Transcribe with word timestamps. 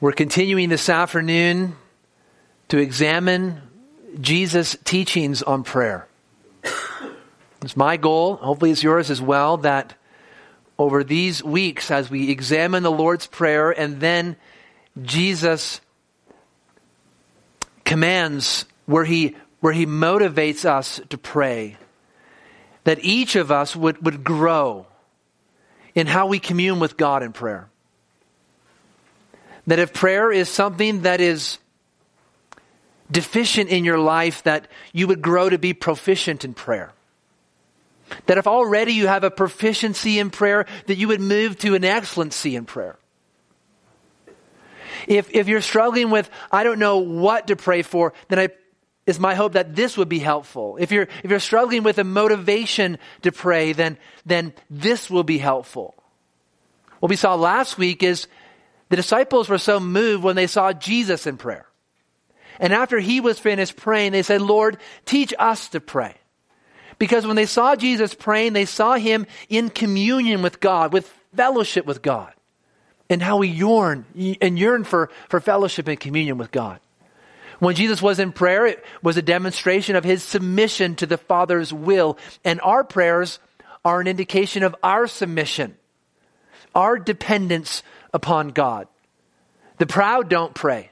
We're 0.00 0.12
continuing 0.12 0.70
this 0.70 0.88
afternoon 0.88 1.76
to 2.68 2.78
examine 2.78 3.62
Jesus' 4.20 4.76
teachings 4.82 5.40
on 5.40 5.62
prayer. 5.62 6.08
It's 7.62 7.76
my 7.76 7.96
goal, 7.96 8.34
hopefully 8.34 8.72
it's 8.72 8.82
yours 8.82 9.08
as 9.08 9.22
well, 9.22 9.58
that 9.58 9.94
over 10.78 11.04
these 11.04 11.44
weeks 11.44 11.92
as 11.92 12.10
we 12.10 12.30
examine 12.30 12.82
the 12.82 12.90
Lord's 12.90 13.28
Prayer 13.28 13.70
and 13.70 14.00
then 14.00 14.36
Jesus 15.00 15.80
commands 17.84 18.64
where 18.86 19.04
he, 19.04 19.36
where 19.60 19.72
he 19.72 19.86
motivates 19.86 20.64
us 20.64 21.00
to 21.10 21.16
pray, 21.16 21.76
that 22.82 22.98
each 23.02 23.36
of 23.36 23.52
us 23.52 23.76
would, 23.76 24.04
would 24.04 24.24
grow 24.24 24.86
in 25.94 26.08
how 26.08 26.26
we 26.26 26.40
commune 26.40 26.80
with 26.80 26.96
God 26.96 27.22
in 27.22 27.32
prayer. 27.32 27.70
That 29.66 29.78
if 29.78 29.92
prayer 29.92 30.30
is 30.30 30.48
something 30.48 31.02
that 31.02 31.20
is 31.20 31.58
deficient 33.10 33.70
in 33.70 33.84
your 33.84 33.98
life, 33.98 34.42
that 34.42 34.68
you 34.92 35.06
would 35.06 35.22
grow 35.22 35.48
to 35.48 35.58
be 35.58 35.72
proficient 35.72 36.44
in 36.44 36.54
prayer. 36.54 36.92
That 38.26 38.38
if 38.38 38.46
already 38.46 38.92
you 38.92 39.06
have 39.06 39.24
a 39.24 39.30
proficiency 39.30 40.18
in 40.18 40.30
prayer, 40.30 40.66
that 40.86 40.96
you 40.96 41.08
would 41.08 41.20
move 41.20 41.58
to 41.58 41.74
an 41.74 41.84
excellency 41.84 42.56
in 42.56 42.64
prayer. 42.64 42.98
If, 45.06 45.30
if 45.30 45.48
you're 45.48 45.60
struggling 45.60 46.10
with, 46.10 46.30
I 46.50 46.64
don't 46.64 46.78
know 46.78 46.98
what 46.98 47.48
to 47.48 47.56
pray 47.56 47.82
for, 47.82 48.12
then 48.28 48.38
I, 48.38 48.48
is 49.06 49.18
my 49.18 49.34
hope 49.34 49.52
that 49.52 49.74
this 49.74 49.96
would 49.96 50.08
be 50.08 50.18
helpful. 50.18 50.76
If 50.78 50.92
you're, 50.92 51.08
if 51.22 51.30
you're 51.30 51.40
struggling 51.40 51.82
with 51.82 51.98
a 51.98 52.04
motivation 52.04 52.98
to 53.22 53.32
pray, 53.32 53.72
then, 53.72 53.98
then 54.24 54.54
this 54.70 55.10
will 55.10 55.24
be 55.24 55.38
helpful. 55.38 55.94
What 57.00 57.10
we 57.10 57.16
saw 57.16 57.34
last 57.34 57.76
week 57.76 58.02
is 58.02 58.26
the 58.94 59.02
disciples 59.02 59.48
were 59.48 59.58
so 59.58 59.80
moved 59.80 60.22
when 60.22 60.36
they 60.36 60.46
saw 60.46 60.72
Jesus 60.72 61.26
in 61.26 61.36
prayer. 61.36 61.66
And 62.60 62.72
after 62.72 63.00
he 63.00 63.20
was 63.20 63.40
finished 63.40 63.74
praying, 63.74 64.12
they 64.12 64.22
said, 64.22 64.40
Lord, 64.40 64.78
teach 65.04 65.34
us 65.36 65.70
to 65.70 65.80
pray. 65.80 66.14
Because 67.00 67.26
when 67.26 67.34
they 67.34 67.46
saw 67.46 67.74
Jesus 67.74 68.14
praying, 68.14 68.52
they 68.52 68.66
saw 68.66 68.94
him 68.94 69.26
in 69.48 69.68
communion 69.68 70.42
with 70.42 70.60
God, 70.60 70.92
with 70.92 71.12
fellowship 71.34 71.86
with 71.86 72.02
God, 72.02 72.32
and 73.10 73.20
how 73.20 73.40
he 73.40 73.50
yearned 73.50 74.04
and 74.40 74.56
yearned 74.56 74.86
for, 74.86 75.10
for 75.28 75.40
fellowship 75.40 75.88
and 75.88 75.98
communion 75.98 76.38
with 76.38 76.52
God. 76.52 76.78
When 77.58 77.74
Jesus 77.74 78.00
was 78.00 78.20
in 78.20 78.30
prayer, 78.30 78.64
it 78.64 78.84
was 79.02 79.16
a 79.16 79.22
demonstration 79.22 79.96
of 79.96 80.04
his 80.04 80.22
submission 80.22 80.94
to 80.96 81.06
the 81.06 81.18
Father's 81.18 81.72
will. 81.72 82.16
And 82.44 82.60
our 82.60 82.84
prayers 82.84 83.40
are 83.84 84.00
an 84.00 84.06
indication 84.06 84.62
of 84.62 84.76
our 84.84 85.08
submission, 85.08 85.76
our 86.76 86.96
dependence 86.96 87.82
upon 88.14 88.48
God. 88.48 88.88
The 89.76 89.86
proud 89.86 90.30
don't 90.30 90.54
pray. 90.54 90.90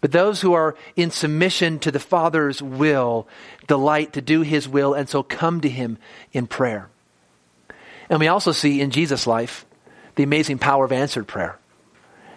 But 0.00 0.12
those 0.12 0.40
who 0.40 0.54
are 0.54 0.76
in 0.96 1.10
submission 1.10 1.78
to 1.80 1.90
the 1.90 1.98
Father's 1.98 2.62
will 2.62 3.28
delight 3.66 4.14
to 4.14 4.22
do 4.22 4.40
His 4.40 4.66
will 4.66 4.94
and 4.94 5.08
so 5.08 5.22
come 5.22 5.60
to 5.60 5.68
Him 5.68 5.98
in 6.32 6.46
prayer. 6.46 6.88
And 8.08 8.18
we 8.18 8.28
also 8.28 8.52
see 8.52 8.80
in 8.80 8.90
Jesus' 8.90 9.26
life 9.26 9.66
the 10.14 10.22
amazing 10.22 10.58
power 10.58 10.84
of 10.84 10.92
answered 10.92 11.26
prayer. 11.26 11.58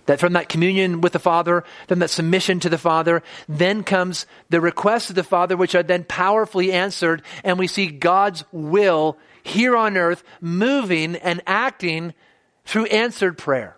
That 0.08 0.20
from 0.20 0.34
that 0.34 0.50
communion 0.50 1.00
with 1.00 1.14
the 1.14 1.20
Father, 1.20 1.64
from 1.88 2.00
that 2.00 2.10
submission 2.10 2.60
to 2.60 2.70
the 2.70 2.78
Father, 2.78 3.24
then 3.48 3.84
comes 3.84 4.26
the 4.50 4.60
requests 4.60 5.10
of 5.10 5.16
the 5.16 5.24
Father, 5.24 5.56
which 5.56 5.76
are 5.76 5.84
then 5.84 6.04
powerfully 6.04 6.74
answered, 6.74 7.22
and 7.46 7.58
we 7.58 7.68
see 7.68 7.88
God's 7.88 8.44
will 8.52 9.18
here 9.44 9.78
on 9.78 9.96
earth 9.96 10.24
moving 10.42 11.16
and 11.16 11.42
acting 11.48 12.14
through 12.66 12.86
answered 12.86 13.38
prayer. 13.38 13.78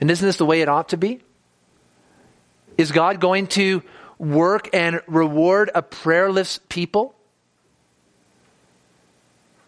And 0.00 0.10
isn't 0.10 0.26
this 0.26 0.36
the 0.36 0.46
way 0.46 0.60
it 0.60 0.68
ought 0.68 0.90
to 0.90 0.96
be? 0.96 1.22
Is 2.76 2.92
God 2.92 3.20
going 3.20 3.46
to 3.48 3.82
work 4.18 4.68
and 4.72 5.00
reward 5.06 5.70
a 5.74 5.82
prayerless 5.82 6.60
people? 6.68 7.14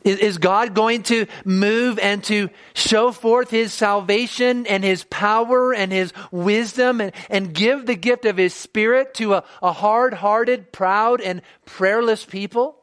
Is, 0.05 0.39
God 0.39 0.75
going 0.75 1.03
to 1.05 1.27
move 1.45 1.99
and 1.99 2.25
to 2.25 2.49
show 2.73 3.13
forth 3.13 3.51
his 3.51 3.75
salvation 3.75 4.67
and 4.67 4.83
his 4.83 5.05
power 5.05 5.75
and 5.75 5.93
his 5.93 6.13
wisdom 6.31 7.01
and, 7.01 7.13
and 7.29 7.53
give 7.53 7.85
the 7.85 7.97
gift 7.97 8.25
of 8.25 8.37
his 8.37 8.55
spirit 8.55 9.13
to 9.15 9.35
a, 9.35 9.45
a 9.61 9.73
hard 9.73 10.15
hearted, 10.15 10.73
proud, 10.73 11.21
and 11.21 11.43
prayerless 11.67 12.25
people? 12.25 12.77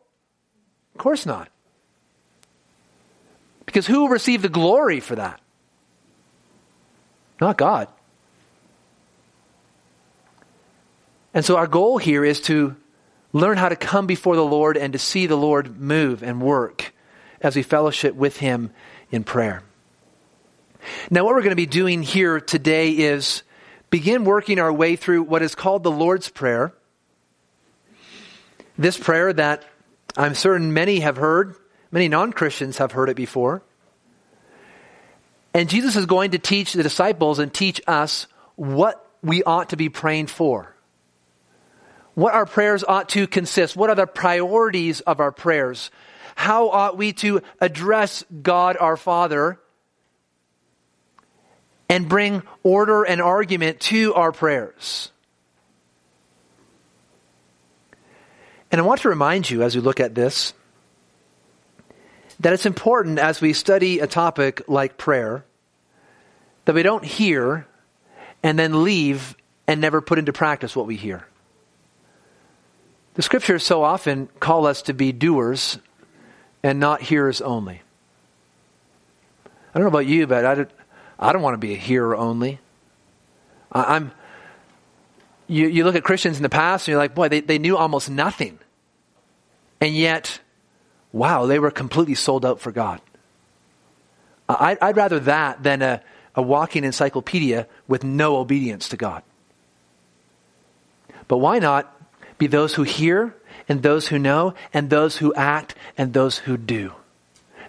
Of 0.94 1.00
course 1.00 1.25
not. 1.25 1.50
Because 3.66 3.88
who 3.88 4.02
will 4.02 4.09
receive 4.09 4.42
the 4.42 4.50
glory 4.50 5.00
for 5.00 5.16
that? 5.16 5.42
Not 7.42 7.58
God. 7.58 7.88
And 11.34 11.44
so 11.44 11.58
our 11.58 11.68
goal 11.68 11.98
here 11.98 12.24
is 12.24 12.40
to 12.42 12.75
learn 13.34 13.58
how 13.58 13.68
to 13.68 13.75
come 13.75 14.08
before 14.08 14.38
the 14.38 14.46
Lord 14.46 14.78
and 14.78 14.94
to 14.94 15.00
see 15.00 15.28
the 15.28 15.36
Lord 15.36 15.80
move 15.80 16.24
and 16.24 16.42
work 16.42 16.94
as 17.42 17.56
we 17.56 17.64
fellowship 17.64 18.16
with 18.16 18.38
Him 18.38 18.72
in 19.12 19.25
prayer. 19.25 19.62
Now, 21.09 21.25
what 21.25 21.34
we're 21.34 21.42
going 21.42 21.50
to 21.50 21.56
be 21.56 21.66
doing 21.66 22.04
here 22.04 22.40
today 22.40 22.92
is 22.92 23.44
begin 23.90 24.24
working 24.24 24.59
our 24.59 24.72
way 24.72 24.96
through 24.96 25.24
what 25.24 25.42
is 25.42 25.56
called 25.56 25.84
the 25.84 25.92
Lord's 25.92 26.30
Prayer. 26.30 26.74
This 28.78 28.98
prayer 28.98 29.34
that 29.34 29.66
I'm 30.16 30.36
certain 30.36 30.74
many 30.74 31.00
have 31.02 31.18
heard, 31.18 31.56
many 31.95 32.07
non 32.07 32.31
Christians 32.31 32.78
have 32.78 32.91
heard 32.91 33.09
it 33.09 33.16
before. 33.16 33.63
And 35.56 35.67
Jesus 35.67 35.95
is 35.95 36.06
going 36.06 36.31
to 36.31 36.38
teach 36.38 36.73
the 36.73 36.83
disciples 36.83 37.39
and 37.39 37.51
teach 37.51 37.81
us 37.88 38.28
what 38.56 39.09
we 39.23 39.41
ought 39.41 39.69
to 39.69 39.78
be 39.78 39.89
praying 39.89 40.28
for 40.28 40.75
what 42.16 42.33
our 42.33 42.45
prayers 42.45 42.83
ought 42.88 43.09
to 43.09 43.28
consist. 43.28 43.75
What 43.75 43.89
are 43.89 43.95
the 43.95 44.07
priorities 44.07 45.01
of 45.01 45.19
our 45.19 45.31
prayers? 45.31 45.91
How 46.33 46.69
ought 46.69 46.97
we 46.97 47.13
to 47.13 47.41
address 47.61 48.25
God 48.41 48.77
our 48.79 48.97
Father 48.97 49.59
and 51.88 52.09
bring 52.09 52.41
order 52.63 53.03
and 53.03 53.22
argument 53.22 53.81
to 53.81 54.13
our 54.16 54.31
prayers? 54.31 55.12
And 58.72 58.81
I 58.81 58.83
want 58.83 59.01
to 59.01 59.09
remind 59.09 59.50
you 59.50 59.62
as 59.62 59.75
we 59.75 59.81
look 59.81 60.00
at 60.00 60.16
this 60.16 60.53
that 62.40 62.53
it's 62.53 62.66
important 62.66 63.19
as 63.19 63.41
we 63.41 63.53
study 63.53 64.00
a 64.00 64.07
topic 64.07 64.62
like 64.68 64.97
prayer 64.97 65.44
that 66.66 66.75
we 66.75 66.84
don't 66.84 67.06
hear 67.06 67.66
and 68.44 68.59
then 68.59 68.84
leave 68.84 69.35
and 69.68 69.81
never 69.81 70.01
put 70.01 70.19
into 70.19 70.34
practice 70.34 70.75
what 70.75 70.85
we 70.85 70.95
hear. 70.95 71.25
The 73.16 73.22
scriptures 73.22 73.63
so 73.63 73.84
often 73.84 74.28
call 74.40 74.66
us 74.68 74.84
to 74.84 74.94
be 74.94 75.12
doers 75.12 75.79
and 76.62 76.79
not 76.79 77.01
hearers 77.01 77.41
only. 77.41 77.81
I 79.45 79.79
don't 79.79 79.84
know 79.84 79.90
about 79.90 80.06
you, 80.06 80.28
but 80.28 80.45
I 80.45 80.56
don't, 80.56 80.72
I 81.18 81.34
don't 81.34 81.41
want 81.41 81.53
to 81.53 81.59
be 81.59 81.74
a 81.74 81.78
hearer 81.78 82.16
only. 82.16 82.59
I, 83.72 83.95
am 83.95 84.12
you, 85.47 85.68
you 85.68 85.84
look 85.84 85.95
at 85.95 86.03
Christians 86.03 86.38
in 86.38 86.44
the 86.44 86.50
past 86.50 86.88
and 86.88 86.94
you're 86.94 87.00
like, 87.00 87.16
boy, 87.16 87.29
they, 87.29 87.40
they 87.40 87.59
knew 87.59 87.78
almost 87.78 88.09
nothing. 88.09 88.59
And 89.79 89.95
yet, 89.95 90.40
wow, 91.16 91.46
they 91.46 91.59
were 91.59 91.72
completely 91.72 92.14
sold 92.14 92.46
out 92.46 92.59
for 92.59 92.74
God. 92.74 93.00
I, 94.50 94.78
I'd 94.81 94.98
rather 94.98 95.20
that 95.22 95.64
than 95.64 95.81
a, 95.81 96.03
a 96.36 96.42
walking 96.42 96.84
encyclopedia 96.84 97.68
with 97.88 98.03
no 98.03 98.36
obedience 98.36 98.90
to 98.90 98.98
God. 98.98 99.24
But 101.30 101.38
why 101.38 101.59
not 101.59 101.92
be 102.38 102.48
those 102.48 102.75
who 102.75 102.84
hear 102.84 103.34
and 103.70 103.81
those 103.81 104.09
who 104.09 104.20
know 104.20 104.56
and 104.74 104.90
those 104.90 105.18
who 105.18 105.34
act 105.34 105.74
and 105.98 106.14
those 106.14 106.38
who 106.38 106.58
do. 106.58 106.92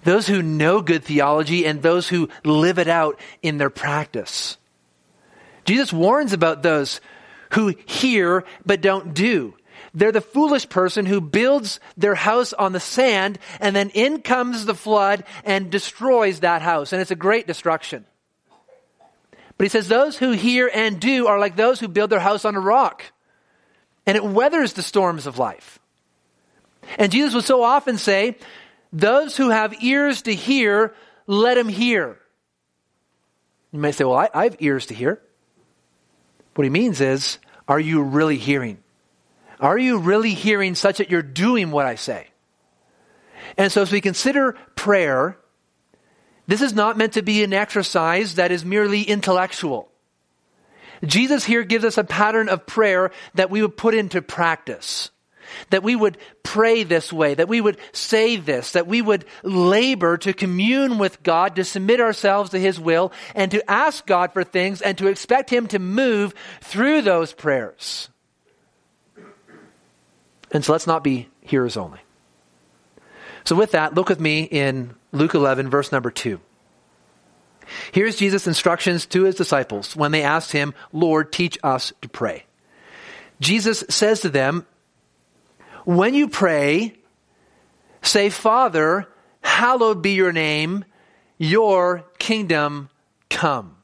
Those 0.03 0.27
who 0.27 0.43
know 0.43 0.83
good 0.83 1.05
theology 1.05 1.67
and 1.67 1.81
those 1.83 2.09
who 2.09 2.29
live 2.45 2.81
it 2.81 2.89
out 2.89 3.19
in 3.43 3.59
their 3.59 3.71
practice. 3.71 4.57
Jesus 5.65 5.93
warns 5.93 6.33
about 6.33 6.63
those 6.63 7.01
who 7.53 7.75
hear 7.87 8.45
but 8.65 8.81
don't 8.81 9.15
do. 9.15 9.55
They're 9.97 10.13
the 10.13 10.21
foolish 10.21 10.69
person 10.69 11.07
who 11.07 11.23
builds 11.23 11.81
their 11.97 12.15
house 12.15 12.53
on 12.53 12.73
the 12.73 12.81
sand 12.81 13.39
and 13.61 13.75
then 13.75 13.89
in 13.91 14.21
comes 14.21 14.67
the 14.67 14.75
flood 14.75 15.25
and 15.43 15.71
destroys 15.71 16.41
that 16.41 16.61
house. 16.61 16.93
And 16.93 17.01
it's 17.01 17.11
a 17.11 17.17
great 17.17 17.47
destruction. 17.47 18.05
But 19.57 19.65
he 19.65 19.69
says 19.71 19.89
those 19.89 20.19
who 20.19 20.33
hear 20.33 20.71
and 20.73 21.01
do 21.01 21.29
are 21.29 21.39
like 21.39 21.57
those 21.57 21.81
who 21.81 21.89
build 21.89 22.11
their 22.11 22.21
house 22.21 22.45
on 22.45 22.55
a 22.57 22.61
rock 22.61 23.05
and 24.05 24.17
it 24.19 24.25
weathers 24.25 24.75
the 24.75 24.83
storms 24.83 25.27
of 25.27 25.39
life. 25.39 25.79
And 26.99 27.11
Jesus 27.11 27.35
would 27.35 27.45
so 27.45 27.63
often 27.63 27.97
say, 27.97 28.37
Those 28.93 29.35
who 29.35 29.49
have 29.49 29.83
ears 29.83 30.21
to 30.23 30.35
hear, 30.35 30.95
let 31.27 31.55
them 31.55 31.71
hear. 31.71 32.19
You 33.73 33.79
may 33.79 33.93
say, 33.93 34.05
Well, 34.05 34.19
I, 34.19 34.29
I 34.35 34.45
have 34.45 34.57
ears 34.59 34.87
to 34.87 34.95
hear. 34.95 35.23
What 36.55 36.65
he 36.65 36.71
means 36.71 37.01
is, 37.01 37.39
Are 37.67 37.81
you 37.81 38.03
really 38.03 38.37
hearing? 38.37 38.77
Are 39.61 39.79
you 39.79 39.99
really 39.99 40.35
hearing 40.35 40.75
such 40.75 40.99
that 40.99 41.11
you're 41.11 41.23
doing 41.23 41.71
what 41.71 41.87
I 41.87 41.95
say? 41.95 42.29
And 43.57 43.73
so, 43.73 43.83
as 43.83 43.93
we 43.93 44.01
consider 44.01 44.57
prayer, 44.75 45.39
This 46.47 46.63
is 46.63 46.75
not 46.75 46.97
meant 46.97 47.15
to 47.15 47.23
be 47.23 47.43
an 47.43 47.53
exercise 47.53 48.37
that 48.37 48.53
is 48.53 48.65
merely 48.65 49.03
intellectual. 49.03 49.89
Jesus 51.05 51.45
here 51.45 51.65
gives 51.65 51.85
us 51.85 51.99
a 51.99 52.05
pattern 52.05 52.49
of 52.49 52.67
prayer 52.67 53.11
that 53.35 53.51
we 53.51 53.63
would 53.63 53.77
put 53.77 53.95
into 53.95 54.23
practice. 54.23 55.11
That 55.71 55.83
we 55.83 55.95
would 55.95 56.19
pray 56.43 56.83
this 56.83 57.13
way, 57.13 57.35
that 57.35 57.49
we 57.49 57.61
would 57.61 57.79
say 57.93 58.37
this, 58.37 58.73
that 58.73 58.89
we 58.89 59.01
would 59.01 59.25
labor 59.45 60.17
to 60.19 60.33
commune 60.33 60.99
with 60.99 61.23
God, 61.23 61.57
to 61.57 61.65
submit 61.65 62.01
ourselves 62.01 62.51
to 62.51 62.59
His 62.59 62.81
will, 62.81 63.13
and 63.35 63.51
to 63.53 63.71
ask 63.71 64.07
God 64.07 64.33
for 64.33 64.43
things 64.43 64.83
and 64.83 64.99
to 64.99 65.07
expect 65.07 65.51
Him 65.51 65.69
to 65.69 65.79
move 65.79 66.35
through 66.63 67.03
those 67.03 67.33
prayers. 67.33 68.09
And 70.51 70.65
so 70.65 70.73
let's 70.73 70.87
not 70.87 71.05
be 71.05 71.29
hearers 71.41 71.77
only. 71.77 72.01
So, 73.45 73.55
with 73.55 73.73
that, 73.73 73.95
look 73.95 74.09
with 74.09 74.21
me 74.21 74.43
in 74.43 74.95
Luke 75.13 75.35
11, 75.35 75.71
verse 75.71 75.93
number 75.93 76.11
2. 76.11 76.41
Here's 77.93 78.17
Jesus' 78.17 78.47
instructions 78.47 79.07
to 79.07 79.25
his 79.25 79.35
disciples 79.35 79.95
when 79.95 80.13
they 80.13 80.23
asked 80.23 80.53
him, 80.53 80.75
Lord, 80.93 81.33
teach 81.33 81.59
us 81.63 81.93
to 82.03 82.09
pray. 82.09 82.45
Jesus 83.41 83.85
says 83.89 84.21
to 84.21 84.29
them, 84.29 84.67
When 85.85 86.15
you 86.15 86.29
pray, 86.29 86.95
say, 88.03 88.31
Father, 88.31 89.09
hallowed 89.43 90.03
be 90.03 90.13
your 90.13 90.33
name, 90.33 90.85
your 91.39 92.05
kingdom 92.19 92.89
come. 93.31 93.77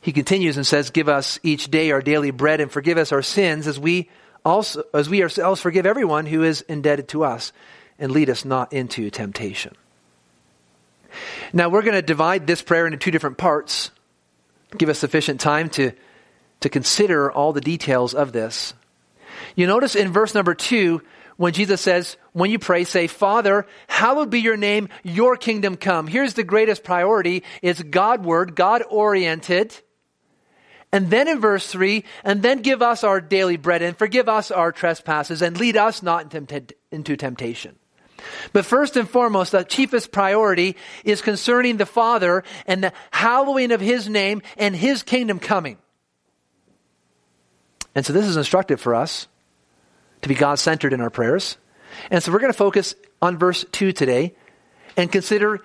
He 0.00 0.12
continues 0.12 0.56
and 0.56 0.66
says, 0.66 0.90
Give 0.90 1.08
us 1.08 1.38
each 1.42 1.70
day 1.70 1.90
our 1.90 2.02
daily 2.02 2.30
bread 2.30 2.60
and 2.60 2.70
forgive 2.70 2.98
us 2.98 3.12
our 3.12 3.22
sins 3.22 3.66
as 3.66 3.78
we 3.78 4.08
also 4.44 4.84
as 4.94 5.08
we 5.08 5.22
ourselves 5.22 5.60
forgive 5.60 5.86
everyone 5.86 6.26
who 6.26 6.42
is 6.42 6.62
indebted 6.62 7.08
to 7.08 7.24
us, 7.24 7.52
and 7.98 8.12
lead 8.12 8.30
us 8.30 8.44
not 8.44 8.72
into 8.72 9.10
temptation. 9.10 9.74
Now, 11.52 11.68
we're 11.68 11.82
going 11.82 11.94
to 11.94 12.02
divide 12.02 12.46
this 12.46 12.62
prayer 12.62 12.86
into 12.86 12.98
two 12.98 13.10
different 13.10 13.36
parts, 13.36 13.90
give 14.78 14.88
us 14.88 14.98
sufficient 14.98 15.40
time 15.40 15.68
to, 15.70 15.92
to 16.60 16.68
consider 16.68 17.30
all 17.30 17.52
the 17.52 17.60
details 17.60 18.14
of 18.14 18.32
this. 18.32 18.72
You 19.56 19.66
notice 19.66 19.96
in 19.96 20.12
verse 20.12 20.34
number 20.34 20.54
two, 20.54 21.02
when 21.36 21.52
Jesus 21.52 21.80
says, 21.80 22.16
when 22.32 22.50
you 22.50 22.58
pray, 22.58 22.84
say, 22.84 23.06
Father, 23.06 23.66
hallowed 23.88 24.30
be 24.30 24.40
your 24.40 24.56
name, 24.56 24.88
your 25.02 25.36
kingdom 25.36 25.76
come. 25.76 26.06
Here's 26.06 26.34
the 26.34 26.44
greatest 26.44 26.84
priority. 26.84 27.44
It's 27.62 27.82
God-word, 27.82 28.54
God-oriented. 28.54 29.74
And 30.92 31.08
then 31.08 31.28
in 31.28 31.40
verse 31.40 31.66
3, 31.68 32.04
and 32.24 32.42
then 32.42 32.62
give 32.62 32.82
us 32.82 33.04
our 33.04 33.20
daily 33.20 33.56
bread 33.56 33.82
and 33.82 33.96
forgive 33.96 34.28
us 34.28 34.50
our 34.50 34.72
trespasses 34.72 35.40
and 35.40 35.56
lead 35.56 35.76
us 35.76 36.02
not 36.02 36.34
into 36.90 37.16
temptation. 37.16 37.76
But 38.52 38.66
first 38.66 38.96
and 38.96 39.08
foremost, 39.08 39.52
the 39.52 39.62
chiefest 39.62 40.12
priority 40.12 40.76
is 41.04 41.22
concerning 41.22 41.76
the 41.76 41.86
Father 41.86 42.44
and 42.66 42.82
the 42.82 42.92
hallowing 43.12 43.72
of 43.72 43.80
His 43.80 44.08
name 44.08 44.42
and 44.56 44.74
His 44.74 45.02
kingdom 45.02 45.38
coming. 45.38 45.78
And 47.94 48.04
so 48.04 48.12
this 48.12 48.26
is 48.26 48.36
instructive 48.36 48.80
for 48.80 48.94
us 48.94 49.26
to 50.22 50.28
be 50.28 50.34
God 50.34 50.58
centered 50.58 50.92
in 50.92 51.00
our 51.00 51.10
prayers. 51.10 51.56
And 52.10 52.22
so 52.22 52.30
we're 52.30 52.40
going 52.40 52.52
to 52.52 52.58
focus 52.58 52.94
on 53.22 53.38
verse 53.38 53.64
2 53.72 53.92
today 53.92 54.34
and 54.96 55.10
consider 55.10 55.60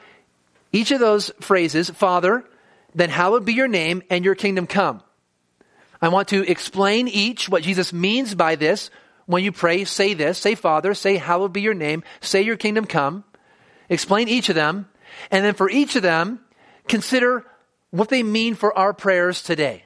each 0.71 0.91
of 0.91 0.99
those 0.99 1.31
phrases 1.41 1.89
Father, 1.89 2.43
then 2.93 3.09
hallowed 3.09 3.43
be 3.43 3.53
your 3.53 3.67
name, 3.67 4.01
and 4.09 4.23
your 4.23 4.35
kingdom 4.35 4.65
come. 4.65 5.01
I 6.05 6.09
want 6.09 6.27
to 6.27 6.47
explain 6.49 7.07
each, 7.07 7.49
what 7.49 7.63
Jesus 7.63 7.91
means 7.91 8.35
by 8.35 8.55
this, 8.55 8.91
when 9.25 9.43
you 9.43 9.51
pray, 9.51 9.85
say 9.85 10.13
this, 10.13 10.37
say 10.37 10.53
Father, 10.53 10.93
say 10.93 11.17
hallowed 11.17 11.51
be 11.51 11.61
your 11.61 11.73
name, 11.73 12.03
say 12.21 12.43
your 12.43 12.57
kingdom 12.57 12.85
come. 12.85 13.23
Explain 13.89 14.27
each 14.27 14.49
of 14.49 14.55
them. 14.55 14.87
And 15.31 15.43
then 15.43 15.55
for 15.55 15.67
each 15.67 15.95
of 15.95 16.03
them, 16.03 16.41
consider 16.87 17.43
what 17.89 18.09
they 18.09 18.21
mean 18.21 18.53
for 18.53 18.77
our 18.77 18.93
prayers 18.93 19.41
today. 19.41 19.85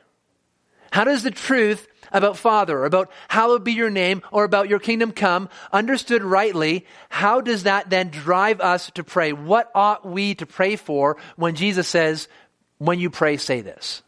How 0.92 1.06
does 1.06 1.24
the 1.24 1.32
truth 1.32 1.88
about 2.12 2.36
Father, 2.36 2.84
about 2.84 3.12
hallowed 3.30 3.64
be 3.64 3.72
your 3.72 3.90
name, 3.90 4.22
or 4.32 4.44
about 4.44 4.68
your 4.68 4.80
kingdom 4.80 5.14
come, 5.14 5.48
understood 5.72 6.24
rightly, 6.24 6.86
how 7.08 7.40
does 7.40 7.64
that 7.64 7.90
then 7.90 8.10
drive 8.10 8.60
us 8.60 8.92
to 8.96 9.06
pray? 9.06 9.32
What 9.32 9.72
ought 9.74 10.06
we 10.06 10.36
to 10.36 10.46
pray 10.46 10.76
for 10.76 11.16
when 11.38 11.56
Jesus 11.56 11.88
says, 11.88 12.28
when 12.78 13.00
you 13.00 13.10
pray, 13.10 13.38
say 13.38 13.62
this? 13.62 14.02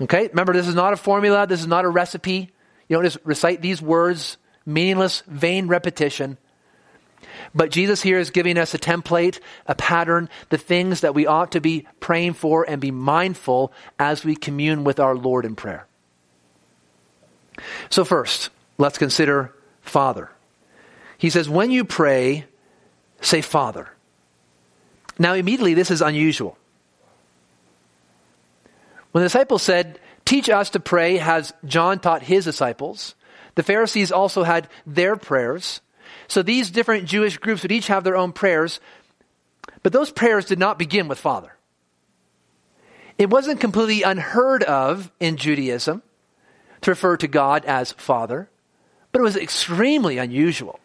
Okay, 0.00 0.28
remember, 0.28 0.52
this 0.52 0.68
is 0.68 0.74
not 0.74 0.92
a 0.92 0.96
formula, 0.96 1.46
this 1.46 1.60
is 1.60 1.66
not 1.66 1.84
a 1.84 1.88
recipe. 1.88 2.50
You 2.88 2.96
don't 2.96 3.04
just 3.04 3.18
recite 3.24 3.60
these 3.62 3.80
words, 3.80 4.36
meaningless, 4.64 5.22
vain 5.26 5.68
repetition. 5.68 6.38
But 7.54 7.70
Jesus 7.70 8.02
here 8.02 8.18
is 8.18 8.30
giving 8.30 8.58
us 8.58 8.74
a 8.74 8.78
template, 8.78 9.40
a 9.66 9.74
pattern, 9.74 10.28
the 10.48 10.58
things 10.58 11.02
that 11.02 11.14
we 11.14 11.26
ought 11.26 11.52
to 11.52 11.60
be 11.60 11.86
praying 12.00 12.34
for 12.34 12.68
and 12.68 12.80
be 12.80 12.90
mindful 12.90 13.72
as 13.98 14.24
we 14.24 14.34
commune 14.34 14.84
with 14.84 14.98
our 14.98 15.14
Lord 15.14 15.44
in 15.44 15.54
prayer. 15.54 15.86
So, 17.90 18.04
first, 18.04 18.50
let's 18.78 18.98
consider 18.98 19.54
Father. 19.82 20.30
He 21.18 21.30
says, 21.30 21.48
when 21.48 21.70
you 21.70 21.84
pray, 21.84 22.46
say 23.20 23.42
Father. 23.42 23.88
Now, 25.18 25.34
immediately, 25.34 25.74
this 25.74 25.90
is 25.90 26.00
unusual. 26.00 26.56
When 29.12 29.22
the 29.22 29.26
disciples 29.26 29.62
said, 29.62 29.98
teach 30.24 30.48
us 30.50 30.70
to 30.70 30.80
pray 30.80 31.18
as 31.20 31.52
John 31.64 32.00
taught 32.00 32.22
his 32.22 32.44
disciples. 32.44 33.14
The 33.54 33.62
Pharisees 33.62 34.10
also 34.10 34.42
had 34.42 34.68
their 34.86 35.16
prayers. 35.16 35.80
So 36.28 36.42
these 36.42 36.70
different 36.70 37.06
Jewish 37.06 37.36
groups 37.38 37.62
would 37.62 37.72
each 37.72 37.88
have 37.88 38.04
their 38.04 38.16
own 38.16 38.32
prayers, 38.32 38.80
but 39.82 39.92
those 39.92 40.10
prayers 40.10 40.46
did 40.46 40.58
not 40.58 40.78
begin 40.78 41.08
with 41.08 41.18
Father. 41.18 41.54
It 43.18 43.28
wasn't 43.30 43.60
completely 43.60 44.02
unheard 44.02 44.62
of 44.62 45.12
in 45.20 45.36
Judaism 45.36 46.02
to 46.80 46.90
refer 46.90 47.16
to 47.18 47.28
God 47.28 47.64
as 47.66 47.92
Father, 47.92 48.48
but 49.12 49.20
it 49.20 49.24
was 49.24 49.36
extremely 49.36 50.18
unusual. 50.18 50.80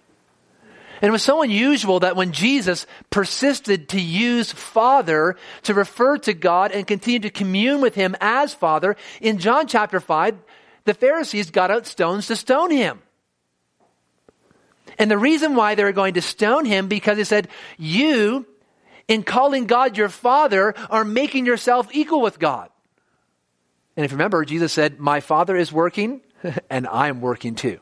And 1.01 1.09
it 1.09 1.11
was 1.11 1.23
so 1.23 1.41
unusual 1.41 1.99
that 1.99 2.15
when 2.15 2.31
Jesus 2.31 2.87
persisted 3.09 3.89
to 3.89 4.01
use 4.01 4.51
Father 4.51 5.35
to 5.63 5.73
refer 5.73 6.17
to 6.19 6.33
God 6.33 6.71
and 6.71 6.87
continue 6.87 7.19
to 7.19 7.29
commune 7.29 7.81
with 7.81 7.95
Him 7.95 8.15
as 8.19 8.53
Father, 8.53 8.95
in 9.21 9.37
John 9.37 9.67
chapter 9.67 9.99
5, 9.99 10.37
the 10.85 10.93
Pharisees 10.93 11.51
got 11.51 11.69
out 11.69 11.85
stones 11.85 12.27
to 12.27 12.35
stone 12.35 12.71
Him. 12.71 13.01
And 14.97 15.11
the 15.11 15.17
reason 15.17 15.55
why 15.55 15.75
they 15.75 15.83
were 15.83 15.91
going 15.91 16.15
to 16.15 16.21
stone 16.21 16.65
Him, 16.65 16.87
because 16.87 17.17
they 17.17 17.23
said, 17.23 17.47
you, 17.77 18.47
in 19.07 19.23
calling 19.23 19.67
God 19.67 19.97
your 19.97 20.09
Father, 20.09 20.73
are 20.89 21.05
making 21.05 21.45
yourself 21.45 21.89
equal 21.91 22.21
with 22.21 22.39
God. 22.39 22.69
And 23.95 24.05
if 24.05 24.11
you 24.11 24.17
remember, 24.17 24.43
Jesus 24.45 24.73
said, 24.73 24.99
my 24.99 25.19
Father 25.19 25.55
is 25.55 25.71
working, 25.71 26.21
and 26.69 26.87
I'm 26.87 27.21
working 27.21 27.55
too. 27.55 27.79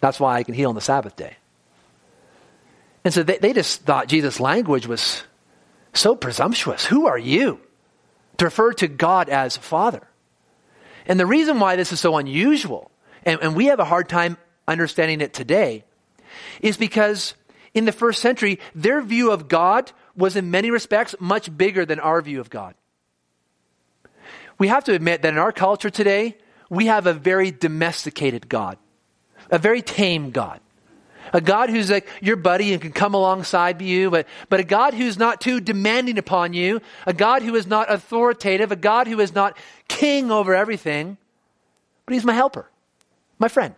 That's 0.00 0.20
why 0.20 0.36
I 0.36 0.42
can 0.44 0.54
heal 0.54 0.68
on 0.68 0.74
the 0.74 0.80
Sabbath 0.80 1.16
day. 1.16 1.36
And 3.04 3.12
so 3.12 3.22
they, 3.22 3.38
they 3.38 3.52
just 3.52 3.82
thought 3.82 4.08
Jesus' 4.08 4.40
language 4.40 4.86
was 4.86 5.22
so 5.92 6.16
presumptuous. 6.16 6.84
Who 6.86 7.06
are 7.06 7.18
you 7.18 7.60
to 8.38 8.46
refer 8.46 8.72
to 8.74 8.88
God 8.88 9.28
as 9.28 9.56
Father? 9.56 10.08
And 11.06 11.20
the 11.20 11.26
reason 11.26 11.60
why 11.60 11.76
this 11.76 11.92
is 11.92 12.00
so 12.00 12.16
unusual, 12.16 12.90
and, 13.24 13.38
and 13.42 13.54
we 13.54 13.66
have 13.66 13.78
a 13.78 13.84
hard 13.84 14.08
time 14.08 14.38
understanding 14.66 15.20
it 15.20 15.34
today, 15.34 15.84
is 16.62 16.78
because 16.78 17.34
in 17.74 17.84
the 17.84 17.92
first 17.92 18.22
century, 18.22 18.58
their 18.74 19.02
view 19.02 19.30
of 19.30 19.48
God 19.48 19.92
was 20.16 20.36
in 20.36 20.50
many 20.50 20.70
respects 20.70 21.14
much 21.20 21.54
bigger 21.54 21.84
than 21.84 22.00
our 22.00 22.22
view 22.22 22.40
of 22.40 22.48
God. 22.48 22.74
We 24.58 24.68
have 24.68 24.84
to 24.84 24.94
admit 24.94 25.22
that 25.22 25.32
in 25.32 25.38
our 25.38 25.52
culture 25.52 25.90
today, 25.90 26.38
we 26.70 26.86
have 26.86 27.06
a 27.06 27.12
very 27.12 27.50
domesticated 27.50 28.48
God, 28.48 28.78
a 29.50 29.58
very 29.58 29.82
tame 29.82 30.30
God 30.30 30.60
a 31.34 31.40
God 31.40 31.68
who's 31.68 31.90
like 31.90 32.08
your 32.22 32.36
buddy 32.36 32.72
and 32.72 32.80
can 32.80 32.92
come 32.92 33.12
alongside 33.12 33.82
you, 33.82 34.08
but, 34.08 34.26
but 34.48 34.60
a 34.60 34.64
God 34.64 34.94
who's 34.94 35.18
not 35.18 35.40
too 35.40 35.60
demanding 35.60 36.16
upon 36.16 36.54
you, 36.54 36.80
a 37.06 37.12
God 37.12 37.42
who 37.42 37.56
is 37.56 37.66
not 37.66 37.92
authoritative, 37.92 38.70
a 38.72 38.76
God 38.76 39.08
who 39.08 39.20
is 39.20 39.34
not 39.34 39.58
king 39.88 40.30
over 40.30 40.54
everything, 40.54 41.18
but 42.06 42.14
he's 42.14 42.24
my 42.24 42.32
helper, 42.32 42.70
my 43.38 43.48
friend. 43.48 43.74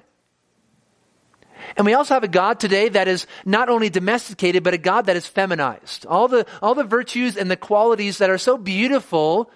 And 1.79 1.87
we 1.87 1.95
also 1.95 2.13
have 2.13 2.23
a 2.23 2.29
God 2.29 2.61
today 2.61 2.91
that 2.91 3.09
is 3.09 3.27
not 3.47 3.71
only 3.71 3.89
domesticated, 3.89 4.63
but 4.63 4.75
a 4.75 4.79
God 4.79 5.07
that 5.07 5.17
is 5.17 5.27
feminized. 5.27 6.05
All 6.07 6.29
the, 6.29 6.47
all 6.61 6.75
the 6.75 6.85
virtues 6.85 7.39
and 7.39 7.51
the 7.51 7.57
qualities 7.57 8.19
that 8.19 8.29
are 8.29 8.39
so 8.39 8.59
beautiful 8.59 9.51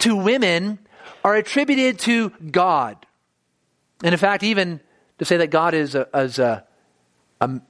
to 0.00 0.14
women 0.14 0.78
are 1.24 1.34
attributed 1.34 1.98
to 2.00 2.30
God. 2.50 3.06
And 4.04 4.12
in 4.12 4.18
fact, 4.18 4.42
even 4.42 4.80
to 5.18 5.24
say 5.24 5.38
that 5.38 5.48
God 5.48 5.72
is 5.72 5.94
a, 5.94 6.06
is 6.14 6.38
a, 6.38 6.64
a 7.42 7.60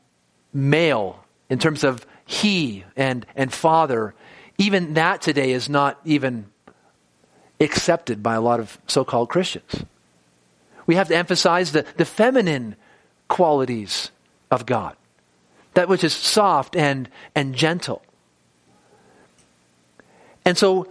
male 0.52 1.24
in 1.48 1.58
terms 1.58 1.82
of 1.82 2.06
he 2.24 2.84
and, 2.94 3.26
and 3.34 3.52
father, 3.52 4.14
even 4.58 4.94
that 4.94 5.22
today 5.22 5.52
is 5.52 5.68
not 5.68 5.98
even 6.04 6.46
accepted 7.58 8.22
by 8.22 8.34
a 8.34 8.40
lot 8.40 8.60
of 8.60 8.78
so 8.86 9.04
called 9.04 9.28
Christians. 9.28 9.84
We 10.86 10.96
have 10.96 11.08
to 11.08 11.16
emphasize 11.16 11.72
the, 11.72 11.86
the 11.96 12.04
feminine 12.04 12.76
qualities 13.28 14.10
of 14.50 14.66
God, 14.66 14.96
that 15.74 15.88
which 15.88 16.04
is 16.04 16.12
soft 16.12 16.76
and, 16.76 17.08
and 17.34 17.54
gentle. 17.54 18.02
And 20.44 20.58
so 20.58 20.88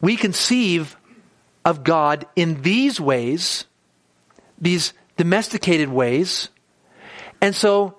we 0.00 0.16
conceive 0.16 0.96
of 1.64 1.84
God 1.84 2.26
in 2.34 2.62
these 2.62 3.00
ways, 3.00 3.66
these 4.58 4.94
domesticated 5.16 5.90
ways. 5.90 6.48
And 7.40 7.54
so 7.54 7.94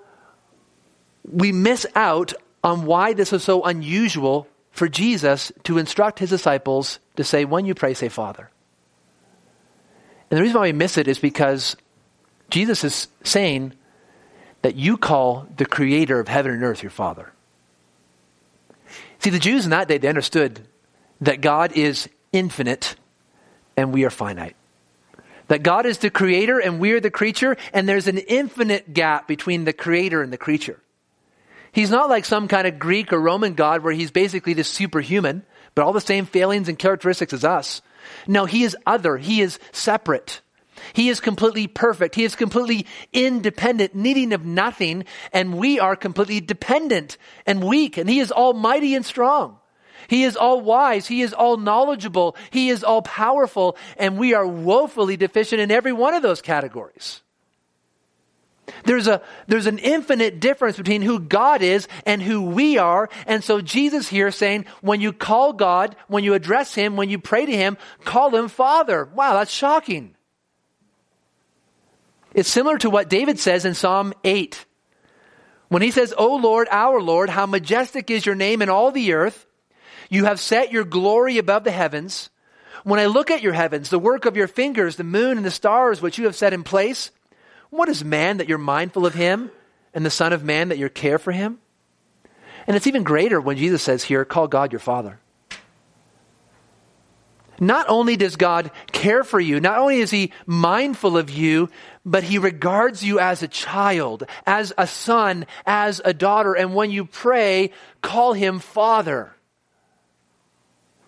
we 1.30 1.52
miss 1.52 1.86
out 1.94 2.34
on 2.62 2.86
why 2.86 3.12
this 3.12 3.32
is 3.32 3.42
so 3.42 3.62
unusual 3.64 4.46
for 4.70 4.88
Jesus 4.88 5.52
to 5.64 5.78
instruct 5.78 6.18
his 6.18 6.30
disciples 6.30 6.98
to 7.16 7.24
say, 7.24 7.44
when 7.44 7.66
you 7.66 7.74
pray, 7.74 7.94
say 7.94 8.08
Father. 8.08 8.50
And 10.30 10.38
the 10.38 10.42
reason 10.42 10.58
why 10.58 10.68
we 10.68 10.72
miss 10.72 10.96
it 10.96 11.08
is 11.08 11.18
because 11.18 11.76
Jesus 12.50 12.84
is 12.84 13.08
saying 13.22 13.74
that 14.62 14.76
you 14.76 14.96
call 14.96 15.46
the 15.56 15.66
creator 15.66 16.20
of 16.20 16.28
heaven 16.28 16.52
and 16.52 16.62
earth 16.62 16.82
your 16.82 16.90
Father. 16.90 17.32
See, 19.18 19.30
the 19.30 19.38
Jews 19.38 19.64
in 19.64 19.70
that 19.70 19.88
day, 19.88 19.98
they 19.98 20.08
understood 20.08 20.66
that 21.20 21.40
God 21.40 21.72
is 21.72 22.08
infinite 22.32 22.96
and 23.76 23.92
we 23.92 24.04
are 24.04 24.10
finite. 24.10 24.56
That 25.48 25.62
God 25.62 25.86
is 25.86 25.98
the 25.98 26.10
creator 26.10 26.58
and 26.58 26.80
we 26.80 26.92
are 26.92 27.00
the 27.00 27.10
creature, 27.10 27.56
and 27.72 27.88
there's 27.88 28.08
an 28.08 28.18
infinite 28.18 28.94
gap 28.94 29.26
between 29.28 29.64
the 29.64 29.72
creator 29.72 30.22
and 30.22 30.32
the 30.32 30.38
creature. 30.38 30.80
He's 31.72 31.90
not 31.90 32.10
like 32.10 32.24
some 32.24 32.48
kind 32.48 32.66
of 32.66 32.78
Greek 32.78 33.12
or 33.12 33.20
Roman 33.20 33.54
God 33.54 33.82
where 33.82 33.94
he's 33.94 34.10
basically 34.10 34.52
this 34.52 34.68
superhuman, 34.68 35.42
but 35.74 35.84
all 35.84 35.92
the 35.92 36.00
same 36.00 36.26
failings 36.26 36.68
and 36.68 36.78
characteristics 36.78 37.32
as 37.32 37.44
us. 37.44 37.80
No, 38.26 38.44
he 38.44 38.62
is 38.62 38.76
other. 38.86 39.16
He 39.16 39.40
is 39.40 39.58
separate. 39.72 40.42
He 40.92 41.08
is 41.08 41.20
completely 41.20 41.66
perfect. 41.66 42.14
He 42.14 42.24
is 42.24 42.34
completely 42.34 42.86
independent, 43.12 43.94
needing 43.94 44.32
of 44.32 44.44
nothing, 44.44 45.04
and 45.32 45.56
we 45.56 45.80
are 45.80 45.96
completely 45.96 46.40
dependent 46.40 47.16
and 47.46 47.64
weak, 47.64 47.96
and 47.96 48.08
he 48.08 48.20
is 48.20 48.32
almighty 48.32 48.94
and 48.94 49.04
strong. 49.04 49.58
He 50.08 50.24
is 50.24 50.36
all 50.36 50.60
wise. 50.60 51.06
He 51.06 51.22
is 51.22 51.32
all 51.32 51.56
knowledgeable. 51.56 52.36
He 52.50 52.68
is 52.68 52.84
all 52.84 53.02
powerful. 53.02 53.76
And 53.96 54.18
we 54.18 54.34
are 54.34 54.46
woefully 54.46 55.16
deficient 55.16 55.60
in 55.60 55.70
every 55.70 55.92
one 55.92 56.14
of 56.14 56.22
those 56.22 56.42
categories. 56.42 57.20
There's 58.84 59.08
a, 59.08 59.22
there's 59.48 59.66
an 59.66 59.78
infinite 59.78 60.40
difference 60.40 60.76
between 60.76 61.02
who 61.02 61.18
God 61.18 61.62
is 61.62 61.88
and 62.06 62.22
who 62.22 62.42
we 62.42 62.78
are. 62.78 63.08
And 63.26 63.42
so 63.42 63.60
Jesus 63.60 64.08
here 64.08 64.30
saying, 64.30 64.66
when 64.80 65.00
you 65.00 65.12
call 65.12 65.52
God, 65.52 65.96
when 66.08 66.24
you 66.24 66.34
address 66.34 66.74
Him, 66.74 66.96
when 66.96 67.10
you 67.10 67.18
pray 67.18 67.46
to 67.46 67.52
Him, 67.52 67.76
call 68.04 68.34
Him 68.34 68.48
Father. 68.48 69.04
Wow, 69.04 69.34
that's 69.34 69.52
shocking. 69.52 70.14
It's 72.34 72.48
similar 72.48 72.78
to 72.78 72.90
what 72.90 73.10
David 73.10 73.38
says 73.38 73.64
in 73.64 73.74
Psalm 73.74 74.14
8. 74.24 74.64
When 75.68 75.82
he 75.82 75.90
says, 75.90 76.14
O 76.16 76.36
Lord, 76.36 76.68
our 76.70 77.00
Lord, 77.00 77.30
how 77.30 77.46
majestic 77.46 78.10
is 78.10 78.26
your 78.26 78.34
name 78.34 78.62
in 78.62 78.68
all 78.68 78.90
the 78.90 79.14
earth. 79.14 79.46
You 80.12 80.26
have 80.26 80.38
set 80.38 80.70
your 80.70 80.84
glory 80.84 81.38
above 81.38 81.64
the 81.64 81.70
heavens. 81.70 82.28
When 82.84 83.00
I 83.00 83.06
look 83.06 83.30
at 83.30 83.40
your 83.40 83.54
heavens, 83.54 83.88
the 83.88 83.98
work 83.98 84.26
of 84.26 84.36
your 84.36 84.46
fingers, 84.46 84.96
the 84.96 85.04
moon 85.04 85.38
and 85.38 85.46
the 85.46 85.50
stars 85.50 86.02
which 86.02 86.18
you 86.18 86.26
have 86.26 86.36
set 86.36 86.52
in 86.52 86.64
place, 86.64 87.10
what 87.70 87.88
is 87.88 88.04
man 88.04 88.36
that 88.36 88.46
you're 88.46 88.58
mindful 88.58 89.06
of 89.06 89.14
him, 89.14 89.50
and 89.94 90.04
the 90.04 90.10
Son 90.10 90.34
of 90.34 90.44
Man 90.44 90.68
that 90.68 90.76
you 90.76 90.90
care 90.90 91.18
for 91.18 91.32
him? 91.32 91.60
And 92.66 92.76
it's 92.76 92.86
even 92.86 93.04
greater 93.04 93.40
when 93.40 93.56
Jesus 93.56 93.82
says 93.82 94.04
here, 94.04 94.26
call 94.26 94.48
God 94.48 94.70
your 94.70 94.80
Father. 94.80 95.18
Not 97.58 97.86
only 97.88 98.16
does 98.18 98.36
God 98.36 98.70
care 98.92 99.24
for 99.24 99.40
you, 99.40 99.60
not 99.60 99.78
only 99.78 100.00
is 100.00 100.10
He 100.10 100.32
mindful 100.44 101.16
of 101.16 101.30
you, 101.30 101.70
but 102.04 102.22
He 102.22 102.36
regards 102.36 103.02
you 103.02 103.18
as 103.18 103.42
a 103.42 103.48
child, 103.48 104.24
as 104.44 104.74
a 104.76 104.86
son, 104.86 105.46
as 105.64 106.02
a 106.04 106.12
daughter. 106.12 106.52
And 106.52 106.74
when 106.74 106.90
you 106.90 107.06
pray, 107.06 107.70
call 108.02 108.34
Him 108.34 108.58
Father. 108.58 109.32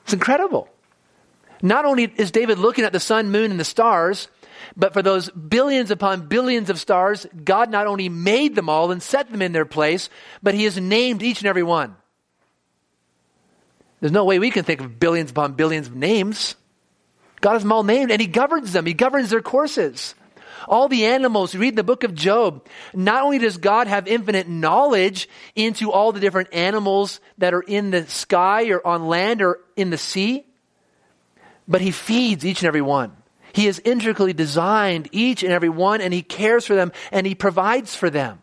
It's 0.04 0.12
incredible. 0.12 0.68
Not 1.62 1.84
only 1.84 2.12
is 2.16 2.30
David 2.30 2.58
looking 2.58 2.84
at 2.84 2.92
the 2.92 3.00
sun, 3.00 3.30
moon, 3.30 3.50
and 3.50 3.58
the 3.58 3.64
stars, 3.64 4.28
but 4.76 4.92
for 4.92 5.02
those 5.02 5.30
billions 5.30 5.90
upon 5.90 6.28
billions 6.28 6.70
of 6.70 6.78
stars, 6.78 7.26
God 7.42 7.70
not 7.70 7.86
only 7.86 8.08
made 8.08 8.54
them 8.54 8.68
all 8.68 8.90
and 8.90 9.02
set 9.02 9.30
them 9.30 9.42
in 9.42 9.52
their 9.52 9.64
place, 9.64 10.10
but 10.42 10.54
He 10.54 10.64
has 10.64 10.78
named 10.78 11.22
each 11.22 11.40
and 11.40 11.48
every 11.48 11.62
one. 11.62 11.96
There's 14.00 14.12
no 14.12 14.24
way 14.24 14.38
we 14.38 14.50
can 14.50 14.64
think 14.64 14.80
of 14.80 14.98
billions 15.00 15.30
upon 15.30 15.54
billions 15.54 15.86
of 15.86 15.94
names. 15.94 16.56
God 17.40 17.54
has 17.54 17.62
them 17.62 17.72
all 17.72 17.84
named, 17.84 18.10
and 18.10 18.20
He 18.20 18.26
governs 18.26 18.72
them, 18.72 18.84
He 18.84 18.94
governs 18.94 19.30
their 19.30 19.42
courses. 19.42 20.14
All 20.68 20.88
the 20.88 21.06
animals, 21.06 21.54
read 21.54 21.76
the 21.76 21.84
book 21.84 22.04
of 22.04 22.14
Job, 22.14 22.66
not 22.94 23.22
only 23.22 23.38
does 23.38 23.56
God 23.58 23.86
have 23.86 24.06
infinite 24.06 24.48
knowledge 24.48 25.28
into 25.54 25.90
all 25.90 26.12
the 26.12 26.20
different 26.20 26.52
animals 26.52 27.20
that 27.38 27.54
are 27.54 27.62
in 27.62 27.90
the 27.90 28.06
sky 28.06 28.70
or 28.70 28.86
on 28.86 29.06
land 29.06 29.42
or 29.42 29.60
in 29.76 29.90
the 29.90 29.98
sea, 29.98 30.46
but 31.68 31.80
he 31.80 31.90
feeds 31.90 32.44
each 32.44 32.62
and 32.62 32.68
every 32.68 32.82
one. 32.82 33.16
He 33.52 33.66
has 33.66 33.80
intricately 33.84 34.32
designed 34.32 35.08
each 35.12 35.42
and 35.42 35.52
every 35.52 35.68
one 35.68 36.00
and 36.00 36.12
he 36.12 36.22
cares 36.22 36.66
for 36.66 36.74
them 36.74 36.92
and 37.12 37.26
he 37.26 37.34
provides 37.34 37.94
for 37.94 38.10
them. 38.10 38.42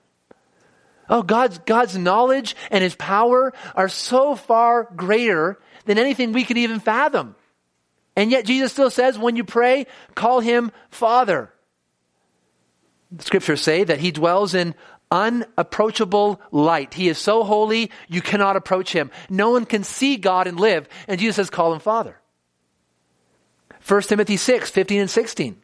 Oh, 1.10 1.22
God's, 1.22 1.58
God's 1.60 1.98
knowledge 1.98 2.56
and 2.70 2.82
his 2.82 2.96
power 2.96 3.54
are 3.76 3.90
so 3.90 4.36
far 4.36 4.88
greater 4.96 5.60
than 5.86 5.98
anything 5.98 6.32
we 6.32 6.46
could 6.46 6.58
even 6.58 6.80
fathom. 6.80 7.36
And 8.16 8.32
yet 8.32 8.46
Jesus 8.46 8.72
still 8.72 8.90
says, 8.90 9.20
when 9.20 9.36
you 9.36 9.44
pray, 9.44 9.88
call 10.16 10.40
him 10.40 10.72
Father 10.90 11.52
scriptures 13.20 13.62
say 13.62 13.84
that 13.84 14.00
he 14.00 14.12
dwells 14.12 14.54
in 14.54 14.76
unapproachable 15.12 16.42
light. 16.52 16.94
He 16.94 17.10
is 17.10 17.18
so 17.18 17.44
holy, 17.44 17.92
you 18.08 18.22
cannot 18.22 18.56
approach 18.56 18.94
him. 18.94 19.12
No 19.30 19.52
one 19.52 19.66
can 19.66 19.84
see 19.84 20.16
God 20.18 20.48
and 20.48 20.60
live. 20.60 20.88
And 21.08 21.20
Jesus 21.20 21.36
says, 21.36 21.50
call 21.50 21.74
him 21.74 21.80
Father. 21.80 22.18
1 23.88 24.02
Timothy 24.04 24.38
6, 24.38 24.70
15 24.70 25.02
and 25.02 25.10
16. 25.10 25.62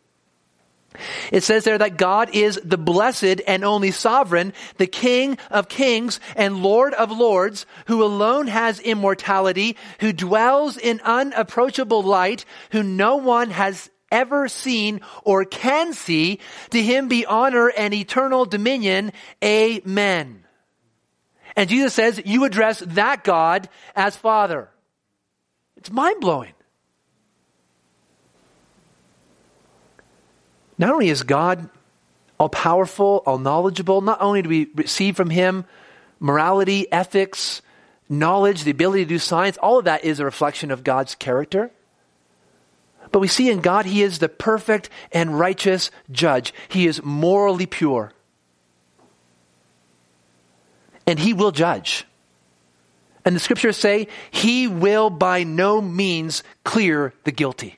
It 1.32 1.44
says 1.44 1.64
there 1.64 1.78
that 1.78 1.98
God 1.98 2.32
is 2.34 2.60
the 2.64 2.78
blessed 2.78 3.42
and 3.46 3.64
only 3.64 3.92
sovereign, 3.92 4.54
the 4.78 4.88
King 4.88 5.38
of 5.52 5.70
kings 5.70 6.20
and 6.36 6.64
Lord 6.64 6.94
of 6.96 7.12
lords, 7.12 7.66
who 7.86 8.04
alone 8.04 8.48
has 8.48 8.80
immortality, 8.80 9.78
who 10.00 10.12
dwells 10.12 10.76
in 10.76 11.00
unapproachable 11.02 12.02
light, 12.02 12.46
who 12.72 12.82
no 12.82 13.18
one 13.18 13.52
has 13.52 13.92
ever 14.12 14.48
seen 14.48 15.02
or 15.24 15.46
can 15.46 15.94
see. 15.94 16.40
To 16.72 16.82
him 16.82 17.08
be 17.08 17.26
honor 17.26 17.70
and 17.70 17.94
eternal 17.94 18.46
dominion. 18.46 19.12
Amen. 19.44 20.44
And 21.56 21.70
Jesus 21.70 21.94
says, 21.94 22.22
you 22.26 22.44
address 22.44 22.80
that 22.86 23.24
God 23.24 23.68
as 23.96 24.16
Father. 24.16 24.70
It's 25.76 25.92
mind 25.92 26.22
blowing. 26.22 26.54
Not 30.78 30.92
only 30.94 31.10
is 31.10 31.24
God 31.24 31.70
all 32.40 32.50
powerful, 32.50 33.24
all 33.26 33.40
knowledgeable, 33.40 34.02
not 34.02 34.22
only 34.22 34.44
do 34.44 34.50
we 34.50 34.70
receive 34.76 35.16
from 35.16 35.32
Him 35.32 35.66
morality, 36.20 36.92
ethics, 36.92 37.64
knowledge, 38.10 38.64
the 38.64 38.72
ability 38.72 39.04
to 39.06 39.10
do 39.10 39.20
science, 39.20 39.58
all 39.58 39.80
of 39.80 39.86
that 39.86 40.04
is 40.04 40.20
a 40.20 40.26
reflection 40.26 40.70
of 40.70 40.84
God's 40.84 41.16
character. 41.16 41.72
But 43.12 43.20
we 43.20 43.28
see 43.28 43.50
in 43.50 43.62
God, 43.62 43.86
He 43.86 44.02
is 44.04 44.20
the 44.20 44.30
perfect 44.30 44.90
and 45.12 45.40
righteous 45.40 45.92
judge. 46.12 46.54
He 46.68 46.88
is 46.88 47.04
morally 47.04 47.66
pure. 47.66 48.12
And 51.06 51.20
He 51.20 51.34
will 51.34 51.52
judge. 51.52 52.06
And 53.26 53.36
the 53.36 53.40
scriptures 53.40 53.78
say, 53.78 54.08
He 54.32 54.68
will 54.68 55.10
by 55.10 55.44
no 55.44 55.82
means 55.82 56.44
clear 56.64 57.14
the 57.24 57.32
guilty. 57.32 57.78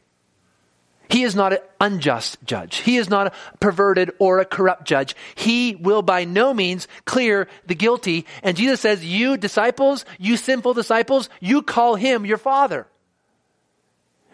He 1.10 1.24
is 1.24 1.36
not 1.36 1.54
an 1.54 1.60
unjust 1.82 2.38
judge. 2.46 2.78
He 2.78 2.98
is 2.98 3.10
not 3.10 3.28
a 3.28 3.58
perverted 3.58 4.12
or 4.20 4.38
a 4.38 4.46
corrupt 4.46 4.86
judge. 4.86 5.16
He 5.34 5.76
will 5.76 6.04
by 6.04 6.24
no 6.24 6.54
means 6.54 6.88
clear 7.06 7.48
the 7.66 7.74
guilty. 7.74 8.28
And 8.44 8.56
Jesus 8.56 8.80
says, 8.80 9.04
You 9.04 9.36
disciples, 9.36 10.06
you 10.20 10.38
sinful 10.38 10.76
disciples, 10.76 11.30
you 11.40 11.64
call 11.64 11.96
him 11.96 12.28
your 12.28 12.38
father. 12.38 12.86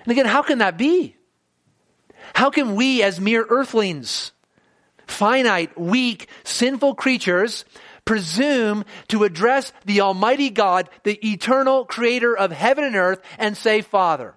And 0.06 0.12
again, 0.12 0.26
how 0.28 0.44
can 0.44 0.60
that 0.60 0.78
be? 0.78 1.16
How 2.34 2.50
can 2.50 2.76
we, 2.76 3.02
as 3.02 3.20
mere 3.20 3.46
earthlings, 3.50 4.32
finite, 5.08 5.78
weak, 5.80 6.30
sinful 6.44 6.96
creatures, 6.96 7.66
presume 8.06 8.86
to 9.08 9.24
address 9.24 9.74
the 9.86 10.02
Almighty 10.02 10.52
God, 10.52 10.90
the 11.04 11.20
eternal 11.28 11.86
creator 11.86 12.38
of 12.38 12.52
heaven 12.52 12.84
and 12.84 12.96
earth, 12.96 13.22
and 13.40 13.58
say, 13.58 13.82
Father? 13.82 14.36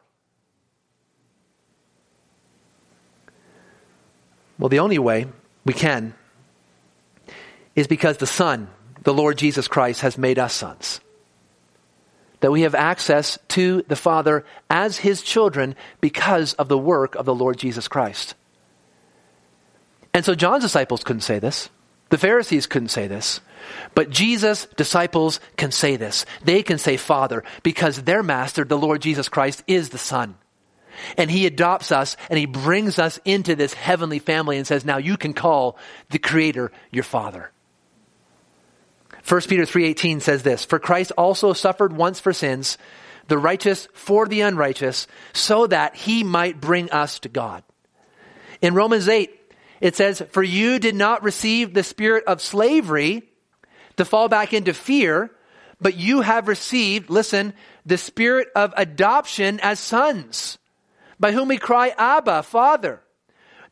Well, 4.58 4.70
the 4.70 4.80
only 4.80 4.98
way 4.98 5.26
we 5.64 5.74
can 5.74 6.14
is 7.76 7.86
because 7.86 8.16
the 8.16 8.26
Son, 8.26 8.68
the 9.02 9.14
Lord 9.14 9.38
Jesus 9.38 9.68
Christ, 9.68 10.00
has 10.00 10.18
made 10.18 10.38
us 10.38 10.54
sons 10.54 11.00
that 12.40 12.52
we 12.52 12.62
have 12.62 12.74
access 12.74 13.38
to 13.48 13.82
the 13.88 13.96
Father 13.96 14.44
as 14.70 14.98
His 14.98 15.22
children 15.22 15.74
because 16.00 16.54
of 16.54 16.68
the 16.68 16.78
work 16.78 17.14
of 17.14 17.26
the 17.26 17.34
Lord 17.34 17.58
Jesus 17.58 17.88
Christ. 17.88 18.34
And 20.14 20.24
so 20.24 20.34
John's 20.34 20.64
disciples 20.64 21.04
couldn't 21.04 21.22
say 21.22 21.38
this. 21.38 21.70
The 22.10 22.18
Pharisees 22.18 22.66
couldn't 22.66 22.88
say 22.88 23.06
this. 23.06 23.40
But 23.94 24.10
Jesus' 24.10 24.66
disciples 24.76 25.40
can 25.56 25.72
say 25.72 25.96
this. 25.96 26.24
They 26.42 26.62
can 26.62 26.78
say 26.78 26.96
Father 26.96 27.44
because 27.62 28.02
their 28.02 28.22
master, 28.22 28.64
the 28.64 28.78
Lord 28.78 29.02
Jesus 29.02 29.28
Christ, 29.28 29.62
is 29.66 29.90
the 29.90 29.98
Son. 29.98 30.36
And 31.16 31.30
he 31.30 31.46
adopts 31.46 31.92
us 31.92 32.16
and 32.30 32.38
he 32.38 32.46
brings 32.46 32.98
us 32.98 33.20
into 33.24 33.54
this 33.54 33.74
heavenly 33.74 34.18
family 34.18 34.56
and 34.56 34.66
says, 34.66 34.84
now 34.84 34.96
you 34.96 35.16
can 35.16 35.34
call 35.34 35.76
the 36.10 36.18
Creator 36.18 36.72
your 36.90 37.04
Father. 37.04 37.52
1 39.28 39.48
Peter 39.48 39.66
3:18 39.66 40.20
says 40.20 40.42
this, 40.42 40.64
"For 40.64 40.78
Christ 40.78 41.12
also 41.18 41.52
suffered 41.52 41.92
once 41.92 42.18
for 42.18 42.32
sins, 42.32 42.78
the 43.28 43.38
righteous 43.38 43.86
for 43.92 44.26
the 44.26 44.40
unrighteous, 44.40 45.06
so 45.34 45.66
that 45.66 45.94
he 45.94 46.24
might 46.24 46.60
bring 46.60 46.90
us 46.90 47.18
to 47.20 47.28
God." 47.28 47.62
In 48.62 48.74
Romans 48.74 49.08
8, 49.08 49.38
it 49.80 49.96
says, 49.96 50.22
For 50.30 50.42
you 50.42 50.78
did 50.78 50.94
not 50.94 51.22
receive 51.22 51.74
the 51.74 51.82
spirit 51.82 52.24
of 52.26 52.40
slavery 52.40 53.22
to 53.96 54.04
fall 54.04 54.28
back 54.28 54.52
into 54.52 54.74
fear, 54.74 55.30
but 55.80 55.96
you 55.96 56.22
have 56.22 56.48
received, 56.48 57.10
listen, 57.10 57.54
the 57.86 57.98
spirit 57.98 58.48
of 58.56 58.74
adoption 58.76 59.60
as 59.60 59.78
sons, 59.78 60.58
by 61.20 61.32
whom 61.32 61.48
we 61.48 61.58
cry, 61.58 61.94
Abba, 61.96 62.42
Father. 62.42 63.02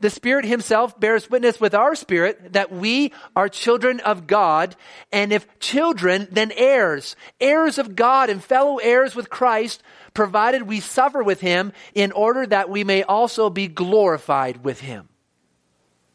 The 0.00 0.10
Spirit 0.10 0.44
Himself 0.44 0.98
bears 1.00 1.30
witness 1.30 1.60
with 1.60 1.74
our 1.74 1.94
spirit 1.94 2.52
that 2.52 2.70
we 2.70 3.12
are 3.34 3.48
children 3.48 4.00
of 4.00 4.26
God, 4.26 4.76
and 5.10 5.32
if 5.32 5.46
children, 5.58 6.28
then 6.30 6.52
heirs, 6.52 7.16
heirs 7.40 7.78
of 7.78 7.96
God 7.96 8.28
and 8.28 8.42
fellow 8.42 8.76
heirs 8.76 9.16
with 9.16 9.30
Christ, 9.30 9.82
provided 10.12 10.62
we 10.62 10.80
suffer 10.80 11.22
with 11.22 11.40
Him 11.40 11.72
in 11.94 12.12
order 12.12 12.46
that 12.46 12.68
we 12.68 12.84
may 12.84 13.02
also 13.02 13.48
be 13.48 13.68
glorified 13.68 14.64
with 14.64 14.80
Him. 14.80 15.08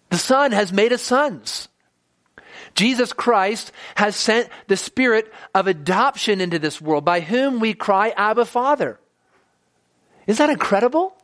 The 0.09 0.17
Son 0.17 0.51
has 0.51 0.71
made 0.71 0.93
us 0.93 1.01
sons. 1.01 1.67
Jesus 2.75 3.13
Christ 3.13 3.71
has 3.95 4.15
sent 4.15 4.49
the 4.67 4.77
spirit 4.77 5.31
of 5.53 5.67
adoption 5.67 6.41
into 6.41 6.59
this 6.59 6.79
world 6.79 7.03
by 7.03 7.21
whom 7.21 7.59
we 7.59 7.73
cry, 7.73 8.13
Abba, 8.15 8.45
Father. 8.45 8.99
Isn't 10.27 10.45
that 10.45 10.51
incredible? 10.51 11.15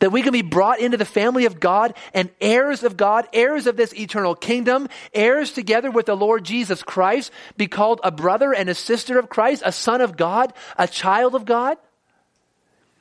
That 0.00 0.10
we 0.10 0.22
can 0.22 0.32
be 0.32 0.42
brought 0.42 0.80
into 0.80 0.96
the 0.96 1.04
family 1.04 1.44
of 1.44 1.60
God 1.60 1.94
and 2.12 2.30
heirs 2.40 2.82
of 2.82 2.96
God, 2.96 3.28
heirs 3.32 3.66
of 3.66 3.76
this 3.76 3.94
eternal 3.94 4.34
kingdom, 4.34 4.88
heirs 5.14 5.52
together 5.52 5.90
with 5.90 6.06
the 6.06 6.16
Lord 6.16 6.44
Jesus 6.44 6.82
Christ, 6.82 7.30
be 7.56 7.68
called 7.68 8.00
a 8.02 8.10
brother 8.10 8.52
and 8.52 8.68
a 8.68 8.74
sister 8.74 9.18
of 9.18 9.28
Christ, 9.28 9.62
a 9.64 9.72
son 9.72 10.00
of 10.00 10.16
God, 10.16 10.52
a 10.78 10.88
child 10.88 11.34
of 11.34 11.44
God. 11.44 11.78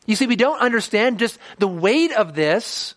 You 0.06 0.16
see, 0.16 0.28
we 0.28 0.36
don't 0.36 0.60
understand 0.60 1.20
just 1.20 1.38
the 1.58 1.68
weight 1.68 2.12
of 2.12 2.36
this 2.36 2.96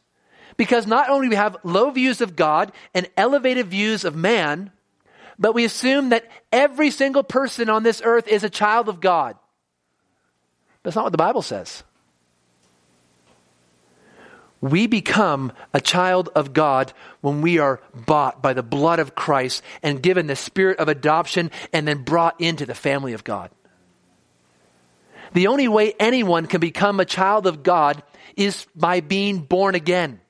because 0.57 0.87
not 0.87 1.09
only 1.09 1.29
we 1.29 1.37
have 1.37 1.57
low 1.63 1.91
views 1.91 2.21
of 2.21 2.37
God 2.37 2.73
and 2.95 3.09
elevated 3.17 3.67
views 3.67 4.05
of 4.05 4.17
man, 4.17 4.71
but 5.39 5.55
we 5.55 5.65
assume 5.65 6.11
that 6.11 6.27
every 6.53 6.91
single 6.91 7.23
person 7.23 7.69
on 7.69 7.83
this 7.83 8.03
earth 8.05 8.29
is 8.29 8.45
a 8.45 8.51
child 8.51 8.89
of 8.89 9.01
God. 9.01 9.37
That's 10.83 10.97
not 10.97 11.05
what 11.05 11.13
the 11.13 11.19
Bible 11.19 11.43
says. 11.43 11.85
We 14.63 14.87
become 14.87 15.53
a 15.75 15.81
child 15.81 16.31
of 16.37 16.53
God 16.53 16.93
when 17.21 17.43
we 17.43 17.59
are 17.59 17.81
bought 17.93 18.41
by 18.41 18.53
the 18.53 18.63
blood 18.63 19.01
of 19.01 19.17
Christ 19.17 19.61
and 19.83 20.01
given 20.01 20.29
the 20.29 20.37
spirit 20.37 20.79
of 20.79 20.89
adoption 20.89 21.51
and 21.73 21.87
then 21.87 22.05
brought 22.05 22.41
into 22.41 22.65
the 22.65 22.75
family 22.75 23.13
of 23.13 23.25
God. 23.25 23.51
The 25.33 25.49
only 25.49 25.67
way 25.67 25.95
anyone 25.99 26.47
can 26.47 26.61
become 26.61 27.01
a 27.01 27.05
child 27.05 27.49
of 27.49 27.65
God 27.65 28.05
is 28.37 28.67
by 28.77 29.01
being 29.01 29.41
born 29.41 29.75
again. 29.75 30.21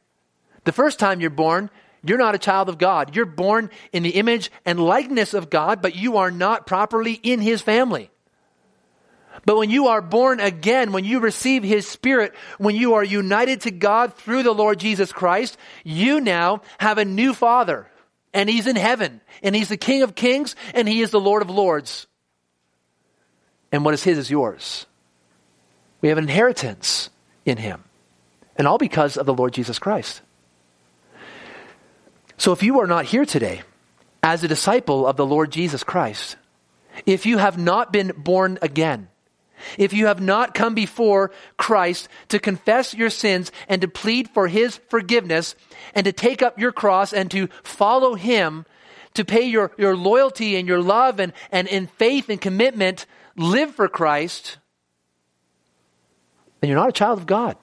The 0.64 0.72
first 0.72 0.98
time 0.98 1.20
you're 1.20 1.28
born, 1.28 1.68
you're 2.02 2.18
not 2.18 2.34
a 2.34 2.38
child 2.38 2.70
of 2.70 2.78
God. 2.78 3.14
You're 3.14 3.26
born 3.26 3.68
in 3.92 4.02
the 4.02 4.10
image 4.10 4.50
and 4.64 4.80
likeness 4.80 5.34
of 5.34 5.50
God, 5.50 5.82
but 5.82 5.94
you 5.94 6.16
are 6.16 6.30
not 6.30 6.66
properly 6.66 7.20
in 7.22 7.40
His 7.40 7.60
family. 7.60 8.10
But 9.44 9.56
when 9.56 9.70
you 9.70 9.88
are 9.88 10.00
born 10.00 10.38
again, 10.38 10.92
when 10.92 11.04
you 11.04 11.20
receive 11.20 11.62
His 11.62 11.86
Spirit, 11.86 12.34
when 12.58 12.76
you 12.76 12.94
are 12.94 13.02
united 13.02 13.62
to 13.62 13.70
God 13.70 14.14
through 14.14 14.44
the 14.44 14.54
Lord 14.54 14.78
Jesus 14.78 15.12
Christ, 15.12 15.56
you 15.82 16.20
now 16.20 16.62
have 16.78 16.98
a 16.98 17.04
new 17.04 17.34
Father. 17.34 17.88
And 18.32 18.48
He's 18.48 18.66
in 18.66 18.76
heaven. 18.76 19.20
And 19.42 19.54
He's 19.54 19.68
the 19.68 19.76
King 19.76 20.02
of 20.02 20.14
kings. 20.14 20.54
And 20.74 20.88
He 20.88 21.00
is 21.02 21.10
the 21.10 21.20
Lord 21.20 21.42
of 21.42 21.50
lords. 21.50 22.06
And 23.72 23.84
what 23.84 23.94
is 23.94 24.04
His 24.04 24.18
is 24.18 24.30
yours. 24.30 24.86
We 26.00 26.08
have 26.08 26.18
an 26.18 26.24
inheritance 26.24 27.10
in 27.44 27.58
Him. 27.58 27.82
And 28.56 28.68
all 28.68 28.78
because 28.78 29.16
of 29.16 29.26
the 29.26 29.34
Lord 29.34 29.52
Jesus 29.52 29.78
Christ. 29.78 30.22
So 32.36 32.52
if 32.52 32.62
you 32.62 32.80
are 32.80 32.86
not 32.86 33.06
here 33.06 33.24
today 33.24 33.62
as 34.22 34.44
a 34.44 34.48
disciple 34.48 35.06
of 35.06 35.16
the 35.16 35.26
Lord 35.26 35.50
Jesus 35.50 35.82
Christ, 35.82 36.36
if 37.06 37.26
you 37.26 37.38
have 37.38 37.58
not 37.58 37.92
been 37.92 38.12
born 38.16 38.58
again, 38.62 39.08
if 39.78 39.92
you 39.92 40.06
have 40.06 40.20
not 40.20 40.54
come 40.54 40.74
before 40.74 41.30
Christ 41.56 42.08
to 42.28 42.38
confess 42.38 42.94
your 42.94 43.10
sins 43.10 43.52
and 43.68 43.80
to 43.82 43.88
plead 43.88 44.28
for 44.30 44.48
his 44.48 44.76
forgiveness 44.88 45.54
and 45.94 46.04
to 46.04 46.12
take 46.12 46.42
up 46.42 46.58
your 46.58 46.72
cross 46.72 47.12
and 47.12 47.30
to 47.30 47.48
follow 47.62 48.14
him, 48.14 48.66
to 49.14 49.24
pay 49.24 49.42
your, 49.42 49.72
your 49.76 49.96
loyalty 49.96 50.56
and 50.56 50.66
your 50.66 50.80
love 50.80 51.20
and, 51.20 51.32
and 51.50 51.68
in 51.68 51.86
faith 51.86 52.28
and 52.28 52.40
commitment, 52.40 53.06
live 53.36 53.74
for 53.74 53.88
Christ, 53.88 54.58
then 56.60 56.68
you're 56.70 56.78
not 56.78 56.88
a 56.88 56.92
child 56.92 57.18
of 57.18 57.26
God. 57.26 57.56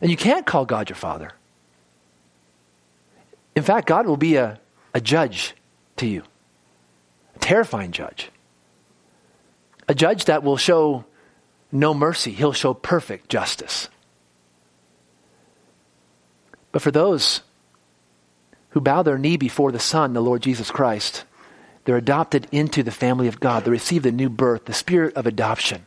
And 0.00 0.10
you 0.10 0.16
can't 0.16 0.46
call 0.46 0.64
God 0.64 0.88
your 0.88 0.96
Father. 0.96 1.32
In 3.54 3.62
fact, 3.62 3.86
God 3.86 4.06
will 4.06 4.16
be 4.16 4.36
a, 4.36 4.58
a 4.94 5.00
judge 5.00 5.54
to 5.96 6.06
you, 6.06 6.22
a 7.36 7.38
terrifying 7.38 7.92
judge. 7.92 8.30
A 9.90 9.94
judge 9.94 10.26
that 10.26 10.44
will 10.44 10.56
show 10.56 11.04
no 11.72 11.94
mercy, 11.94 12.30
he'll 12.30 12.52
show 12.52 12.74
perfect 12.74 13.28
justice. 13.28 13.88
But 16.70 16.80
for 16.80 16.92
those 16.92 17.40
who 18.68 18.80
bow 18.80 19.02
their 19.02 19.18
knee 19.18 19.36
before 19.36 19.72
the 19.72 19.80
Son, 19.80 20.12
the 20.12 20.22
Lord 20.22 20.42
Jesus 20.42 20.70
Christ, 20.70 21.24
they're 21.82 21.96
adopted 21.96 22.46
into 22.52 22.84
the 22.84 22.92
family 22.92 23.26
of 23.26 23.40
God. 23.40 23.64
They 23.64 23.72
receive 23.72 24.04
the 24.04 24.12
new 24.12 24.30
birth, 24.30 24.66
the 24.66 24.72
spirit 24.72 25.16
of 25.16 25.26
adoption. 25.26 25.84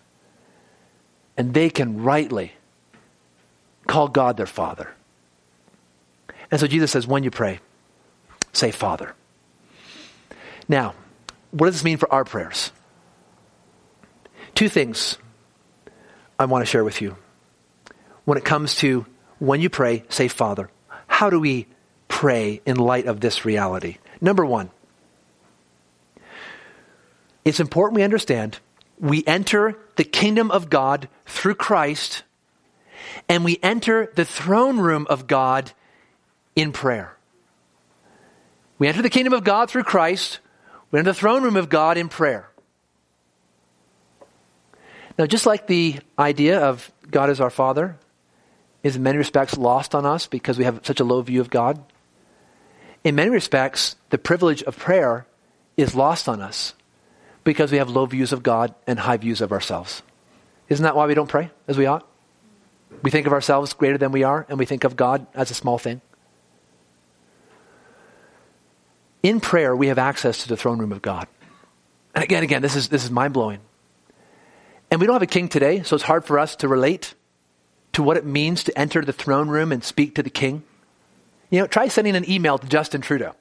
And 1.38 1.54
they 1.54 1.70
can 1.70 2.04
rightly 2.04 2.52
call 3.88 4.10
God 4.10 4.36
their 4.36 4.46
Father. 4.46 4.94
And 6.52 6.60
so 6.60 6.68
Jesus 6.68 6.92
says, 6.92 7.08
when 7.08 7.24
you 7.24 7.32
pray, 7.32 7.62
say 8.52 8.72
Father. 8.72 9.16
Now, 10.68 10.94
what 11.52 11.68
does 11.68 11.76
this 11.76 11.86
mean 11.86 11.96
for 11.96 12.12
our 12.12 12.26
prayers? 12.26 12.74
Two 14.56 14.70
things 14.70 15.18
I 16.38 16.46
want 16.46 16.62
to 16.62 16.70
share 16.70 16.84
with 16.84 17.02
you. 17.02 17.18
When 18.26 18.38
it 18.38 18.46
comes 18.46 18.76
to 18.76 19.06
when 19.40 19.62
you 19.62 19.70
pray, 19.70 20.04
say 20.10 20.28
Father. 20.28 20.70
How 21.08 21.30
do 21.30 21.40
we 21.40 21.68
pray 22.08 22.62
in 22.66 22.78
light 22.78 23.08
of 23.08 23.20
this 23.20 23.46
reality? 23.46 23.98
Number 24.22 24.46
one, 24.46 24.70
it's 27.44 27.60
important 27.60 27.98
we 27.98 28.04
understand 28.04 28.60
we 29.00 29.24
enter 29.28 29.78
the 29.98 30.04
kingdom 30.04 30.50
of 30.50 30.70
God 30.70 31.10
through 31.26 31.56
Christ, 31.56 32.24
and 33.28 33.44
we 33.44 33.60
enter 33.62 34.10
the 34.16 34.24
throne 34.24 34.80
room 34.80 35.08
of 35.10 35.28
God 35.28 35.74
in 36.56 36.72
prayer. 36.72 37.18
We 38.80 38.88
enter 38.88 39.02
the 39.02 39.10
kingdom 39.10 39.34
of 39.34 39.44
God 39.44 39.70
through 39.70 39.84
Christ. 39.84 40.40
We 40.90 41.00
enter 41.00 41.12
the 41.12 41.20
throne 41.20 41.44
room 41.44 41.58
of 41.58 41.70
God 41.70 41.98
in 41.98 42.08
prayer. 42.08 42.50
Now, 45.18 45.26
just 45.26 45.46
like 45.46 45.68
the 45.68 46.00
idea 46.18 46.60
of 46.60 46.92
God 47.10 47.30
as 47.30 47.40
our 47.40 47.50
Father 47.50 47.98
is 48.82 48.96
in 48.96 49.04
many 49.04 49.18
respects 49.18 49.58
lost 49.58 49.94
on 49.96 50.06
us 50.06 50.28
because 50.28 50.58
we 50.58 50.66
have 50.66 50.82
such 50.84 51.00
a 51.00 51.04
low 51.04 51.22
view 51.22 51.40
of 51.42 51.50
God, 51.50 51.84
in 53.04 53.16
many 53.16 53.30
respects, 53.30 53.96
the 54.10 54.18
privilege 54.18 54.64
of 54.64 54.78
prayer 54.78 55.26
is 55.78 55.94
lost 55.94 56.28
on 56.28 56.42
us 56.42 56.74
because 57.44 57.72
we 57.72 57.78
have 57.78 57.90
low 57.90 58.06
views 58.06 58.32
of 58.32 58.44
God 58.44 58.74
and 58.88 59.00
high 59.00 59.18
views 59.18 59.42
of 59.42 59.52
ourselves. 59.52 60.02
Isn't 60.70 60.84
that 60.84 60.96
why 60.96 61.06
we 61.06 61.14
don't 61.14 61.30
pray 61.30 61.52
as 61.68 61.78
we 61.78 61.86
ought? 61.86 62.08
We 63.02 63.12
think 63.12 63.28
of 63.28 63.34
ourselves 63.34 63.74
greater 63.74 63.98
than 63.98 64.12
we 64.12 64.24
are, 64.24 64.46
and 64.48 64.58
we 64.58 64.66
think 64.66 64.84
of 64.84 64.96
God 64.96 65.28
as 65.34 65.52
a 65.52 65.54
small 65.54 65.78
thing. 65.78 66.02
in 69.24 69.40
prayer, 69.40 69.74
we 69.74 69.88
have 69.88 69.98
access 69.98 70.44
to 70.44 70.50
the 70.50 70.58
throne 70.58 70.78
room 70.78 70.92
of 70.92 71.02
God. 71.02 71.28
And 72.14 72.24
again, 72.24 72.44
again, 72.44 72.62
this 72.62 72.76
is, 72.76 72.90
this 72.90 73.06
is 73.06 73.10
mind 73.10 73.34
blowing. 73.34 73.60
And 74.94 75.02
we 75.02 75.08
don't 75.08 75.16
have 75.16 75.24
a 75.24 75.26
king 75.26 75.50
today, 75.50 75.82
so 75.82 75.96
it's 75.96 76.04
hard 76.04 76.24
for 76.24 76.38
us 76.38 76.56
to 76.58 76.68
relate 76.68 77.16
to 77.94 78.04
what 78.04 78.16
it 78.16 78.28
means 78.28 78.66
to 78.66 78.78
enter 78.78 79.04
the 79.04 79.12
throne 79.12 79.50
room 79.50 79.72
and 79.72 79.84
speak 79.84 80.14
to 80.14 80.22
the 80.22 80.30
king. 80.30 80.62
You 81.50 81.62
know, 81.62 81.66
try 81.66 81.88
sending 81.88 82.16
an 82.16 82.30
email 82.30 82.60
to 82.60 82.68
Justin 82.68 83.02
Trudeau. 83.02 83.34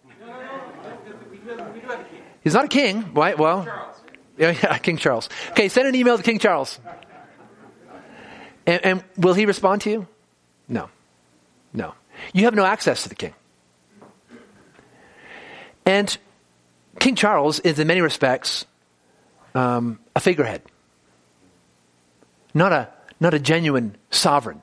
He's 2.43 2.55
not 2.55 2.65
a 2.65 2.69
king, 2.69 3.13
right? 3.13 3.39
Well, 3.39 3.67
yeah, 4.39 4.55
yeah, 4.63 4.79
King 4.79 4.97
Charles. 4.97 5.29
Okay, 5.51 5.69
send 5.69 5.87
an 5.87 5.95
email 5.95 6.17
to 6.17 6.23
King 6.23 6.39
Charles. 6.39 6.81
And, 8.65 8.87
and 8.87 9.05
will 9.19 9.35
he 9.35 9.45
respond 9.45 9.83
to 9.83 9.91
you? 9.91 10.09
No. 10.69 10.89
No. 11.75 11.93
You 12.33 12.47
have 12.47 12.55
no 12.55 12.65
access 12.65 13.03
to 13.03 13.11
the 13.11 13.15
king. 13.15 13.35
And 15.85 16.17
King 16.99 17.15
Charles 17.15 17.61
is, 17.61 17.79
in 17.79 17.87
many 17.89 18.01
respects, 18.01 18.65
um, 19.55 19.99
a 20.17 20.21
figurehead, 20.21 20.63
not 22.55 22.73
a, 22.73 22.89
not 23.21 23.35
a 23.35 23.39
genuine 23.39 23.97
sovereign 24.11 24.63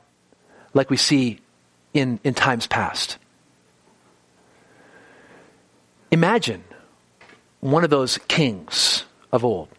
like 0.73 0.89
we 0.89 0.97
see 0.97 1.39
in, 1.93 2.19
in 2.23 2.33
times 2.33 2.67
past. 2.67 3.17
Imagine 6.11 6.63
one 7.59 7.83
of 7.83 7.89
those 7.89 8.17
kings 8.27 9.05
of 9.31 9.43
old 9.43 9.69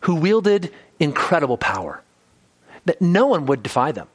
who 0.00 0.16
wielded 0.16 0.72
incredible 0.98 1.56
power, 1.56 2.02
that 2.84 3.00
no 3.00 3.26
one 3.26 3.46
would 3.46 3.62
defy 3.62 3.92
them. 3.92 4.08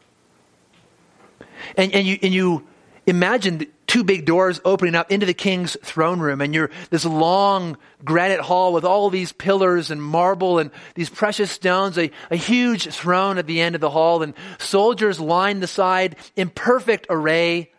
And, 1.75 1.93
and, 1.93 2.05
you, 2.05 2.19
and 2.21 2.33
you 2.33 2.67
imagine 3.05 3.67
two 3.87 4.03
big 4.03 4.25
doors 4.25 4.59
opening 4.65 4.95
up 4.95 5.11
into 5.11 5.25
the 5.25 5.33
king's 5.33 5.77
throne 5.81 6.19
room, 6.19 6.41
and 6.41 6.53
you're 6.53 6.69
this 6.89 7.05
long 7.05 7.77
granite 8.03 8.41
hall 8.41 8.73
with 8.73 8.83
all 8.83 9.09
these 9.09 9.31
pillars 9.31 9.89
and 9.89 10.03
marble 10.03 10.59
and 10.59 10.71
these 10.93 11.09
precious 11.09 11.49
stones, 11.49 11.97
a, 11.97 12.11
a 12.29 12.35
huge 12.35 12.87
throne 12.93 13.37
at 13.37 13.47
the 13.47 13.61
end 13.61 13.75
of 13.75 13.81
the 13.81 13.89
hall, 13.89 14.21
and 14.21 14.33
soldiers 14.59 15.19
line 15.19 15.61
the 15.61 15.67
side 15.67 16.17
in 16.35 16.49
perfect 16.49 17.07
array. 17.09 17.71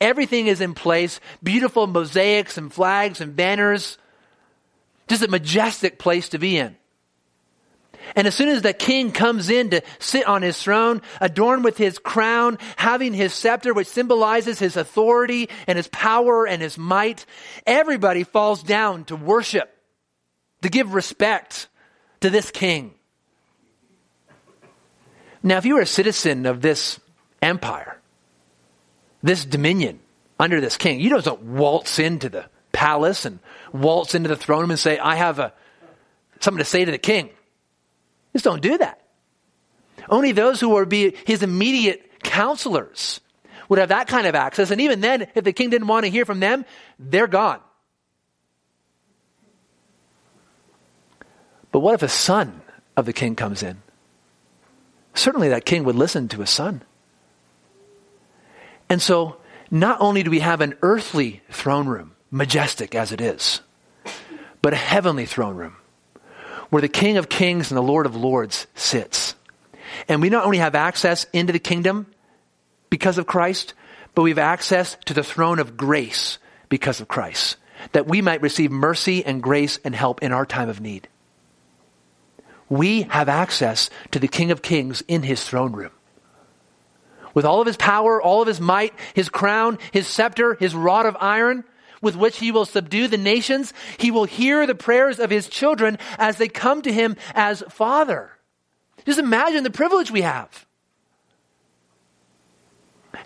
Everything 0.00 0.48
is 0.48 0.60
in 0.60 0.74
place, 0.74 1.20
beautiful 1.42 1.86
mosaics 1.86 2.58
and 2.58 2.72
flags 2.72 3.20
and 3.20 3.36
banners. 3.36 3.98
Just 5.06 5.22
a 5.22 5.28
majestic 5.28 5.98
place 5.98 6.30
to 6.30 6.38
be 6.38 6.56
in. 6.56 6.76
And 8.14 8.26
as 8.26 8.34
soon 8.34 8.48
as 8.48 8.62
the 8.62 8.72
king 8.72 9.12
comes 9.12 9.50
in 9.50 9.70
to 9.70 9.82
sit 9.98 10.26
on 10.26 10.42
his 10.42 10.60
throne, 10.60 11.02
adorned 11.20 11.64
with 11.64 11.76
his 11.76 11.98
crown, 11.98 12.58
having 12.76 13.14
his 13.14 13.32
scepter, 13.32 13.72
which 13.72 13.86
symbolizes 13.86 14.58
his 14.58 14.76
authority 14.76 15.48
and 15.66 15.76
his 15.76 15.88
power 15.88 16.46
and 16.46 16.60
his 16.60 16.76
might, 16.76 17.24
everybody 17.66 18.24
falls 18.24 18.62
down 18.62 19.04
to 19.04 19.16
worship, 19.16 19.74
to 20.62 20.68
give 20.68 20.94
respect 20.94 21.68
to 22.20 22.30
this 22.30 22.50
king. 22.50 22.94
Now, 25.42 25.58
if 25.58 25.64
you 25.64 25.74
were 25.74 25.80
a 25.80 25.86
citizen 25.86 26.46
of 26.46 26.60
this 26.60 27.00
empire, 27.40 27.98
this 29.22 29.44
dominion 29.44 30.00
under 30.38 30.60
this 30.60 30.76
king, 30.76 31.00
you 31.00 31.10
don't 31.10 31.42
waltz 31.42 31.98
into 31.98 32.28
the 32.28 32.46
palace 32.72 33.24
and 33.24 33.38
waltz 33.72 34.14
into 34.14 34.28
the 34.28 34.36
throne 34.36 34.62
room 34.62 34.70
and 34.70 34.78
say, 34.78 34.98
I 34.98 35.16
have 35.16 35.38
a, 35.38 35.52
something 36.40 36.58
to 36.58 36.64
say 36.64 36.84
to 36.84 36.90
the 36.90 36.98
king. 36.98 37.30
Just 38.32 38.44
don't 38.44 38.62
do 38.62 38.78
that. 38.78 39.00
Only 40.08 40.32
those 40.32 40.60
who 40.60 40.70
would 40.70 40.88
be 40.88 41.14
his 41.26 41.42
immediate 41.42 42.22
counselors 42.22 43.20
would 43.68 43.78
have 43.78 43.90
that 43.90 44.08
kind 44.08 44.26
of 44.26 44.34
access. 44.34 44.70
And 44.70 44.80
even 44.80 45.00
then, 45.00 45.28
if 45.34 45.44
the 45.44 45.52
king 45.52 45.70
didn't 45.70 45.88
want 45.88 46.04
to 46.04 46.10
hear 46.10 46.24
from 46.24 46.40
them, 46.40 46.64
they're 46.98 47.26
gone. 47.26 47.60
But 51.70 51.80
what 51.80 51.94
if 51.94 52.02
a 52.02 52.08
son 52.08 52.60
of 52.96 53.06
the 53.06 53.12
king 53.12 53.34
comes 53.34 53.62
in? 53.62 53.80
Certainly 55.14 55.50
that 55.50 55.64
king 55.64 55.84
would 55.84 55.96
listen 55.96 56.28
to 56.28 56.40
his 56.40 56.50
son. 56.50 56.82
And 58.88 59.00
so, 59.00 59.38
not 59.70 60.00
only 60.00 60.22
do 60.22 60.30
we 60.30 60.40
have 60.40 60.60
an 60.60 60.74
earthly 60.82 61.42
throne 61.50 61.86
room, 61.86 62.14
majestic 62.30 62.94
as 62.94 63.12
it 63.12 63.20
is, 63.20 63.62
but 64.60 64.74
a 64.74 64.76
heavenly 64.76 65.24
throne 65.24 65.56
room 65.56 65.76
where 66.72 66.80
the 66.80 66.88
King 66.88 67.18
of 67.18 67.28
Kings 67.28 67.70
and 67.70 67.76
the 67.76 67.82
Lord 67.82 68.06
of 68.06 68.16
Lords 68.16 68.66
sits. 68.74 69.34
And 70.08 70.22
we 70.22 70.30
not 70.30 70.46
only 70.46 70.56
have 70.56 70.74
access 70.74 71.26
into 71.30 71.52
the 71.52 71.58
kingdom 71.58 72.06
because 72.88 73.18
of 73.18 73.26
Christ, 73.26 73.74
but 74.14 74.22
we 74.22 74.30
have 74.30 74.38
access 74.38 74.96
to 75.04 75.12
the 75.12 75.22
throne 75.22 75.58
of 75.58 75.76
grace 75.76 76.38
because 76.70 76.98
of 77.02 77.08
Christ, 77.08 77.58
that 77.92 78.06
we 78.06 78.22
might 78.22 78.40
receive 78.40 78.70
mercy 78.70 79.22
and 79.22 79.42
grace 79.42 79.80
and 79.84 79.94
help 79.94 80.22
in 80.22 80.32
our 80.32 80.46
time 80.46 80.70
of 80.70 80.80
need. 80.80 81.08
We 82.70 83.02
have 83.02 83.28
access 83.28 83.90
to 84.12 84.18
the 84.18 84.26
King 84.26 84.50
of 84.50 84.62
Kings 84.62 85.02
in 85.06 85.22
his 85.22 85.44
throne 85.44 85.72
room. 85.72 85.92
With 87.34 87.44
all 87.44 87.60
of 87.60 87.66
his 87.66 87.76
power, 87.76 88.20
all 88.22 88.40
of 88.40 88.48
his 88.48 88.62
might, 88.62 88.94
his 89.12 89.28
crown, 89.28 89.78
his 89.90 90.06
scepter, 90.06 90.54
his 90.54 90.74
rod 90.74 91.04
of 91.04 91.18
iron, 91.20 91.64
with 92.02 92.16
which 92.16 92.38
he 92.38 92.52
will 92.52 92.66
subdue 92.66 93.08
the 93.08 93.16
nations. 93.16 93.72
He 93.96 94.10
will 94.10 94.24
hear 94.24 94.66
the 94.66 94.74
prayers 94.74 95.18
of 95.18 95.30
his 95.30 95.48
children 95.48 95.98
as 96.18 96.36
they 96.36 96.48
come 96.48 96.82
to 96.82 96.92
him 96.92 97.16
as 97.34 97.62
Father. 97.70 98.30
Just 99.06 99.18
imagine 99.18 99.64
the 99.64 99.70
privilege 99.70 100.10
we 100.10 100.22
have. 100.22 100.66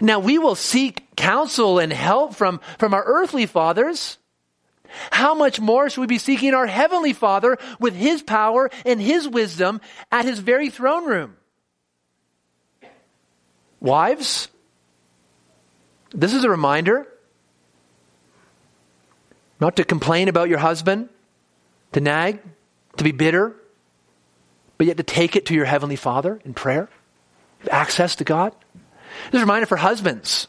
Now, 0.00 0.18
we 0.18 0.38
will 0.38 0.54
seek 0.54 1.16
counsel 1.16 1.78
and 1.78 1.92
help 1.92 2.34
from, 2.34 2.60
from 2.78 2.92
our 2.92 3.02
earthly 3.04 3.46
fathers. 3.46 4.18
How 5.10 5.34
much 5.34 5.60
more 5.60 5.88
should 5.88 6.00
we 6.00 6.06
be 6.06 6.18
seeking 6.18 6.54
our 6.54 6.66
heavenly 6.66 7.12
Father 7.12 7.58
with 7.80 7.94
his 7.94 8.22
power 8.22 8.70
and 8.84 9.00
his 9.00 9.26
wisdom 9.28 9.80
at 10.12 10.24
his 10.24 10.38
very 10.38 10.70
throne 10.70 11.06
room? 11.06 11.36
Wives, 13.80 14.48
this 16.10 16.34
is 16.34 16.44
a 16.44 16.50
reminder 16.50 17.06
not 19.60 19.76
to 19.76 19.84
complain 19.84 20.28
about 20.28 20.48
your 20.48 20.58
husband, 20.58 21.08
to 21.92 22.00
nag, 22.00 22.40
to 22.96 23.04
be 23.04 23.12
bitter, 23.12 23.54
but 24.78 24.86
yet 24.86 24.96
to 24.98 25.02
take 25.02 25.36
it 25.36 25.46
to 25.46 25.54
your 25.54 25.64
Heavenly 25.64 25.96
Father 25.96 26.40
in 26.44 26.54
prayer. 26.54 26.88
access 27.70 28.16
to 28.16 28.24
God. 28.24 28.54
This 29.30 29.34
is 29.34 29.40
a 29.40 29.44
reminder 29.44 29.66
for 29.66 29.76
husbands 29.76 30.46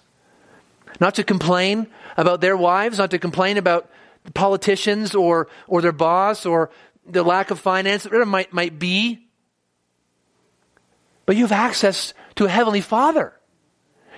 not 0.99 1.15
to 1.15 1.23
complain 1.23 1.87
about 2.15 2.41
their 2.41 2.57
wives, 2.57 2.97
not 2.97 3.11
to 3.11 3.19
complain 3.19 3.57
about 3.57 3.89
politicians 4.33 5.15
or, 5.15 5.47
or 5.67 5.81
their 5.81 5.91
boss 5.91 6.45
or 6.45 6.69
the 7.05 7.23
lack 7.23 7.51
of 7.51 7.59
finance, 7.59 8.03
whatever 8.03 8.23
it 8.23 8.27
might, 8.27 8.53
might 8.53 8.77
be. 8.77 9.25
But 11.25 11.35
you 11.35 11.43
have 11.43 11.51
access 11.51 12.13
to 12.35 12.45
a 12.45 12.49
Heavenly 12.49 12.81
Father. 12.81 13.33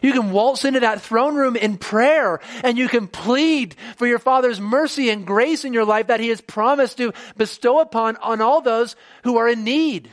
You 0.01 0.13
can 0.13 0.31
waltz 0.31 0.65
into 0.65 0.79
that 0.81 1.01
throne 1.01 1.35
room 1.35 1.55
in 1.55 1.77
prayer 1.77 2.39
and 2.63 2.77
you 2.77 2.87
can 2.87 3.07
plead 3.07 3.75
for 3.97 4.07
your 4.07 4.19
Father's 4.19 4.59
mercy 4.59 5.09
and 5.09 5.25
grace 5.25 5.65
in 5.65 5.73
your 5.73 5.85
life 5.85 6.07
that 6.07 6.19
He 6.19 6.29
has 6.29 6.41
promised 6.41 6.97
to 6.97 7.13
bestow 7.37 7.79
upon 7.79 8.15
on 8.17 8.41
all 8.41 8.61
those 8.61 8.95
who 9.23 9.37
are 9.37 9.49
in 9.49 9.63
need 9.63 10.09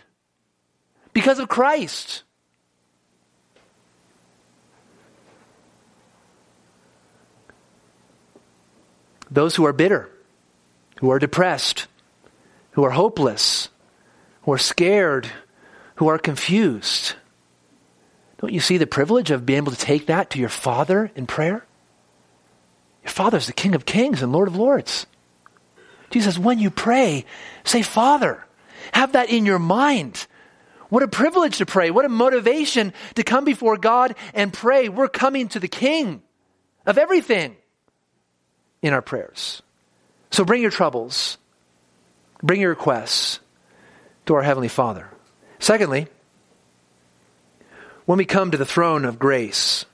because 1.12 1.38
of 1.38 1.48
Christ. 1.48 2.22
Those 9.30 9.56
who 9.56 9.66
are 9.66 9.72
bitter, 9.72 10.08
who 11.00 11.10
are 11.10 11.18
depressed, 11.18 11.88
who 12.72 12.84
are 12.84 12.90
hopeless, 12.90 13.68
who 14.42 14.52
are 14.52 14.58
scared, 14.58 15.28
who 15.96 16.08
are 16.08 16.18
confused 16.18 17.14
don't 18.38 18.52
you 18.52 18.60
see 18.60 18.76
the 18.76 18.86
privilege 18.86 19.30
of 19.30 19.46
being 19.46 19.58
able 19.58 19.72
to 19.72 19.78
take 19.78 20.06
that 20.06 20.30
to 20.30 20.38
your 20.38 20.48
Father 20.48 21.10
in 21.14 21.26
prayer? 21.26 21.64
Your 23.02 23.10
Father 23.10 23.38
is 23.38 23.46
the 23.46 23.52
King 23.52 23.74
of 23.74 23.86
Kings 23.86 24.22
and 24.22 24.32
Lord 24.32 24.48
of 24.48 24.56
Lords. 24.56 25.06
Jesus, 26.10 26.38
when 26.38 26.58
you 26.58 26.70
pray, 26.70 27.24
say, 27.64 27.82
Father. 27.82 28.42
Have 28.92 29.12
that 29.12 29.30
in 29.30 29.46
your 29.46 29.58
mind. 29.58 30.26
What 30.88 31.02
a 31.02 31.08
privilege 31.08 31.58
to 31.58 31.66
pray. 31.66 31.90
What 31.90 32.04
a 32.04 32.08
motivation 32.08 32.92
to 33.16 33.24
come 33.24 33.44
before 33.44 33.76
God 33.76 34.14
and 34.34 34.52
pray. 34.52 34.88
We're 34.88 35.08
coming 35.08 35.48
to 35.48 35.60
the 35.60 35.68
King 35.68 36.22
of 36.84 36.98
everything 36.98 37.56
in 38.82 38.92
our 38.92 39.02
prayers. 39.02 39.62
So 40.30 40.44
bring 40.44 40.62
your 40.62 40.70
troubles, 40.70 41.38
bring 42.42 42.60
your 42.60 42.70
requests 42.70 43.40
to 44.26 44.34
our 44.34 44.42
Heavenly 44.42 44.68
Father. 44.68 45.08
Secondly, 45.58 46.06
when 48.06 48.18
we 48.18 48.24
come 48.24 48.50
to 48.50 48.56
the 48.56 48.64
throne 48.64 49.04
of 49.04 49.18
grace. 49.18 49.84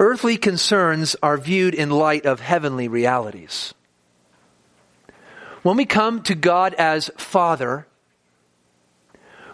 Earthly 0.00 0.36
concerns 0.36 1.16
are 1.22 1.38
viewed 1.38 1.74
in 1.74 1.90
light 1.90 2.26
of 2.26 2.40
heavenly 2.40 2.86
realities. 2.86 3.72
When 5.62 5.76
we 5.76 5.86
come 5.86 6.22
to 6.24 6.34
God 6.34 6.74
as 6.74 7.10
Father, 7.16 7.86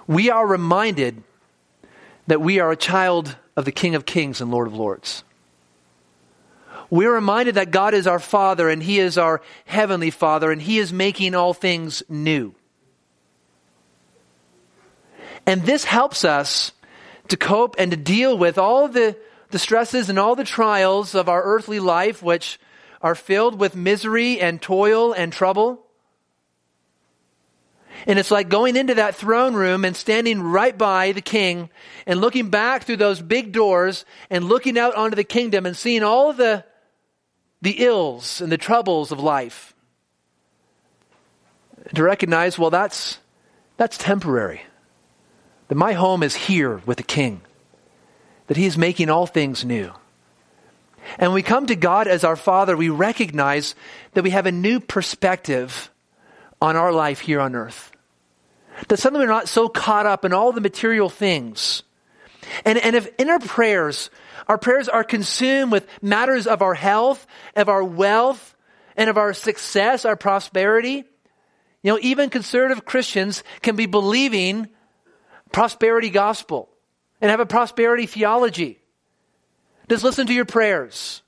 we 0.07 0.31
are 0.31 0.47
reminded 0.47 1.23
that 2.27 2.41
we 2.41 2.59
are 2.59 2.73
a 2.73 2.77
child 2.77 3.37
of 3.57 3.65
the 3.65 3.73
King 3.73 3.95
of 3.95 4.05
Kings 4.05 4.41
and 4.41 4.51
Lord 4.51 4.67
of 4.67 4.75
Lords. 4.75 5.25
We're 6.91 7.15
reminded 7.15 7.57
that 7.57 7.71
God 7.71 7.95
is 7.95 8.07
our 8.07 8.19
Father 8.19 8.69
and 8.69 8.83
He 8.83 8.99
is 8.99 9.17
our 9.17 9.41
Heavenly 9.65 10.11
Father 10.11 10.53
and 10.53 10.61
He 10.61 10.79
is 10.79 10.93
making 10.93 11.35
all 11.35 11.55
things 11.55 12.03
new. 12.09 12.55
And 15.47 15.63
this 15.63 15.85
helps 15.85 16.25
us 16.25 16.73
to 17.29 17.37
cope 17.37 17.77
and 17.79 17.91
to 17.91 17.97
deal 17.97 18.37
with 18.37 18.59
all 18.59 18.89
the, 18.89 19.17
the 19.51 19.59
stresses 19.59 20.09
and 20.09 20.19
all 20.19 20.35
the 20.35 20.45
trials 20.45 21.15
of 21.15 21.29
our 21.29 21.43
earthly 21.43 21.81
life, 21.81 22.23
which 22.23 22.59
are 23.01 23.15
filled 23.15 23.59
with 23.59 23.77
misery 23.77 24.41
and 24.41 24.61
toil 24.61 25.13
and 25.13 25.33
trouble. 25.33 25.81
And 28.07 28.19
it's 28.19 28.31
like 28.31 28.49
going 28.49 28.77
into 28.77 28.97
that 28.97 29.15
throne 29.15 29.55
room 29.55 29.85
and 29.85 29.97
standing 29.97 30.43
right 30.43 30.77
by 30.77 31.13
the 31.13 31.23
king 31.23 31.71
and 32.07 32.21
looking 32.21 32.51
back 32.51 32.85
through 32.85 32.97
those 32.97 33.23
big 33.23 33.53
doors 33.53 34.05
and 34.31 34.45
looking 34.45 34.79
out 34.79 34.95
onto 34.95 35.17
the 35.17 35.25
kingdom 35.25 35.65
and 35.65 35.77
seeing 35.77 36.03
all 36.03 36.33
the, 36.33 36.65
the 37.63 37.83
ills 37.85 38.41
and 38.41 38.51
the 38.51 38.59
troubles 38.59 39.13
of 39.13 39.21
life. 39.21 39.75
To 41.95 42.03
recognize, 42.03 42.59
well, 42.59 42.71
that's, 42.71 43.19
that's 43.77 43.97
temporary. 43.97 44.63
That 45.69 45.77
my 45.77 45.93
home 45.93 46.23
is 46.23 46.35
here 46.35 46.81
with 46.87 46.99
the 46.99 47.05
King. 47.05 47.41
That 48.47 48.57
He 48.57 48.67
is 48.67 48.77
making 48.77 49.11
all 49.11 49.27
things 49.27 49.65
new. 49.65 49.93
And 51.19 51.31
when 51.31 51.35
we 51.35 51.43
come 51.43 51.67
to 51.67 51.77
God 51.77 52.07
as 52.09 52.25
our 52.25 52.37
Father, 52.37 52.77
we 52.77 52.89
recognize 52.89 53.75
that 54.13 54.25
we 54.25 54.31
have 54.31 54.47
a 54.47 54.53
new 54.53 54.81
perspective 54.81 55.91
on 56.61 56.77
our 56.77 56.93
life 56.93 57.21
here 57.21 57.41
on 57.41 57.55
earth. 57.55 57.93
That 58.89 58.99
suddenly 58.99 59.25
we're 59.25 59.33
not 59.33 59.49
so 59.49 59.69
caught 59.69 60.07
up 60.07 60.25
in 60.25 60.33
all 60.33 60.53
the 60.53 60.61
material 60.61 61.09
things. 61.09 61.83
And, 62.65 62.79
and 62.79 62.97
if 62.97 63.09
in 63.19 63.31
our 63.31 63.39
prayers, 63.39 64.11
our 64.49 64.59
prayers 64.59 64.89
are 64.89 65.05
consumed 65.05 65.73
with 65.73 65.87
matters 66.03 66.47
of 66.47 66.63
our 66.63 66.75
health, 66.75 67.27
of 67.57 67.69
our 67.69 67.85
wealth, 67.85 68.55
and 68.97 69.11
of 69.11 69.17
our 69.17 69.33
success, 69.33 70.05
our 70.05 70.17
prosperity, 70.17 71.05
you 71.83 71.93
know, 71.93 71.99
even 72.01 72.31
conservative 72.31 72.85
Christians 72.85 73.45
can 73.61 73.77
be 73.77 73.87
believing 73.87 74.69
prosperity 75.55 76.11
gospel 76.11 76.69
and 77.21 77.31
have 77.31 77.41
a 77.41 77.47
prosperity 77.47 78.07
theology. 78.07 78.81
Just 79.89 80.03
listen 80.03 80.27
to 80.27 80.35
your 80.35 80.45
prayers. 80.45 81.23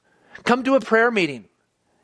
Come 0.44 0.64
to 0.64 0.74
a 0.74 0.80
prayer 0.80 1.10
meeting. 1.10 1.44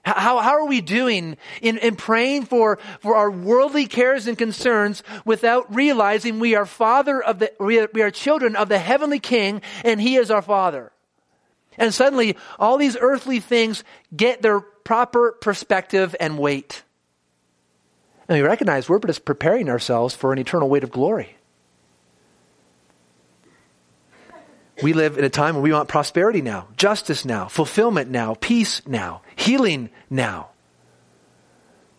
How, 0.05 0.39
how 0.39 0.53
are 0.53 0.67
we 0.67 0.81
doing 0.81 1.37
in, 1.61 1.79
in 1.79 1.97
praying 1.97 2.47
for, 2.47 2.79
for 3.01 3.17
our 3.17 3.31
worldly 3.31 3.87
cares 3.87 4.27
and 4.27 4.39
concerns 4.39 5.03
without 5.25 5.75
realizing 5.75 6.39
we 6.39 6.55
are 6.55 6.67
father 6.67 7.21
of 7.23 7.41
the, 7.41 7.53
we 7.59 7.81
are, 7.81 7.89
we 7.93 8.03
are 8.03 8.11
children 8.11 8.57
of 8.57 8.69
the 8.69 8.79
heavenly 8.79 9.21
king 9.21 9.61
and 9.85 10.01
he 10.01 10.17
is 10.17 10.31
our 10.31 10.43
father? 10.43 10.93
And 11.77 11.93
suddenly 11.93 12.37
all 12.59 12.79
these 12.79 12.97
earthly 13.01 13.41
things 13.41 13.83
get 14.15 14.43
their 14.43 14.61
proper 14.61 15.33
perspective 15.41 16.15
and 16.21 16.39
weight. 16.39 16.85
And 18.29 18.39
we 18.39 18.43
recognize 18.47 18.89
we're 18.89 19.01
just 19.01 19.25
preparing 19.25 19.69
ourselves 19.69 20.15
for 20.15 20.33
an 20.33 20.39
eternal 20.39 20.69
weight 20.69 20.85
of 20.85 20.91
glory. 20.93 21.37
We 24.83 24.93
live 24.93 25.17
in 25.17 25.25
a 25.25 25.31
time 25.31 25.55
where 25.55 25.63
we 25.63 25.73
want 25.73 25.89
prosperity 25.89 26.43
now, 26.43 26.67
justice 26.77 27.25
now, 27.25 27.47
fulfillment 27.47 28.11
now, 28.11 28.35
peace 28.35 28.87
now, 28.87 29.23
healing 29.37 29.91
now. 30.11 30.51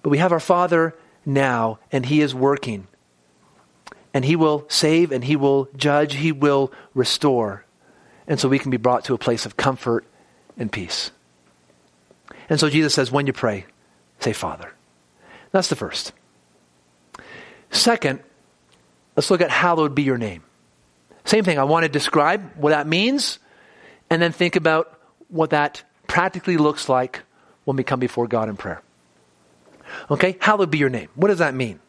But 0.02 0.10
we 0.10 0.18
have 0.18 0.34
our 0.34 0.40
Father 0.40 0.94
now, 1.26 1.80
and 1.92 2.06
He 2.06 2.20
is 2.22 2.36
working. 2.36 2.88
And 4.14 4.26
He 4.26 4.36
will 4.36 4.66
save, 4.68 5.12
and 5.14 5.24
He 5.24 5.38
will 5.38 5.70
judge, 5.78 6.16
He 6.16 6.34
will 6.34 6.74
restore. 6.94 7.66
And 8.28 8.40
so 8.40 8.50
we 8.50 8.60
can 8.60 8.70
be 8.70 8.78
brought 8.78 9.06
to 9.06 9.14
a 9.14 9.18
place 9.18 9.46
of 9.46 9.56
comfort 9.56 10.06
and 10.58 10.72
peace. 10.72 11.12
And 12.50 12.60
so 12.60 12.70
Jesus 12.70 12.94
says, 12.94 13.12
when 13.12 13.28
you 13.28 13.34
pray, 13.34 13.66
say 14.20 14.34
Father. 14.34 14.74
That's 15.52 15.70
the 15.70 15.76
first. 15.76 16.12
Second, 17.72 18.20
let's 19.16 19.32
look 19.32 19.42
at 19.42 19.50
hallowed 19.50 19.96
be 19.96 20.04
your 20.04 20.18
name. 20.18 20.44
Same 21.26 21.44
thing. 21.44 21.58
I 21.58 21.64
want 21.64 21.84
to 21.84 21.90
describe 21.90 22.56
what 22.56 22.72
that 22.72 22.88
means 22.88 23.40
and 24.10 24.22
then 24.22 24.32
think 24.32 24.56
about 24.56 25.00
what 25.30 25.52
that 25.52 25.84
practically 26.08 26.58
looks 26.58 26.90
like 26.90 27.22
when 27.66 27.78
we 27.78 27.84
come 27.84 28.00
before 28.00 28.28
God 28.28 28.50
in 28.50 28.58
prayer. 28.58 28.82
Okay? 30.12 30.38
Hallowed 30.40 30.70
be 30.70 30.78
your 30.78 30.90
name. 30.90 31.10
What 31.16 31.30
does 31.30 31.40
that 31.40 31.54
mean? 31.54 31.80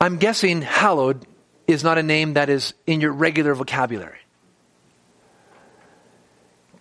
I'm 0.00 0.16
guessing 0.16 0.62
hallowed 0.62 1.26
is 1.66 1.84
not 1.84 1.98
a 1.98 2.02
name 2.02 2.34
that 2.34 2.48
is 2.48 2.74
in 2.86 3.00
your 3.00 3.12
regular 3.12 3.54
vocabulary. 3.54 4.18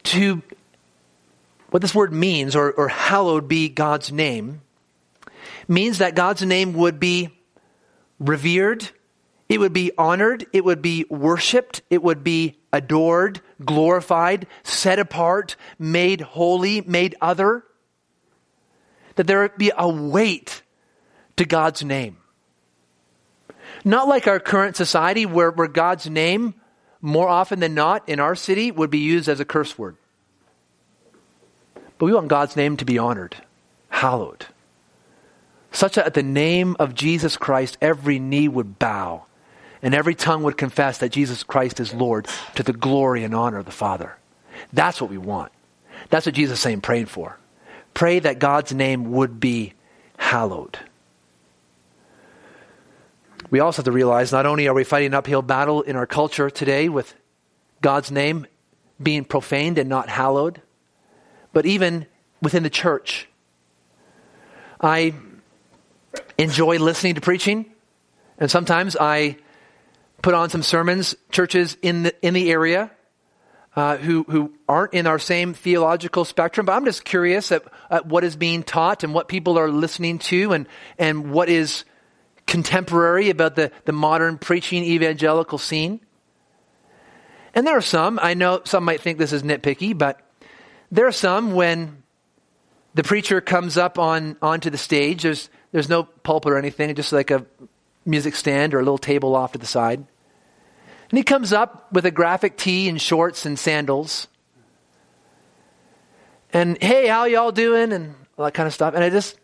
To 0.03 0.41
what 1.69 1.81
this 1.81 1.93
word 1.93 2.13
means, 2.13 2.55
or, 2.55 2.71
or 2.71 2.87
hallowed 2.87 3.47
be 3.47 3.67
God's 3.67 4.11
name, 4.11 4.61
means 5.67 5.97
that 5.97 6.15
God's 6.15 6.43
name 6.43 6.73
would 6.73 6.99
be 6.99 7.29
revered, 8.19 8.89
it 9.49 9.59
would 9.59 9.73
be 9.73 9.91
honored, 9.97 10.45
it 10.51 10.65
would 10.65 10.81
be 10.81 11.05
worshiped, 11.09 11.81
it 11.89 12.03
would 12.03 12.23
be 12.23 12.57
adored, 12.73 13.41
glorified, 13.63 14.45
set 14.63 14.99
apart, 14.99 15.55
made 15.79 16.19
holy, 16.21 16.81
made 16.81 17.15
other. 17.21 17.63
That 19.15 19.25
there 19.25 19.41
would 19.41 19.57
be 19.57 19.71
a 19.75 19.87
weight 19.87 20.63
to 21.37 21.45
God's 21.45 21.83
name. 21.83 22.17
Not 23.85 24.07
like 24.07 24.27
our 24.27 24.39
current 24.39 24.75
society 24.75 25.25
where, 25.25 25.51
where 25.51 25.67
God's 25.67 26.09
name, 26.09 26.55
more 26.99 27.29
often 27.29 27.59
than 27.59 27.73
not 27.73 28.07
in 28.09 28.19
our 28.19 28.35
city, 28.35 28.69
would 28.69 28.89
be 28.89 28.99
used 28.99 29.29
as 29.29 29.39
a 29.39 29.45
curse 29.45 29.77
word. 29.77 29.95
But 31.97 32.05
we 32.05 32.13
want 32.13 32.27
God's 32.27 32.55
name 32.55 32.75
to 32.77 32.85
be 32.85 32.97
honored, 32.97 33.37
hallowed, 33.89 34.47
such 35.71 35.95
that 35.95 36.05
at 36.05 36.13
the 36.15 36.23
name 36.23 36.75
of 36.79 36.93
Jesus 36.93 37.37
Christ 37.37 37.77
every 37.81 38.19
knee 38.19 38.47
would 38.47 38.77
bow 38.77 39.26
and 39.87 39.95
every 39.95 40.15
tongue 40.15 40.43
would 40.43 40.57
confess 40.57 40.97
that 40.97 41.13
Jesus 41.13 41.43
Christ 41.43 41.79
is 41.79 41.93
Lord 41.93 42.27
to 42.55 42.63
the 42.63 42.73
glory 42.73 43.23
and 43.23 43.33
honor 43.33 43.59
of 43.59 43.65
the 43.65 43.71
Father. 43.71 44.17
That's 44.73 44.99
what 44.99 45.09
we 45.09 45.17
want. 45.17 45.53
That's 46.09 46.25
what 46.25 46.35
Jesus 46.35 46.57
is 46.57 46.61
saying, 46.61 46.81
praying 46.81 47.05
for. 47.05 47.37
Pray 47.93 48.19
that 48.19 48.37
God's 48.37 48.73
name 48.73 49.13
would 49.13 49.39
be 49.39 49.75
hallowed. 50.17 50.77
We 53.49 53.61
also 53.61 53.77
have 53.77 53.85
to 53.85 53.93
realize 53.93 54.33
not 54.33 54.45
only 54.45 54.67
are 54.67 54.73
we 54.73 54.83
fighting 54.83 55.07
an 55.07 55.13
uphill 55.13 55.41
battle 55.41 55.83
in 55.83 55.95
our 55.95 56.05
culture 56.05 56.49
today 56.49 56.89
with 56.89 57.13
God's 57.81 58.11
name 58.11 58.45
being 59.01 59.23
profaned 59.23 59.77
and 59.77 59.87
not 59.87 60.09
hallowed, 60.09 60.61
but 61.53 61.65
even 61.65 62.07
within 62.41 62.63
the 62.63 62.69
church. 62.69 63.29
I 64.81 65.13
enjoy 66.37 66.77
listening 66.77 67.15
to 67.15 67.21
preaching, 67.21 67.71
and 68.37 68.51
sometimes 68.51 68.97
I 68.99 69.37
put 70.27 70.33
on 70.33 70.49
some 70.49 70.61
sermons, 70.61 71.15
churches 71.31 71.77
in 71.81 72.03
the, 72.03 72.13
in 72.21 72.33
the 72.33 72.51
area 72.51 72.91
uh, 73.77 73.95
who, 73.95 74.23
who 74.23 74.51
aren't 74.67 74.93
in 74.93 75.07
our 75.07 75.19
same 75.19 75.53
theological 75.53 76.25
spectrum, 76.25 76.65
but 76.65 76.73
I'm 76.73 76.83
just 76.83 77.05
curious 77.05 77.49
at, 77.53 77.63
at 77.89 78.07
what 78.07 78.25
is 78.25 78.35
being 78.35 78.61
taught 78.61 79.05
and 79.05 79.13
what 79.13 79.29
people 79.29 79.57
are 79.57 79.71
listening 79.71 80.19
to 80.19 80.51
and, 80.51 80.67
and 80.97 81.31
what 81.31 81.47
is 81.47 81.85
contemporary 82.45 83.29
about 83.29 83.55
the, 83.55 83.71
the 83.85 83.93
modern 83.93 84.37
preaching 84.37 84.83
evangelical 84.83 85.57
scene. 85.57 86.01
And 87.53 87.65
there 87.65 87.77
are 87.77 87.81
some, 87.81 88.19
I 88.21 88.33
know 88.33 88.59
some 88.65 88.83
might 88.83 88.99
think 88.99 89.19
this 89.19 89.31
is 89.31 89.43
nitpicky, 89.43 89.97
but 89.97 90.19
there 90.91 91.07
are 91.07 91.13
some 91.13 91.53
when 91.53 92.03
the 92.95 93.03
preacher 93.03 93.39
comes 93.39 93.77
up 93.77 93.97
on 93.97 94.35
onto 94.41 94.69
the 94.71 94.77
stage, 94.77 95.23
there's, 95.23 95.49
there's 95.71 95.87
no 95.87 96.03
pulpit 96.03 96.51
or 96.51 96.57
anything, 96.57 96.93
just 96.95 97.13
like 97.13 97.31
a 97.31 97.45
music 98.05 98.35
stand 98.35 98.73
or 98.73 98.79
a 98.79 98.83
little 98.83 98.97
table 98.97 99.33
off 99.33 99.53
to 99.53 99.57
the 99.57 99.65
side. 99.65 100.05
And 101.09 101.17
he 101.17 101.23
comes 101.23 101.53
up 101.53 101.91
with 101.93 102.05
a 102.05 102.11
graphic 102.11 102.57
tee 102.57 102.89
and 102.89 103.01
shorts 103.01 103.45
and 103.45 103.57
sandals. 103.57 104.27
And 106.51 106.81
hey, 106.81 107.07
how 107.07 107.25
y'all 107.25 107.51
doing? 107.51 107.93
And 107.93 108.15
all 108.37 108.45
that 108.45 108.53
kind 108.53 108.67
of 108.67 108.73
stuff. 108.73 108.93
And 108.93 109.03
I 109.03 109.09
just, 109.09 109.37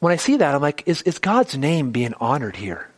when 0.00 0.12
I 0.12 0.16
see 0.16 0.36
that, 0.36 0.54
I'm 0.54 0.60
like, 0.60 0.82
is, 0.86 1.02
is 1.02 1.18
God's 1.18 1.56
name 1.56 1.90
being 1.90 2.14
honored 2.14 2.56
here? 2.56 2.90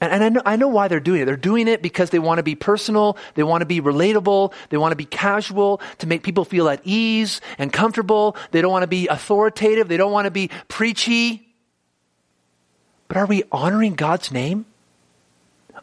And, 0.00 0.12
and 0.12 0.24
I, 0.24 0.28
know, 0.28 0.42
I 0.44 0.56
know 0.56 0.68
why 0.68 0.88
they're 0.88 1.00
doing 1.00 1.22
it. 1.22 1.24
They're 1.24 1.36
doing 1.36 1.68
it 1.68 1.82
because 1.82 2.10
they 2.10 2.18
want 2.18 2.38
to 2.38 2.42
be 2.42 2.54
personal, 2.54 3.16
they 3.34 3.42
want 3.42 3.62
to 3.62 3.66
be 3.66 3.80
relatable, 3.80 4.52
they 4.68 4.76
want 4.76 4.92
to 4.92 4.96
be 4.96 5.06
casual, 5.06 5.80
to 5.98 6.06
make 6.06 6.22
people 6.22 6.44
feel 6.44 6.68
at 6.68 6.80
ease 6.84 7.40
and 7.58 7.72
comfortable. 7.72 8.36
They 8.50 8.60
don't 8.60 8.70
want 8.70 8.82
to 8.82 8.88
be 8.88 9.08
authoritative, 9.08 9.88
they 9.88 9.96
don't 9.96 10.12
want 10.12 10.26
to 10.26 10.30
be 10.30 10.50
preachy. 10.68 11.48
But 13.08 13.16
are 13.16 13.26
we 13.26 13.44
honoring 13.50 13.94
God's 13.94 14.30
name? 14.30 14.66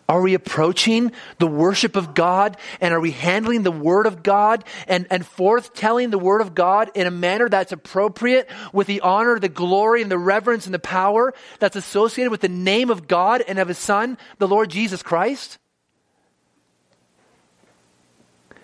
Are 0.09 0.21
we 0.21 0.33
approaching 0.33 1.13
the 1.39 1.47
worship 1.47 1.95
of 1.95 2.13
God 2.13 2.57
and 2.81 2.93
are 2.93 2.99
we 2.99 3.11
handling 3.11 3.63
the 3.63 3.71
Word 3.71 4.05
of 4.05 4.21
God 4.21 4.65
and, 4.87 5.07
and 5.09 5.25
forth 5.25 5.73
telling 5.73 6.09
the 6.09 6.19
Word 6.19 6.41
of 6.41 6.53
God 6.53 6.91
in 6.93 7.07
a 7.07 7.11
manner 7.11 7.47
that's 7.47 7.71
appropriate 7.71 8.49
with 8.73 8.87
the 8.87 9.01
honor, 9.01 9.39
the 9.39 9.49
glory, 9.49 10.01
and 10.01 10.11
the 10.11 10.17
reverence 10.17 10.65
and 10.65 10.73
the 10.73 10.79
power 10.79 11.33
that's 11.59 11.77
associated 11.77 12.31
with 12.31 12.41
the 12.41 12.49
name 12.49 12.89
of 12.89 13.07
God 13.07 13.43
and 13.47 13.59
of 13.59 13.69
His 13.69 13.77
Son, 13.77 14.17
the 14.39 14.47
Lord 14.47 14.69
Jesus 14.69 15.01
Christ? 15.01 15.57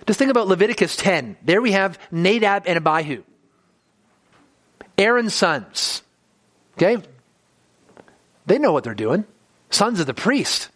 Just 0.06 0.19
think 0.19 0.32
about 0.32 0.47
Leviticus 0.47 0.95
10. 0.95 1.38
There 1.43 1.62
we 1.62 1.71
have 1.71 1.99
Nadab 2.12 2.63
and 2.65 2.78
Abihu, 2.78 3.23
Aaron's 4.97 5.34
sons. 5.34 6.02
Okay? 6.78 6.97
They 8.45 8.58
know 8.58 8.73
what 8.73 8.84
they're 8.84 8.93
doing. 8.95 9.25
Sons 9.69 9.99
of 9.99 10.08
the 10.08 10.13
priest. 10.13 10.69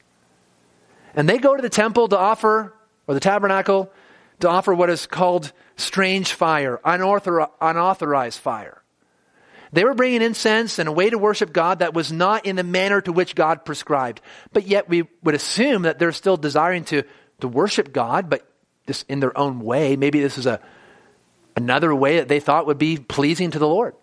And 1.16 1.28
they 1.28 1.38
go 1.38 1.56
to 1.56 1.62
the 1.62 1.70
temple 1.70 2.08
to 2.10 2.18
offer, 2.18 2.74
or 3.08 3.14
the 3.14 3.20
tabernacle, 3.20 3.92
to 4.40 4.50
offer 4.50 4.74
what 4.74 4.90
is 4.90 5.06
called 5.06 5.52
strange 5.76 6.34
fire, 6.34 6.80
unauthor- 6.84 7.50
unauthorized 7.62 8.40
fire. 8.40 8.82
They 9.72 9.84
were 9.84 9.96
bringing 9.96 10.22
incense 10.22 10.78
and 10.78 10.88
a 10.88 10.92
way 10.92 11.10
to 11.10 11.18
worship 11.18 11.52
God 11.52 11.80
that 11.80 11.94
was 11.94 12.12
not 12.12 12.46
in 12.46 12.56
the 12.56 12.64
manner 12.64 13.02
to 13.02 13.12
which 13.12 13.34
God 13.34 13.66
prescribed. 13.66 14.22
But 14.52 14.68
yet 14.68 14.88
we 14.88 15.08
would 15.24 15.34
assume 15.34 15.84
that 15.84 15.98
they're 15.98 16.12
still 16.12 16.38
desiring 16.38 16.86
to, 16.86 17.04
to 17.42 17.48
worship 17.48 17.92
God, 17.92 18.30
but 18.30 18.48
just 18.86 19.10
in 19.10 19.20
their 19.20 19.36
own 19.36 19.62
way. 19.62 19.96
Maybe 19.96 20.22
this 20.22 20.38
is 20.38 20.46
a 20.46 20.60
another 21.56 21.94
way 21.94 22.18
that 22.18 22.28
they 22.28 22.40
thought 22.40 22.66
would 22.66 22.78
be 22.78 22.98
pleasing 22.98 23.52
to 23.52 23.60
the 23.60 23.68
Lord. 23.68 23.96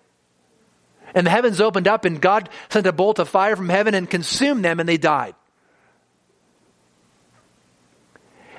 And 1.14 1.26
the 1.26 1.30
heavens 1.30 1.60
opened 1.60 1.88
up, 1.88 2.04
and 2.04 2.20
God 2.20 2.48
sent 2.68 2.86
a 2.86 2.92
bolt 2.92 3.18
of 3.18 3.28
fire 3.28 3.56
from 3.56 3.68
heaven 3.68 3.94
and 3.94 4.08
consumed 4.08 4.64
them, 4.64 4.78
and 4.78 4.88
they 4.88 4.96
died. 4.96 5.34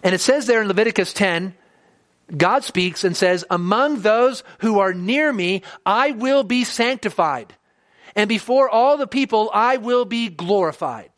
And 0.03 0.15
it 0.15 0.21
says 0.21 0.45
there 0.45 0.61
in 0.61 0.67
Leviticus 0.67 1.13
10, 1.13 1.55
God 2.35 2.63
speaks 2.63 3.03
and 3.03 3.15
says, 3.15 3.45
Among 3.49 3.99
those 4.01 4.43
who 4.59 4.79
are 4.79 4.93
near 4.93 5.31
me, 5.31 5.63
I 5.85 6.11
will 6.11 6.43
be 6.43 6.63
sanctified. 6.63 7.55
And 8.15 8.27
before 8.27 8.69
all 8.69 8.97
the 8.97 9.07
people, 9.07 9.49
I 9.53 9.77
will 9.77 10.05
be 10.05 10.29
glorified. 10.29 11.11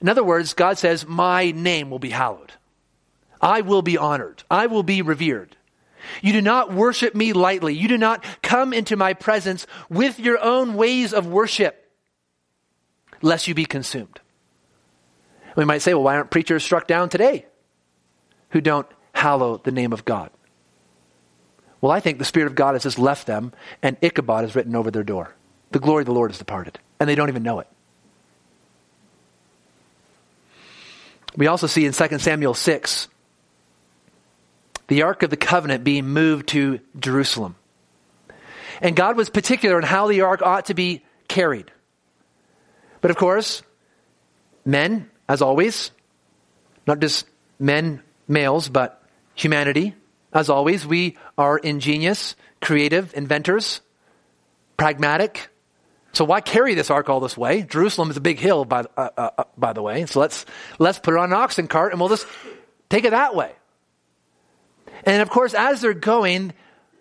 In 0.00 0.08
other 0.08 0.24
words, 0.24 0.54
God 0.54 0.78
says, 0.78 1.06
My 1.06 1.50
name 1.50 1.90
will 1.90 1.98
be 1.98 2.10
hallowed. 2.10 2.52
I 3.40 3.62
will 3.62 3.82
be 3.82 3.96
honored. 3.96 4.42
I 4.50 4.66
will 4.66 4.82
be 4.82 5.02
revered. 5.02 5.56
You 6.22 6.32
do 6.32 6.42
not 6.42 6.72
worship 6.72 7.14
me 7.14 7.32
lightly. 7.32 7.74
You 7.74 7.88
do 7.88 7.98
not 7.98 8.24
come 8.42 8.72
into 8.72 8.96
my 8.96 9.14
presence 9.14 9.66
with 9.88 10.18
your 10.18 10.42
own 10.42 10.74
ways 10.74 11.12
of 11.12 11.26
worship, 11.26 11.90
lest 13.22 13.48
you 13.48 13.54
be 13.54 13.66
consumed. 13.66 14.20
We 15.56 15.64
might 15.64 15.82
say, 15.82 15.94
well, 15.94 16.04
why 16.04 16.16
aren't 16.16 16.30
preachers 16.30 16.62
struck 16.62 16.86
down 16.86 17.08
today 17.08 17.46
who 18.50 18.60
don't 18.60 18.86
hallow 19.12 19.58
the 19.58 19.72
name 19.72 19.92
of 19.92 20.04
God? 20.04 20.30
Well, 21.80 21.92
I 21.92 22.00
think 22.00 22.18
the 22.18 22.24
Spirit 22.24 22.46
of 22.46 22.54
God 22.54 22.74
has 22.74 22.82
just 22.82 22.98
left 22.98 23.26
them 23.26 23.52
and 23.82 23.96
Ichabod 24.02 24.44
is 24.44 24.54
written 24.54 24.76
over 24.76 24.90
their 24.90 25.02
door. 25.02 25.34
The 25.70 25.78
glory 25.78 26.02
of 26.02 26.06
the 26.06 26.12
Lord 26.12 26.30
has 26.30 26.38
departed, 26.38 26.78
and 26.98 27.08
they 27.08 27.14
don't 27.14 27.28
even 27.28 27.42
know 27.42 27.60
it. 27.60 27.68
We 31.36 31.46
also 31.46 31.66
see 31.66 31.86
in 31.86 31.92
2 31.92 32.18
Samuel 32.18 32.54
6 32.54 33.08
the 34.88 35.02
Ark 35.02 35.22
of 35.22 35.30
the 35.30 35.36
Covenant 35.36 35.84
being 35.84 36.06
moved 36.06 36.48
to 36.48 36.80
Jerusalem. 36.98 37.54
And 38.80 38.96
God 38.96 39.16
was 39.16 39.30
particular 39.30 39.78
in 39.78 39.84
how 39.84 40.08
the 40.08 40.22
Ark 40.22 40.42
ought 40.42 40.66
to 40.66 40.74
be 40.74 41.04
carried. 41.28 41.70
But 43.00 43.10
of 43.10 43.16
course, 43.16 43.62
men, 44.64 45.09
as 45.30 45.42
always, 45.42 45.92
not 46.88 46.98
just 46.98 47.24
men, 47.60 48.02
males, 48.26 48.68
but 48.68 49.00
humanity, 49.36 49.94
as 50.32 50.50
always, 50.50 50.84
we 50.84 51.16
are 51.38 51.56
ingenious, 51.56 52.34
creative, 52.60 53.14
inventors, 53.14 53.80
pragmatic. 54.76 55.48
So 56.12 56.24
why 56.24 56.40
carry 56.40 56.74
this 56.74 56.90
ark 56.90 57.08
all 57.08 57.20
this 57.20 57.38
way? 57.38 57.62
Jerusalem 57.62 58.10
is 58.10 58.16
a 58.16 58.20
big 58.20 58.40
hill, 58.40 58.64
by, 58.64 58.80
uh, 58.96 59.08
uh, 59.16 59.30
uh 59.38 59.44
by 59.56 59.72
the 59.72 59.82
way. 59.82 60.04
So 60.06 60.18
let's, 60.18 60.46
let's 60.80 60.98
put 60.98 61.14
it 61.14 61.18
on 61.18 61.32
an 61.32 61.38
oxen 61.38 61.68
cart 61.68 61.92
and 61.92 62.00
we'll 62.00 62.08
just 62.08 62.26
take 62.88 63.04
it 63.04 63.10
that 63.10 63.36
way. 63.36 63.52
And 65.04 65.22
of 65.22 65.30
course, 65.30 65.54
as 65.54 65.80
they're 65.80 65.94
going, 65.94 66.54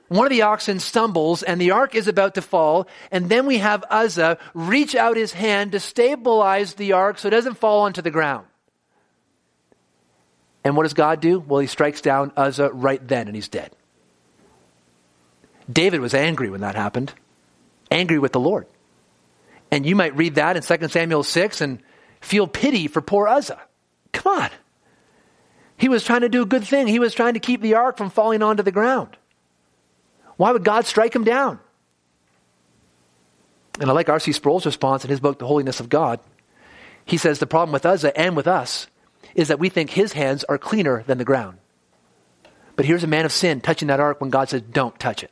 one 0.10 0.26
of 0.26 0.32
the 0.32 0.42
oxen 0.42 0.80
stumbles 0.80 1.44
and 1.44 1.62
the 1.62 1.72
ark 1.72 1.96
is 1.96 2.08
about 2.08 2.36
to 2.36 2.42
fall. 2.42 2.88
And 3.12 3.30
then 3.30 3.46
we 3.46 3.60
have 3.60 3.86
Uzzah 3.90 4.40
reach 4.54 4.96
out 4.96 5.16
his 5.16 5.32
hand 5.32 5.72
to 5.72 5.80
stabilize 5.80 6.74
the 6.74 6.94
ark 6.94 7.20
so 7.20 7.28
it 7.28 7.32
doesn't 7.32 7.58
fall 7.58 7.82
onto 7.82 8.02
the 8.02 8.12
ground. 8.12 8.46
And 10.64 10.76
what 10.76 10.84
does 10.84 10.94
God 10.94 11.22
do? 11.22 11.40
Well, 11.40 11.62
he 11.62 11.68
strikes 11.68 12.02
down 12.02 12.34
Uzzah 12.36 12.72
right 12.72 13.08
then 13.08 13.28
and 13.28 13.36
he's 13.36 13.48
dead. 13.48 13.72
David 15.72 16.02
was 16.02 16.16
angry 16.16 16.50
when 16.50 16.62
that 16.62 16.76
happened, 16.76 17.14
angry 17.92 18.18
with 18.18 18.34
the 18.34 18.40
Lord. 18.40 18.66
And 19.72 19.86
you 19.86 19.96
might 19.96 20.18
read 20.18 20.36
that 20.36 20.58
in 20.58 20.64
2 20.64 20.88
Samuel 20.88 21.22
6 21.22 21.62
and 21.62 21.84
feel 22.20 22.48
pity 22.48 22.88
for 22.88 23.02
poor 23.02 23.28
Uzzah. 23.28 23.62
Come 24.12 24.42
on. 24.42 24.50
He 25.78 25.88
was 25.88 26.04
trying 26.04 26.22
to 26.22 26.30
do 26.30 26.42
a 26.42 26.48
good 26.48 26.64
thing. 26.64 26.88
He 26.88 26.98
was 26.98 27.14
trying 27.14 27.36
to 27.36 27.40
keep 27.40 27.62
the 27.62 27.76
ark 27.76 27.98
from 27.98 28.10
falling 28.10 28.42
onto 28.42 28.64
the 28.64 28.72
ground. 28.72 29.16
Why 30.40 30.54
would 30.54 30.64
God 30.64 30.86
strike 30.86 31.14
him 31.14 31.26
down? 31.26 31.60
And 33.78 33.90
I 33.90 33.94
like 33.94 34.08
R.C. 34.08 34.32
Sproul's 34.32 34.66
response 34.66 35.04
in 35.04 35.10
his 35.10 35.20
book, 35.20 35.38
The 35.38 35.46
Holiness 35.46 35.82
of 35.82 35.90
God. 35.90 36.22
He 37.04 37.18
says 37.18 37.40
the 37.40 37.46
problem 37.46 37.74
with 37.74 37.86
Uzzah 37.86 38.18
and 38.18 38.38
with 38.38 38.48
us 38.48 38.88
is 39.36 39.50
that 39.50 39.60
we 39.60 39.68
think 39.68 39.90
his 39.90 40.14
hands 40.14 40.46
are 40.46 40.58
cleaner 40.58 41.04
than 41.08 41.18
the 41.18 41.26
ground. 41.26 41.58
But 42.78 42.86
here's 42.86 43.04
a 43.04 43.08
man 43.08 43.26
of 43.26 43.34
sin 43.34 43.60
touching 43.60 43.90
that 43.90 44.00
ark 44.00 44.22
when 44.22 44.30
God 44.30 44.48
says, 44.48 44.62
don't 44.62 44.98
touch 44.98 45.26
it. 45.26 45.32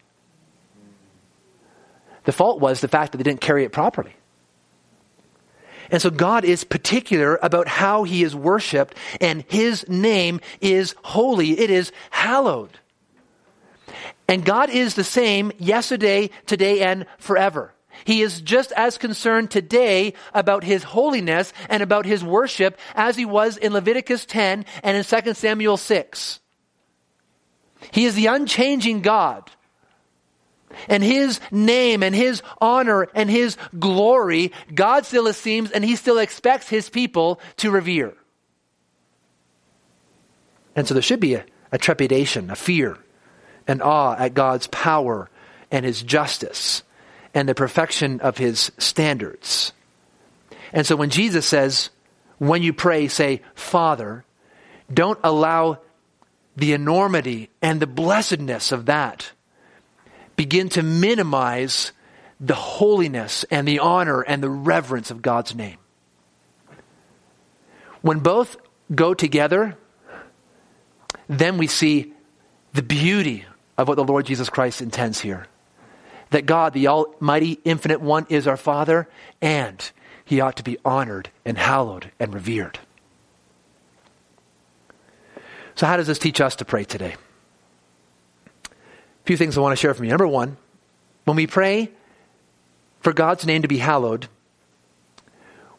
The 2.26 2.34
fault 2.34 2.60
was 2.60 2.82
the 2.82 2.90
fact 2.90 3.14
that 3.14 3.18
they 3.18 3.24
didn't 3.24 3.40
carry 3.40 3.64
it 3.64 3.72
properly. 3.72 4.14
And 5.90 6.02
so 6.02 6.10
God 6.10 6.44
is 6.44 6.66
particular 6.66 7.40
about 7.42 7.70
how 7.70 8.04
he 8.04 8.24
is 8.24 8.36
worshiped, 8.36 8.94
and 9.22 9.46
his 9.48 9.88
name 9.88 10.42
is 10.60 10.96
holy. 11.02 11.58
It 11.58 11.70
is 11.70 11.94
hallowed. 12.10 12.78
And 14.28 14.44
God 14.44 14.70
is 14.70 14.96
the 14.96 15.04
same 15.04 15.52
yesterday, 15.58 16.30
today, 16.46 16.82
and 16.82 17.06
forever. 17.18 17.74
He 18.06 18.22
is 18.22 18.42
just 18.42 18.72
as 18.74 18.98
concerned 18.98 19.50
today 19.50 20.14
about 20.34 20.64
his 20.64 20.84
holiness 20.84 21.52
and 21.70 21.82
about 21.82 22.06
his 22.06 22.24
worship 22.24 22.78
as 22.94 23.16
he 23.16 23.26
was 23.26 23.58
in 23.58 23.74
Leviticus 23.74 24.26
10 24.26 24.66
and 24.84 24.98
in 24.98 25.04
2 25.04 25.34
Samuel 25.34 25.78
6. 25.78 26.40
He 27.92 28.06
is 28.06 28.16
the 28.16 28.28
unchanging 28.28 29.02
God 29.02 29.50
and 30.88 31.04
his 31.04 31.40
name 31.52 32.04
and 32.04 32.14
his 32.14 32.42
honor 32.60 33.08
and 33.16 33.30
his 33.30 33.58
glory, 33.80 34.52
God 34.74 35.06
still 35.06 35.28
esteems 35.28 35.72
and 35.72 35.84
he 35.84 35.96
still 35.96 36.18
expects 36.18 36.70
his 36.70 36.90
people 36.90 37.40
to 37.58 37.72
revere. 37.72 38.14
And 40.76 40.88
so 40.88 40.94
there 40.94 41.04
should 41.04 41.20
be 41.20 41.36
a, 41.36 41.46
a 41.72 41.78
trepidation, 41.78 42.50
a 42.52 42.56
fear, 42.56 42.98
an 43.68 43.82
awe 43.82 44.16
at 44.18 44.34
God's 44.34 44.68
power 44.68 45.30
and 45.72 45.86
his 45.86 46.02
justice 46.02 46.84
and 47.34 47.48
the 47.48 47.56
perfection 47.56 48.22
of 48.22 48.38
his 48.38 48.72
standards. 48.78 49.74
And 50.74 50.86
so 50.86 50.96
when 50.96 51.10
Jesus 51.10 51.46
says, 51.46 51.90
when 52.38 52.64
you 52.64 52.74
pray, 52.74 53.08
say, 53.08 53.42
Father, 53.56 54.24
don't 54.94 55.20
allow 55.24 55.80
the 56.56 56.74
enormity 56.74 57.50
and 57.62 57.80
the 57.80 57.88
blessedness 57.88 58.72
of 58.72 58.86
that 58.86 59.32
begin 60.36 60.70
to 60.70 60.84
minimize 60.84 61.92
the 62.40 62.56
holiness 62.56 63.44
and 63.50 63.68
the 63.68 63.80
honor 63.80 64.22
and 64.22 64.42
the 64.42 64.50
reverence 64.50 65.12
of 65.12 65.22
God's 65.22 65.56
name. 65.56 65.78
When 68.02 68.20
both 68.20 68.58
go 68.94 69.14
together, 69.14 69.78
then 71.28 71.58
we 71.58 71.68
see 71.68 72.14
the 72.74 72.84
beauty 72.84 73.46
of 73.78 73.88
what 73.88 73.96
the 73.96 74.04
Lord 74.04 74.26
Jesus 74.26 74.50
Christ 74.50 74.82
intends 74.82 75.20
here. 75.22 75.48
That 76.32 76.46
God, 76.46 76.74
the 76.74 76.88
Almighty, 76.88 77.60
Infinite 77.64 78.02
One, 78.02 78.26
is 78.30 78.48
our 78.48 78.58
Father, 78.58 79.08
and 79.42 79.90
He 80.26 80.42
ought 80.42 80.58
to 80.58 80.64
be 80.64 80.78
honored 80.84 81.30
and 81.46 81.58
hallowed 81.58 82.12
and 82.20 82.34
revered. 82.34 82.80
So, 85.76 85.86
how 85.86 85.96
does 85.96 86.08
this 86.08 86.20
teach 86.20 86.42
us 86.42 86.56
to 86.58 86.66
pray 86.66 86.84
today? 86.84 87.16
A 88.66 89.26
few 89.26 89.38
things 89.38 89.58
I 89.58 89.62
want 89.62 89.74
to 89.74 89.82
share 89.82 89.94
from 89.94 90.06
you. 90.06 90.10
Number 90.10 90.28
one, 90.28 90.58
when 91.26 91.38
we 91.38 91.46
pray 91.48 91.92
for 93.02 93.14
God's 93.14 93.46
name 93.46 93.62
to 93.62 93.68
be 93.68 93.78
hallowed, 93.78 94.28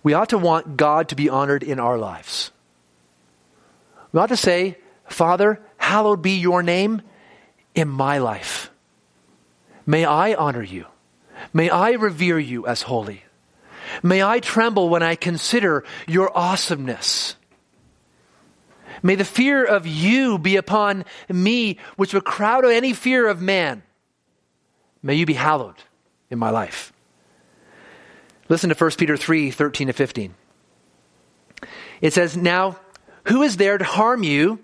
we 0.03 0.15
ought 0.15 0.29
to 0.31 0.39
want 0.39 0.77
God 0.77 1.09
to 1.09 1.17
be 1.17 1.29
honored 1.29 1.63
in 1.63 1.81
our 1.81 1.99
lives. 1.99 2.53
We 4.13 4.21
ought 4.21 4.29
to 4.29 4.37
say, 4.37 4.79
Father, 5.07 5.61
hallowed 5.77 6.23
be 6.23 6.39
your 6.39 6.63
name 6.63 7.03
in 7.79 7.89
my 7.89 8.19
life. 8.19 8.71
May 9.87 10.05
I 10.05 10.35
honor 10.35 10.63
you. 10.63 10.87
May 11.53 11.71
I 11.71 11.93
revere 11.93 12.39
you 12.39 12.67
as 12.67 12.83
holy. 12.83 13.23
May 14.03 14.23
I 14.23 14.41
tremble 14.41 14.89
when 14.89 15.03
I 15.03 15.15
consider 15.15 15.85
your 16.07 16.37
awesomeness. 16.37 17.37
May 19.03 19.15
the 19.15 19.25
fear 19.25 19.65
of 19.65 19.87
you 19.87 20.39
be 20.39 20.57
upon 20.57 21.05
me, 21.29 21.79
which 21.97 22.13
would 22.13 22.25
crowd 22.25 22.65
out 22.65 22.73
any 22.73 22.93
fear 22.93 23.29
of 23.29 23.41
man. 23.41 23.85
May 25.01 25.15
you 25.15 25.25
be 25.25 25.35
hallowed 25.35 25.77
in 26.31 26.39
my 26.39 26.51
life. 26.51 26.93
Listen 28.49 28.71
to 28.71 28.77
1 28.77 28.91
Peter 28.99 29.17
3 29.17 29.53
13 29.53 29.87
to 29.87 29.93
15. 29.93 30.35
It 32.01 32.13
says, 32.13 32.37
Now, 32.37 32.81
who 33.25 33.43
is 33.43 33.57
there 33.57 33.79
to 33.79 33.85
harm 33.85 34.25
you 34.25 34.59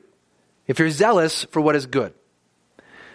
if 0.66 0.80
you're 0.80 0.90
zealous 0.90 1.44
for 1.44 1.60
what 1.60 1.76
is 1.76 1.86
good? 1.86 2.12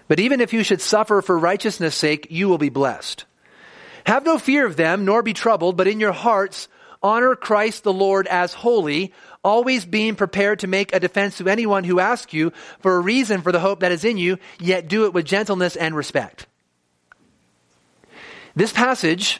But 0.09 0.19
even 0.19 0.41
if 0.41 0.51
you 0.51 0.63
should 0.63 0.81
suffer 0.81 1.21
for 1.21 1.37
righteousness' 1.37 1.95
sake, 1.95 2.27
you 2.29 2.49
will 2.49 2.57
be 2.57 2.69
blessed. 2.69 3.23
Have 4.05 4.25
no 4.25 4.39
fear 4.39 4.65
of 4.65 4.75
them, 4.75 5.05
nor 5.05 5.21
be 5.21 5.33
troubled, 5.33 5.77
but 5.77 5.87
in 5.87 5.99
your 6.01 6.11
hearts 6.11 6.67
honor 7.01 7.35
Christ 7.35 7.83
the 7.83 7.93
Lord 7.93 8.27
as 8.27 8.53
holy 8.53 9.13
always 9.43 9.85
being 9.85 10.15
prepared 10.15 10.59
to 10.59 10.67
make 10.67 10.93
a 10.93 10.99
defense 10.99 11.37
to 11.37 11.47
anyone 11.47 11.85
who 11.85 11.99
asks 11.99 12.33
you 12.33 12.51
for 12.79 12.95
a 12.95 12.99
reason 12.99 13.41
for 13.41 13.51
the 13.53 13.59
hope 13.59 13.81
that 13.81 13.91
is 13.91 14.03
in 14.03 14.17
you, 14.17 14.37
yet 14.59 14.87
do 14.89 15.05
it 15.05 15.13
with 15.13 15.25
gentleness 15.25 15.75
and 15.75 15.95
respect. 15.95 16.47
This 18.55 18.73
passage 18.73 19.39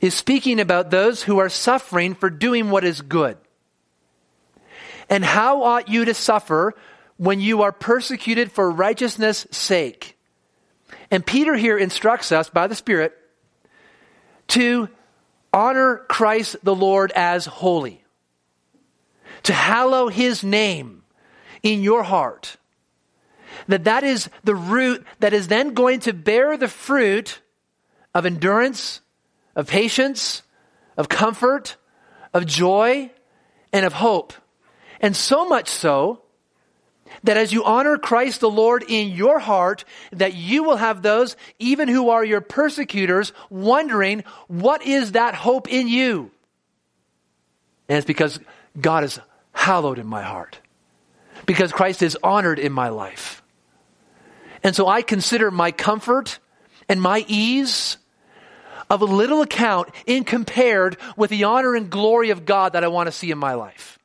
is 0.00 0.14
speaking 0.14 0.60
about 0.60 0.90
those 0.90 1.22
who 1.22 1.38
are 1.38 1.48
suffering 1.48 2.14
for 2.14 2.28
doing 2.28 2.70
what 2.70 2.84
is 2.84 3.00
good. 3.00 3.38
And 5.08 5.24
how 5.24 5.62
ought 5.62 5.88
you 5.88 6.04
to 6.04 6.14
suffer 6.14 6.74
when 7.16 7.40
you 7.40 7.62
are 7.62 7.72
persecuted 7.72 8.50
for 8.50 8.70
righteousness' 8.70 9.46
sake. 9.50 10.18
And 11.10 11.24
Peter 11.24 11.54
here 11.54 11.78
instructs 11.78 12.32
us 12.32 12.48
by 12.48 12.66
the 12.66 12.74
Spirit 12.74 13.16
to 14.48 14.88
honor 15.52 15.98
Christ 16.08 16.56
the 16.62 16.74
Lord 16.74 17.12
as 17.14 17.46
holy, 17.46 18.02
to 19.44 19.52
hallow 19.52 20.08
his 20.08 20.42
name 20.42 21.04
in 21.62 21.82
your 21.82 22.02
heart. 22.02 22.56
That 23.68 23.84
that 23.84 24.02
is 24.02 24.28
the 24.42 24.56
root 24.56 25.06
that 25.20 25.32
is 25.32 25.48
then 25.48 25.74
going 25.74 26.00
to 26.00 26.12
bear 26.12 26.56
the 26.56 26.68
fruit 26.68 27.40
of 28.12 28.26
endurance, 28.26 29.00
of 29.54 29.68
patience, 29.68 30.42
of 30.96 31.08
comfort, 31.08 31.76
of 32.32 32.46
joy, 32.46 33.10
and 33.72 33.86
of 33.86 33.92
hope. 33.92 34.32
And 35.00 35.14
so 35.14 35.48
much 35.48 35.68
so 35.68 36.23
that 37.22 37.36
as 37.36 37.52
you 37.52 37.64
honor 37.64 37.96
Christ 37.96 38.40
the 38.40 38.50
Lord 38.50 38.84
in 38.86 39.08
your 39.08 39.38
heart, 39.38 39.84
that 40.12 40.34
you 40.34 40.64
will 40.64 40.76
have 40.76 41.02
those, 41.02 41.36
even 41.58 41.88
who 41.88 42.10
are 42.10 42.24
your 42.24 42.40
persecutors, 42.40 43.32
wondering, 43.50 44.24
what 44.48 44.84
is 44.84 45.12
that 45.12 45.34
hope 45.34 45.68
in 45.68 45.88
you? 45.88 46.30
And 47.88 47.98
it's 47.98 48.06
because 48.06 48.40
God 48.80 49.04
is 49.04 49.20
hallowed 49.52 49.98
in 49.98 50.06
my 50.06 50.22
heart. 50.22 50.58
Because 51.46 51.72
Christ 51.72 52.02
is 52.02 52.16
honored 52.22 52.58
in 52.58 52.72
my 52.72 52.88
life. 52.88 53.42
And 54.62 54.74
so 54.74 54.88
I 54.88 55.02
consider 55.02 55.50
my 55.50 55.70
comfort 55.72 56.38
and 56.88 57.00
my 57.00 57.24
ease 57.28 57.98
of 58.88 59.02
a 59.02 59.06
little 59.06 59.42
account 59.42 59.90
in 60.06 60.24
compared 60.24 60.96
with 61.16 61.30
the 61.30 61.44
honor 61.44 61.74
and 61.74 61.90
glory 61.90 62.30
of 62.30 62.44
God 62.44 62.72
that 62.72 62.84
I 62.84 62.88
want 62.88 63.06
to 63.06 63.12
see 63.12 63.30
in 63.30 63.38
my 63.38 63.54
life. 63.54 63.98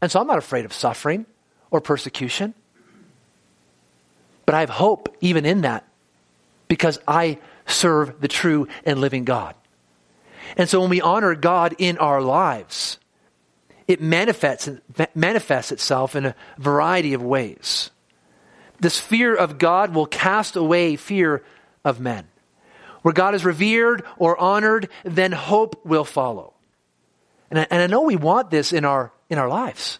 And 0.00 0.10
so 0.10 0.20
I'm 0.20 0.26
not 0.26 0.38
afraid 0.38 0.64
of 0.64 0.72
suffering 0.72 1.26
or 1.70 1.80
persecution. 1.80 2.54
But 4.46 4.54
I 4.54 4.60
have 4.60 4.70
hope 4.70 5.14
even 5.20 5.44
in 5.44 5.62
that 5.62 5.86
because 6.68 6.98
I 7.06 7.38
serve 7.66 8.20
the 8.20 8.28
true 8.28 8.68
and 8.84 9.00
living 9.00 9.24
God. 9.24 9.54
And 10.56 10.68
so 10.68 10.80
when 10.80 10.90
we 10.90 11.00
honor 11.00 11.34
God 11.34 11.74
in 11.78 11.98
our 11.98 12.22
lives, 12.22 12.98
it 13.86 14.00
manifests, 14.00 14.68
manifests 15.14 15.72
itself 15.72 16.16
in 16.16 16.26
a 16.26 16.34
variety 16.58 17.14
of 17.14 17.22
ways. 17.22 17.90
This 18.80 18.98
fear 18.98 19.34
of 19.34 19.58
God 19.58 19.94
will 19.94 20.06
cast 20.06 20.56
away 20.56 20.96
fear 20.96 21.42
of 21.84 22.00
men. 22.00 22.26
Where 23.02 23.14
God 23.14 23.34
is 23.34 23.44
revered 23.44 24.04
or 24.18 24.38
honored, 24.38 24.88
then 25.04 25.32
hope 25.32 25.84
will 25.84 26.04
follow. 26.04 26.54
And 27.50 27.60
I, 27.60 27.66
and 27.70 27.82
I 27.82 27.86
know 27.86 28.02
we 28.02 28.16
want 28.16 28.50
this 28.50 28.72
in 28.72 28.84
our, 28.84 29.12
in 29.30 29.38
our 29.38 29.48
lives. 29.48 29.98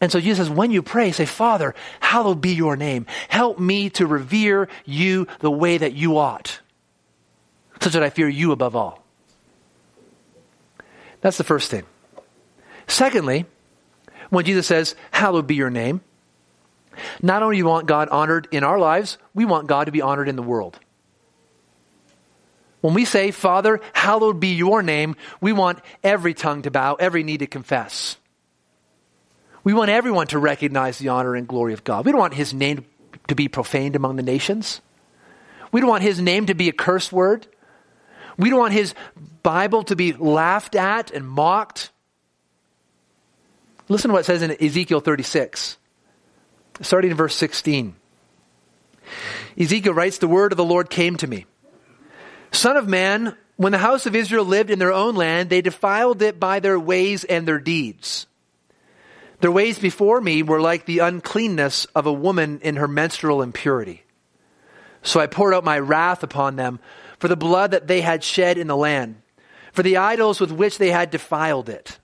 And 0.00 0.12
so 0.12 0.20
Jesus 0.20 0.46
says, 0.46 0.54
when 0.54 0.70
you 0.70 0.82
pray, 0.82 1.12
say, 1.12 1.24
Father, 1.24 1.74
hallowed 2.00 2.40
be 2.40 2.54
your 2.54 2.76
name. 2.76 3.06
Help 3.28 3.58
me 3.58 3.88
to 3.90 4.06
revere 4.06 4.68
you 4.84 5.26
the 5.40 5.50
way 5.50 5.78
that 5.78 5.94
you 5.94 6.18
ought, 6.18 6.60
such 7.80 7.94
that 7.94 8.02
I 8.02 8.10
fear 8.10 8.28
you 8.28 8.52
above 8.52 8.76
all. 8.76 9.02
That's 11.22 11.38
the 11.38 11.44
first 11.44 11.70
thing. 11.70 11.84
Secondly, 12.86 13.46
when 14.28 14.44
Jesus 14.44 14.66
says, 14.66 14.94
hallowed 15.12 15.46
be 15.46 15.54
your 15.54 15.70
name, 15.70 16.02
not 17.22 17.42
only 17.42 17.56
do 17.56 17.64
we 17.64 17.70
want 17.70 17.86
God 17.86 18.08
honored 18.10 18.48
in 18.50 18.64
our 18.64 18.78
lives, 18.78 19.16
we 19.34 19.44
want 19.44 19.66
God 19.66 19.84
to 19.84 19.92
be 19.92 20.02
honored 20.02 20.28
in 20.28 20.36
the 20.36 20.42
world. 20.42 20.78
When 22.82 22.92
we 22.94 23.06
say, 23.06 23.30
Father, 23.30 23.80
hallowed 23.94 24.40
be 24.40 24.54
your 24.54 24.82
name, 24.82 25.16
we 25.40 25.52
want 25.52 25.80
every 26.04 26.34
tongue 26.34 26.62
to 26.62 26.70
bow, 26.70 26.94
every 26.94 27.22
knee 27.22 27.38
to 27.38 27.46
confess. 27.46 28.16
We 29.66 29.74
want 29.74 29.90
everyone 29.90 30.28
to 30.28 30.38
recognize 30.38 30.96
the 30.98 31.08
honor 31.08 31.34
and 31.34 31.48
glory 31.48 31.72
of 31.72 31.82
God. 31.82 32.06
We 32.06 32.12
don't 32.12 32.20
want 32.20 32.34
his 32.34 32.54
name 32.54 32.84
to 33.26 33.34
be 33.34 33.48
profaned 33.48 33.96
among 33.96 34.14
the 34.14 34.22
nations. 34.22 34.80
We 35.72 35.80
don't 35.80 35.90
want 35.90 36.04
his 36.04 36.20
name 36.20 36.46
to 36.46 36.54
be 36.54 36.68
a 36.68 36.72
curse 36.72 37.10
word. 37.10 37.48
We 38.38 38.48
don't 38.48 38.60
want 38.60 38.74
his 38.74 38.94
Bible 39.42 39.82
to 39.82 39.96
be 39.96 40.12
laughed 40.12 40.76
at 40.76 41.10
and 41.10 41.26
mocked. 41.26 41.90
Listen 43.88 44.10
to 44.10 44.12
what 44.12 44.20
it 44.20 44.26
says 44.26 44.42
in 44.42 44.52
Ezekiel 44.64 45.00
36, 45.00 45.78
starting 46.82 47.10
in 47.10 47.16
verse 47.16 47.34
16. 47.34 47.96
Ezekiel 49.58 49.94
writes, 49.94 50.18
The 50.18 50.28
word 50.28 50.52
of 50.52 50.58
the 50.58 50.64
Lord 50.64 50.90
came 50.90 51.16
to 51.16 51.26
me. 51.26 51.44
Son 52.52 52.76
of 52.76 52.86
man, 52.86 53.36
when 53.56 53.72
the 53.72 53.78
house 53.78 54.06
of 54.06 54.14
Israel 54.14 54.44
lived 54.44 54.70
in 54.70 54.78
their 54.78 54.92
own 54.92 55.16
land, 55.16 55.50
they 55.50 55.60
defiled 55.60 56.22
it 56.22 56.38
by 56.38 56.60
their 56.60 56.78
ways 56.78 57.24
and 57.24 57.48
their 57.48 57.58
deeds. 57.58 58.28
Their 59.40 59.50
ways 59.50 59.78
before 59.78 60.20
me 60.20 60.42
were 60.42 60.60
like 60.60 60.86
the 60.86 61.00
uncleanness 61.00 61.84
of 61.94 62.06
a 62.06 62.12
woman 62.12 62.60
in 62.62 62.76
her 62.76 62.88
menstrual 62.88 63.42
impurity. 63.42 64.02
So 65.02 65.20
I 65.20 65.26
poured 65.26 65.54
out 65.54 65.64
my 65.64 65.78
wrath 65.78 66.22
upon 66.22 66.56
them 66.56 66.80
for 67.18 67.28
the 67.28 67.36
blood 67.36 67.72
that 67.72 67.86
they 67.86 68.00
had 68.00 68.24
shed 68.24 68.58
in 68.58 68.66
the 68.66 68.76
land, 68.76 69.16
for 69.72 69.82
the 69.82 69.98
idols 69.98 70.40
with 70.40 70.50
which 70.50 70.78
they 70.78 70.90
had 70.90 71.10
defiled 71.10 71.68
it. 71.68 71.98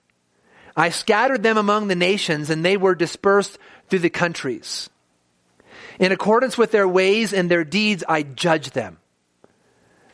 I 0.75 0.89
scattered 0.89 1.43
them 1.43 1.57
among 1.57 1.87
the 1.87 1.95
nations, 1.95 2.49
and 2.49 2.63
they 2.63 2.77
were 2.77 2.95
dispersed 2.95 3.57
through 3.89 3.99
the 3.99 4.09
countries. 4.09 4.89
In 5.99 6.11
accordance 6.11 6.57
with 6.57 6.71
their 6.71 6.87
ways 6.87 7.33
and 7.33 7.49
their 7.49 7.63
deeds, 7.63 8.03
I 8.07 8.23
judged 8.23 8.73
them. 8.73 8.97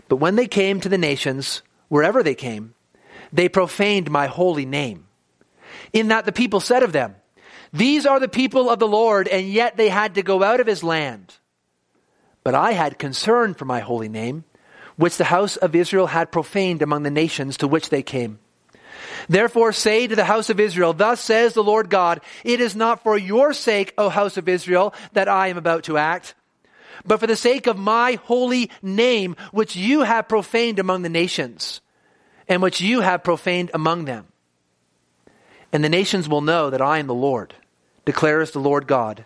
But 0.07 0.17
when 0.17 0.35
they 0.35 0.47
came 0.47 0.81
to 0.81 0.89
the 0.89 0.97
nations, 0.97 1.61
wherever 1.87 2.23
they 2.23 2.35
came, 2.35 2.73
they 3.31 3.47
profaned 3.47 4.09
my 4.09 4.27
holy 4.27 4.65
name 4.65 5.05
in 5.93 6.09
that 6.09 6.25
the 6.25 6.31
people 6.31 6.59
said 6.59 6.83
of 6.83 6.91
them, 6.91 7.15
These 7.73 8.05
are 8.05 8.19
the 8.19 8.27
people 8.27 8.69
of 8.69 8.79
the 8.79 8.87
Lord, 8.87 9.27
and 9.27 9.47
yet 9.47 9.77
they 9.77 9.89
had 9.89 10.15
to 10.15 10.23
go 10.23 10.43
out 10.43 10.59
of 10.59 10.67
his 10.67 10.83
land. 10.83 11.35
But 12.43 12.55
I 12.55 12.71
had 12.71 12.99
concern 12.99 13.53
for 13.53 13.65
my 13.65 13.79
holy 13.79 14.09
name, 14.09 14.43
which 14.95 15.17
the 15.17 15.25
house 15.25 15.55
of 15.55 15.75
Israel 15.75 16.07
had 16.07 16.31
profaned 16.31 16.81
among 16.81 17.03
the 17.03 17.11
nations 17.11 17.57
to 17.57 17.67
which 17.67 17.89
they 17.89 18.03
came. 18.03 18.39
Therefore 19.27 19.71
say 19.71 20.07
to 20.07 20.15
the 20.15 20.25
house 20.25 20.49
of 20.49 20.59
Israel, 20.59 20.93
Thus 20.93 21.21
says 21.21 21.53
the 21.53 21.63
Lord 21.63 21.89
God, 21.89 22.21
It 22.43 22.59
is 22.59 22.75
not 22.75 23.03
for 23.03 23.17
your 23.17 23.53
sake, 23.53 23.93
O 23.97 24.09
house 24.09 24.37
of 24.37 24.49
Israel, 24.49 24.93
that 25.13 25.27
I 25.27 25.47
am 25.47 25.57
about 25.57 25.83
to 25.85 25.97
act, 25.97 26.35
but 27.05 27.19
for 27.19 27.27
the 27.27 27.35
sake 27.35 27.67
of 27.67 27.77
my 27.77 28.19
holy 28.23 28.71
name, 28.81 29.35
which 29.51 29.75
you 29.75 30.01
have 30.01 30.27
profaned 30.27 30.79
among 30.79 31.01
the 31.01 31.09
nations, 31.09 31.81
and 32.47 32.61
which 32.61 32.81
you 32.81 33.01
have 33.01 33.23
profaned 33.23 33.71
among 33.73 34.05
them. 34.05 34.27
And 35.71 35.83
the 35.83 35.89
nations 35.89 36.27
will 36.27 36.41
know 36.41 36.69
that 36.69 36.81
I 36.81 36.97
am 36.97 37.07
the 37.07 37.13
Lord, 37.13 37.53
declares 38.05 38.51
the 38.51 38.59
Lord 38.59 38.87
God, 38.87 39.25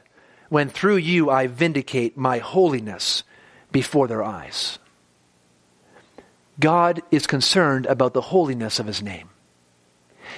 when 0.49 0.69
through 0.69 0.97
you 0.97 1.29
I 1.29 1.47
vindicate 1.47 2.17
my 2.17 2.39
holiness 2.39 3.23
before 3.71 4.07
their 4.07 4.23
eyes. 4.23 4.77
God 6.59 7.01
is 7.11 7.25
concerned 7.25 7.85
about 7.87 8.13
the 8.13 8.21
holiness 8.21 8.79
of 8.79 8.85
his 8.85 9.01
name. 9.01 9.29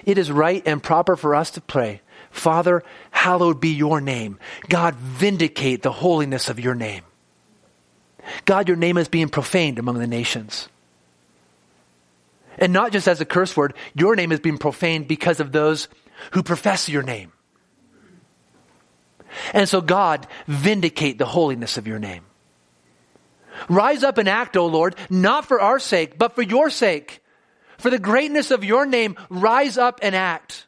It 0.06 0.18
is 0.18 0.32
right 0.32 0.64
and 0.66 0.82
proper 0.82 1.16
for 1.16 1.36
us 1.36 1.52
to 1.52 1.62
pray, 1.62 2.02
Father, 2.32 2.84
hallowed 3.12 3.60
be 3.60 3.70
your 3.70 4.02
name. 4.02 4.40
God, 4.70 4.96
vindicate 4.96 5.82
the 5.82 5.92
holiness 5.92 6.50
of 6.50 6.60
your 6.60 6.76
name. 6.76 7.04
God, 8.46 8.68
your 8.68 8.78
name 8.78 8.98
is 8.98 9.08
being 9.08 9.30
profaned 9.30 9.80
among 9.80 10.00
the 10.00 10.08
nations. 10.08 10.68
And 12.58 12.74
not 12.74 12.92
just 12.92 13.08
as 13.08 13.22
a 13.22 13.26
curse 13.26 13.56
word, 13.56 13.74
your 13.94 14.16
name 14.16 14.32
is 14.32 14.40
being 14.40 14.58
profaned 14.58 15.08
because 15.08 15.40
of 15.40 15.52
those 15.52 15.88
who 16.32 16.44
profess 16.44 16.90
your 16.90 17.04
name. 17.04 17.32
And 19.54 19.68
so, 19.68 19.82
God, 19.82 20.28
vindicate 20.48 21.18
the 21.18 21.26
holiness 21.26 21.78
of 21.78 21.88
your 21.88 22.00
name. 22.00 22.24
Rise 23.70 24.04
up 24.04 24.18
and 24.18 24.28
act, 24.28 24.58
O 24.58 24.66
Lord, 24.68 24.96
not 25.10 25.46
for 25.46 25.60
our 25.60 25.80
sake, 25.80 26.18
but 26.18 26.36
for 26.36 26.42
your 26.42 26.70
sake. 26.70 27.22
For 27.78 27.90
the 27.90 28.00
greatness 28.00 28.52
of 28.52 28.64
your 28.64 28.86
name, 28.86 29.18
rise 29.30 29.78
up 29.78 30.00
and 30.02 30.16
act. 30.16 30.68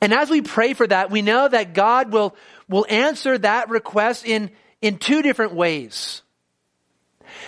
And 0.00 0.12
as 0.12 0.28
we 0.28 0.42
pray 0.42 0.74
for 0.74 0.86
that, 0.86 1.10
we 1.10 1.22
know 1.22 1.48
that 1.48 1.74
God 1.74 2.12
will, 2.12 2.36
will 2.68 2.86
answer 2.88 3.38
that 3.38 3.70
request 3.70 4.26
in, 4.26 4.50
in 4.82 4.98
two 4.98 5.22
different 5.22 5.54
ways. 5.54 6.22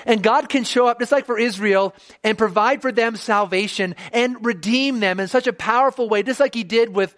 And 0.09 0.23
God 0.23 0.49
can 0.49 0.65
show 0.65 0.87
up 0.87 1.01
just 1.01 1.13
like 1.13 1.27
for 1.27 1.39
Israel 1.39 1.95
and 2.25 2.39
provide 2.39 2.81
for 2.81 2.91
them 2.91 3.15
salvation 3.15 3.95
and 4.11 4.43
redeem 4.45 5.01
them 5.01 5.21
in 5.21 5.29
such 5.29 5.47
a 5.47 5.53
powerful 5.53 6.09
way, 6.09 6.23
just 6.23 6.41
like 6.41 6.55
he 6.55 6.65
did 6.65 6.95
with 6.95 7.15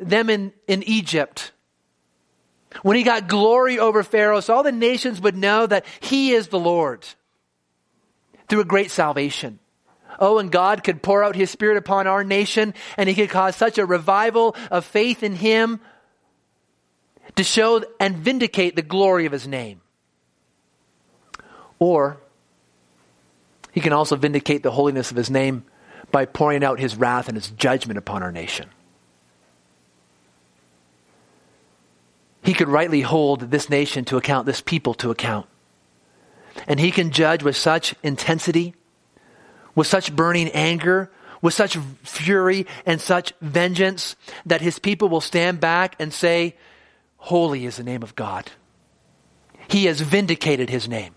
them 0.00 0.28
in, 0.28 0.52
in 0.66 0.82
Egypt. 0.82 1.52
When 2.82 2.96
he 2.96 3.04
got 3.04 3.28
glory 3.28 3.78
over 3.78 4.02
Pharaoh, 4.02 4.40
so 4.40 4.54
all 4.56 4.64
the 4.64 4.72
nations 4.72 5.20
would 5.20 5.36
know 5.36 5.66
that 5.66 5.86
he 6.00 6.32
is 6.32 6.48
the 6.48 6.58
Lord 6.58 7.06
through 8.48 8.60
a 8.60 8.64
great 8.64 8.90
salvation. 8.90 9.60
Oh, 10.18 10.38
and 10.38 10.50
God 10.50 10.82
could 10.82 11.02
pour 11.02 11.22
out 11.22 11.36
his 11.36 11.50
spirit 11.50 11.76
upon 11.76 12.08
our 12.08 12.24
nation 12.24 12.74
and 12.96 13.08
he 13.08 13.14
could 13.14 13.30
cause 13.30 13.54
such 13.54 13.78
a 13.78 13.86
revival 13.86 14.56
of 14.72 14.84
faith 14.84 15.22
in 15.22 15.36
him 15.36 15.78
to 17.36 17.44
show 17.44 17.84
and 18.00 18.16
vindicate 18.16 18.74
the 18.74 18.82
glory 18.82 19.26
of 19.26 19.32
his 19.32 19.46
name. 19.46 19.80
Or 21.78 22.18
he 23.72 23.80
can 23.80 23.92
also 23.92 24.16
vindicate 24.16 24.62
the 24.62 24.70
holiness 24.70 25.10
of 25.10 25.16
his 25.16 25.30
name 25.30 25.64
by 26.10 26.24
pouring 26.24 26.64
out 26.64 26.78
his 26.78 26.96
wrath 26.96 27.28
and 27.28 27.36
his 27.36 27.50
judgment 27.50 27.98
upon 27.98 28.22
our 28.22 28.32
nation. 28.32 28.68
he 32.46 32.54
could 32.54 32.68
rightly 32.68 33.00
hold 33.00 33.40
this 33.50 33.68
nation 33.68 34.04
to 34.04 34.16
account, 34.16 34.46
this 34.46 34.60
people 34.60 34.94
to 34.94 35.10
account. 35.10 35.48
And 36.68 36.78
he 36.78 36.92
can 36.92 37.10
judge 37.10 37.42
with 37.42 37.56
such 37.56 37.96
intensity, 38.04 38.76
with 39.74 39.88
such 39.88 40.14
burning 40.14 40.48
anger, 40.50 41.10
with 41.42 41.54
such 41.54 41.76
fury 42.04 42.64
and 42.86 43.00
such 43.00 43.32
vengeance 43.40 44.14
that 44.46 44.60
his 44.60 44.78
people 44.78 45.08
will 45.08 45.20
stand 45.20 45.58
back 45.58 45.96
and 45.98 46.14
say, 46.14 46.54
Holy 47.16 47.66
is 47.66 47.78
the 47.78 47.82
name 47.82 48.04
of 48.04 48.14
God. 48.14 48.52
He 49.66 49.86
has 49.86 50.00
vindicated 50.00 50.70
his 50.70 50.88
name. 50.88 51.16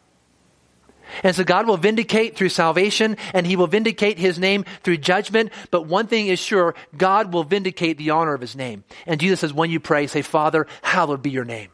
And 1.23 1.35
so 1.35 1.43
God 1.43 1.67
will 1.67 1.77
vindicate 1.77 2.35
through 2.35 2.49
salvation 2.49 3.17
and 3.33 3.45
he 3.45 3.55
will 3.55 3.67
vindicate 3.67 4.17
his 4.17 4.39
name 4.39 4.65
through 4.83 4.97
judgment. 4.97 5.51
But 5.71 5.87
one 5.87 6.07
thing 6.07 6.27
is 6.27 6.39
sure, 6.39 6.75
God 6.97 7.33
will 7.33 7.43
vindicate 7.43 7.97
the 7.97 8.11
honor 8.11 8.33
of 8.33 8.41
his 8.41 8.55
name. 8.55 8.83
And 9.05 9.19
Jesus 9.19 9.39
says, 9.39 9.53
when 9.53 9.71
you 9.71 9.79
pray, 9.79 10.07
say, 10.07 10.21
Father, 10.21 10.67
hallowed 10.81 11.21
be 11.21 11.29
your 11.31 11.45
name. 11.45 11.69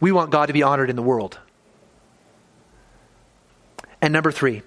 We 0.00 0.12
want 0.12 0.30
God 0.30 0.46
to 0.46 0.52
be 0.52 0.62
honored 0.62 0.90
in 0.90 0.96
the 0.96 1.02
world. 1.02 1.38
And 4.02 4.12
number 4.12 4.30
three, 4.30 4.62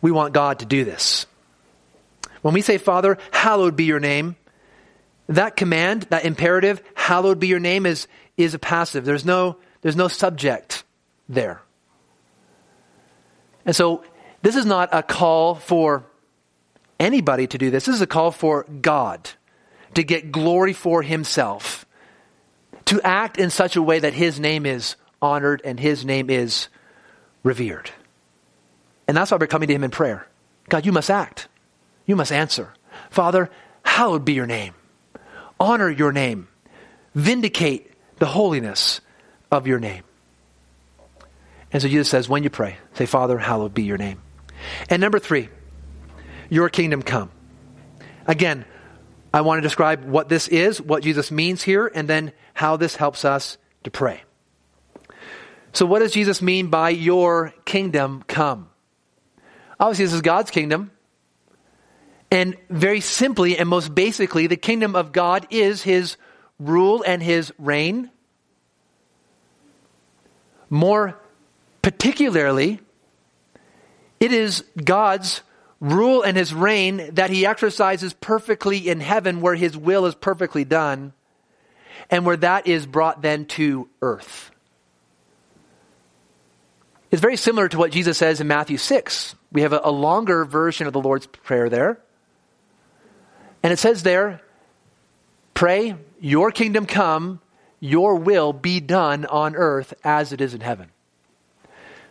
we 0.00 0.10
want 0.10 0.32
God 0.32 0.60
to 0.60 0.66
do 0.66 0.84
this. 0.84 1.26
When 2.42 2.54
we 2.54 2.62
say, 2.62 2.78
Father, 2.78 3.18
hallowed 3.32 3.76
be 3.76 3.84
your 3.84 4.00
name, 4.00 4.36
that 5.28 5.56
command, 5.56 6.02
that 6.10 6.24
imperative, 6.24 6.82
hallowed 6.94 7.38
be 7.38 7.48
your 7.48 7.60
name, 7.60 7.86
is, 7.86 8.06
is 8.36 8.54
a 8.54 8.58
passive. 8.58 9.04
There's 9.04 9.24
no, 9.24 9.56
there's 9.82 9.96
no 9.96 10.08
subject 10.08 10.84
there. 11.28 11.62
And 13.64 13.74
so 13.74 14.04
this 14.42 14.56
is 14.56 14.66
not 14.66 14.88
a 14.92 15.02
call 15.02 15.54
for 15.54 16.04
anybody 16.98 17.46
to 17.46 17.58
do 17.58 17.70
this. 17.70 17.86
This 17.86 17.94
is 17.94 18.02
a 18.02 18.06
call 18.06 18.30
for 18.30 18.64
God 18.64 19.30
to 19.94 20.02
get 20.02 20.32
glory 20.32 20.72
for 20.72 21.02
himself, 21.02 21.86
to 22.86 23.00
act 23.02 23.38
in 23.38 23.50
such 23.50 23.76
a 23.76 23.82
way 23.82 23.98
that 23.98 24.14
his 24.14 24.38
name 24.38 24.66
is 24.66 24.96
honored 25.20 25.62
and 25.64 25.78
his 25.78 26.04
name 26.04 26.30
is 26.30 26.68
revered. 27.42 27.90
And 29.08 29.16
that's 29.16 29.30
why 29.30 29.38
we're 29.38 29.46
coming 29.46 29.68
to 29.68 29.74
him 29.74 29.84
in 29.84 29.90
prayer. 29.90 30.26
God, 30.68 30.86
you 30.86 30.92
must 30.92 31.10
act. 31.10 31.48
You 32.06 32.16
must 32.16 32.32
answer. 32.32 32.72
Father, 33.10 33.50
hallowed 33.84 34.24
be 34.24 34.34
your 34.34 34.46
name. 34.46 34.74
Honor 35.58 35.90
your 35.90 36.12
name. 36.12 36.48
Vindicate 37.14 37.92
the 38.18 38.26
holiness 38.26 39.00
of 39.50 39.66
your 39.66 39.78
name. 39.78 40.04
And 41.72 41.82
so 41.82 41.88
Jesus 41.88 42.08
says, 42.08 42.28
when 42.28 42.42
you 42.42 42.50
pray, 42.50 42.76
say, 42.94 43.06
Father, 43.06 43.38
hallowed 43.38 43.74
be 43.74 43.82
your 43.82 43.98
name. 43.98 44.20
And 44.88 45.00
number 45.00 45.18
three, 45.18 45.48
your 46.48 46.68
kingdom 46.68 47.02
come. 47.02 47.30
Again, 48.26 48.64
I 49.32 49.42
want 49.42 49.58
to 49.58 49.62
describe 49.62 50.04
what 50.04 50.28
this 50.28 50.48
is, 50.48 50.80
what 50.80 51.02
Jesus 51.02 51.30
means 51.30 51.62
here, 51.62 51.86
and 51.86 52.08
then 52.08 52.32
how 52.54 52.76
this 52.76 52.96
helps 52.96 53.24
us 53.24 53.58
to 53.84 53.90
pray. 53.90 54.22
So, 55.72 55.86
what 55.86 56.00
does 56.00 56.12
Jesus 56.12 56.42
mean 56.42 56.66
by 56.66 56.90
your 56.90 57.54
kingdom 57.64 58.24
come? 58.26 58.68
Obviously, 59.78 60.06
this 60.06 60.14
is 60.14 60.20
God's 60.20 60.50
kingdom. 60.50 60.90
And 62.32 62.56
very 62.68 63.00
simply 63.00 63.56
and 63.56 63.68
most 63.68 63.94
basically, 63.94 64.46
the 64.46 64.56
kingdom 64.56 64.94
of 64.94 65.12
God 65.12 65.46
is 65.50 65.82
his 65.82 66.16
rule 66.58 67.04
and 67.06 67.22
his 67.22 67.52
reign. 67.58 68.10
More 70.70 71.20
particularly, 71.82 72.80
it 74.20 74.32
is 74.32 74.64
God's 74.82 75.42
rule 75.80 76.22
and 76.22 76.36
his 76.36 76.54
reign 76.54 77.14
that 77.14 77.30
he 77.30 77.44
exercises 77.44 78.12
perfectly 78.12 78.88
in 78.88 79.00
heaven 79.00 79.40
where 79.40 79.54
his 79.54 79.76
will 79.76 80.06
is 80.06 80.14
perfectly 80.14 80.64
done 80.64 81.12
and 82.10 82.24
where 82.24 82.36
that 82.36 82.66
is 82.66 82.86
brought 82.86 83.22
then 83.22 83.46
to 83.46 83.88
earth. 84.02 84.50
It's 87.10 87.22
very 87.22 87.36
similar 87.36 87.68
to 87.68 87.78
what 87.78 87.90
Jesus 87.90 88.18
says 88.18 88.40
in 88.40 88.46
Matthew 88.46 88.76
6. 88.76 89.34
We 89.52 89.62
have 89.62 89.72
a, 89.72 89.80
a 89.82 89.90
longer 89.90 90.44
version 90.44 90.86
of 90.86 90.92
the 90.92 91.00
Lord's 91.00 91.26
Prayer 91.26 91.68
there. 91.68 91.98
And 93.62 93.72
it 93.72 93.78
says 93.78 94.02
there, 94.02 94.40
pray, 95.54 95.96
your 96.20 96.52
kingdom 96.52 96.86
come, 96.86 97.40
your 97.80 98.14
will 98.14 98.52
be 98.52 98.78
done 98.78 99.26
on 99.26 99.56
earth 99.56 99.94
as 100.04 100.32
it 100.32 100.40
is 100.40 100.54
in 100.54 100.60
heaven. 100.60 100.90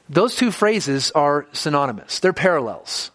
Those 0.10 0.36
two 0.36 0.52
phrases 0.52 1.12
are 1.12 1.46
synonymous. 1.54 2.20
They're 2.20 2.34
parallels. 2.34 3.12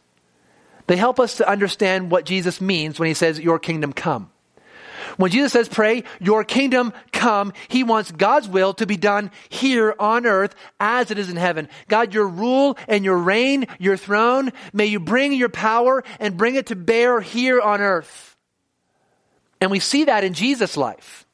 They 0.86 0.96
help 0.96 1.18
us 1.18 1.38
to 1.38 1.48
understand 1.48 2.10
what 2.10 2.24
Jesus 2.24 2.60
means 2.60 2.98
when 2.98 3.08
he 3.08 3.14
says, 3.14 3.40
Your 3.40 3.58
kingdom 3.58 3.92
come. 3.92 4.30
When 5.16 5.30
Jesus 5.30 5.52
says, 5.52 5.68
Pray, 5.68 6.04
your 6.20 6.44
kingdom 6.44 6.92
come, 7.12 7.52
he 7.68 7.82
wants 7.82 8.12
God's 8.12 8.48
will 8.48 8.74
to 8.74 8.86
be 8.86 8.96
done 8.96 9.30
here 9.48 9.94
on 9.98 10.26
earth 10.26 10.54
as 10.78 11.10
it 11.10 11.18
is 11.18 11.30
in 11.30 11.36
heaven. 11.36 11.68
God, 11.88 12.14
your 12.14 12.28
rule 12.28 12.76
and 12.88 13.04
your 13.04 13.18
reign, 13.18 13.66
your 13.78 13.96
throne, 13.96 14.52
may 14.72 14.86
you 14.86 15.00
bring 15.00 15.32
your 15.32 15.48
power 15.48 16.04
and 16.20 16.36
bring 16.36 16.54
it 16.54 16.66
to 16.66 16.76
bear 16.76 17.20
here 17.20 17.60
on 17.60 17.80
earth. 17.80 18.36
And 19.60 19.70
we 19.70 19.80
see 19.80 20.04
that 20.04 20.24
in 20.24 20.34
Jesus' 20.34 20.76
life. 20.76 21.26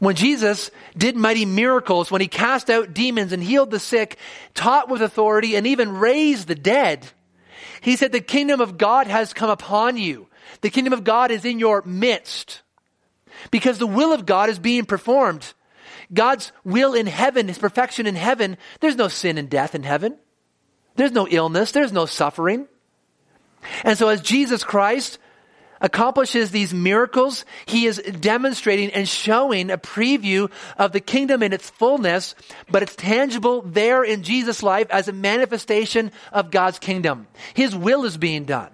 When 0.00 0.16
Jesus 0.16 0.70
did 0.96 1.14
mighty 1.14 1.44
miracles, 1.44 2.10
when 2.10 2.22
he 2.22 2.26
cast 2.26 2.70
out 2.70 2.94
demons 2.94 3.32
and 3.32 3.42
healed 3.42 3.70
the 3.70 3.78
sick, 3.78 4.16
taught 4.54 4.88
with 4.88 5.02
authority, 5.02 5.56
and 5.56 5.66
even 5.66 5.98
raised 5.98 6.48
the 6.48 6.54
dead, 6.54 7.06
he 7.82 7.96
said, 7.96 8.10
The 8.10 8.20
kingdom 8.20 8.62
of 8.62 8.78
God 8.78 9.06
has 9.06 9.34
come 9.34 9.50
upon 9.50 9.98
you. 9.98 10.26
The 10.62 10.70
kingdom 10.70 10.94
of 10.94 11.04
God 11.04 11.30
is 11.30 11.44
in 11.44 11.58
your 11.58 11.82
midst. 11.82 12.62
Because 13.50 13.78
the 13.78 13.86
will 13.86 14.12
of 14.12 14.24
God 14.24 14.48
is 14.48 14.58
being 14.58 14.86
performed. 14.86 15.52
God's 16.12 16.50
will 16.64 16.94
in 16.94 17.06
heaven, 17.06 17.48
his 17.48 17.58
perfection 17.58 18.06
in 18.06 18.16
heaven, 18.16 18.56
there's 18.80 18.96
no 18.96 19.08
sin 19.08 19.36
and 19.36 19.50
death 19.50 19.74
in 19.74 19.82
heaven. 19.82 20.16
There's 20.96 21.12
no 21.12 21.28
illness, 21.28 21.72
there's 21.72 21.92
no 21.92 22.06
suffering. 22.06 22.66
And 23.84 23.98
so 23.98 24.08
as 24.08 24.22
Jesus 24.22 24.64
Christ 24.64 25.18
accomplishes 25.80 26.50
these 26.50 26.74
miracles, 26.74 27.44
he 27.66 27.86
is 27.86 27.98
demonstrating 27.98 28.90
and 28.90 29.08
showing 29.08 29.70
a 29.70 29.78
preview 29.78 30.50
of 30.78 30.92
the 30.92 31.00
kingdom 31.00 31.42
in 31.42 31.52
its 31.52 31.70
fullness, 31.70 32.34
but 32.70 32.82
it's 32.82 32.96
tangible 32.96 33.62
there 33.62 34.04
in 34.04 34.22
Jesus' 34.22 34.62
life 34.62 34.88
as 34.90 35.08
a 35.08 35.12
manifestation 35.12 36.12
of 36.32 36.50
God's 36.50 36.78
kingdom. 36.78 37.26
His 37.54 37.74
will 37.74 38.04
is 38.04 38.16
being 38.16 38.44
done. 38.44 38.70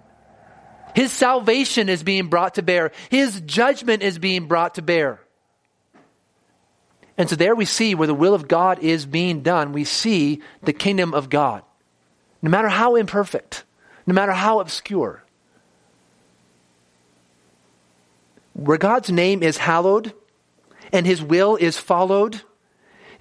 His 0.94 1.12
salvation 1.12 1.88
is 1.88 2.02
being 2.02 2.28
brought 2.28 2.54
to 2.54 2.62
bear. 2.62 2.90
His 3.10 3.40
judgment 3.42 4.02
is 4.02 4.18
being 4.18 4.46
brought 4.48 4.76
to 4.76 4.82
bear. 4.82 5.20
And 7.18 7.28
so 7.30 7.36
there 7.36 7.54
we 7.54 7.64
see 7.66 7.94
where 7.94 8.06
the 8.06 8.14
will 8.14 8.34
of 8.34 8.48
God 8.48 8.78
is 8.80 9.06
being 9.06 9.42
done. 9.42 9.72
We 9.72 9.84
see 9.84 10.42
the 10.62 10.72
kingdom 10.72 11.14
of 11.14 11.30
God. 11.30 11.62
No 12.42 12.50
matter 12.50 12.68
how 12.68 12.96
imperfect, 12.96 13.64
no 14.06 14.14
matter 14.14 14.32
how 14.32 14.60
obscure, 14.60 15.22
where 18.56 18.78
God's 18.78 19.10
name 19.10 19.42
is 19.42 19.58
hallowed 19.58 20.14
and 20.92 21.06
his 21.06 21.22
will 21.22 21.56
is 21.56 21.76
followed, 21.76 22.40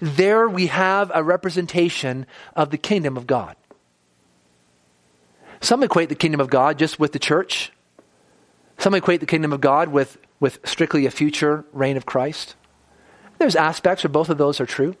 there 0.00 0.48
we 0.48 0.68
have 0.68 1.10
a 1.14 1.22
representation 1.22 2.26
of 2.54 2.70
the 2.70 2.78
kingdom 2.78 3.16
of 3.16 3.26
God. 3.26 3.56
Some 5.60 5.82
equate 5.82 6.08
the 6.08 6.14
kingdom 6.14 6.40
of 6.40 6.48
God 6.48 6.78
just 6.78 6.98
with 6.98 7.12
the 7.12 7.18
church. 7.18 7.72
Some 8.78 8.94
equate 8.94 9.20
the 9.20 9.26
kingdom 9.26 9.52
of 9.52 9.60
God 9.60 9.88
with, 9.88 10.18
with 10.38 10.58
strictly 10.64 11.06
a 11.06 11.10
future 11.10 11.64
reign 11.72 11.96
of 11.96 12.06
Christ. 12.06 12.54
There's 13.38 13.56
aspects 13.56 14.04
where 14.04 14.10
both 14.10 14.30
of 14.30 14.38
those 14.38 14.60
are 14.60 14.66
true. 14.66 14.96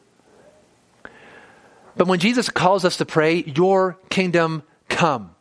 But 1.96 2.08
when 2.08 2.18
Jesus 2.18 2.50
calls 2.50 2.84
us 2.84 2.98
to 2.98 3.06
pray, 3.06 3.42
Your 3.44 3.98
kingdom 4.10 4.62
come, 4.88 5.35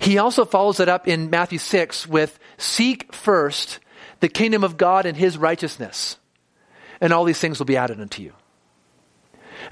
he 0.00 0.16
also 0.18 0.44
follows 0.44 0.80
it 0.80 0.88
up 0.88 1.06
in 1.06 1.30
Matthew 1.30 1.58
6 1.58 2.06
with 2.08 2.38
seek 2.56 3.14
first 3.14 3.78
the 4.20 4.28
kingdom 4.28 4.64
of 4.64 4.76
God 4.76 5.04
and 5.06 5.16
his 5.16 5.36
righteousness, 5.36 6.16
and 7.00 7.12
all 7.12 7.24
these 7.24 7.38
things 7.38 7.58
will 7.58 7.66
be 7.66 7.76
added 7.76 8.00
unto 8.00 8.22
you. 8.22 8.32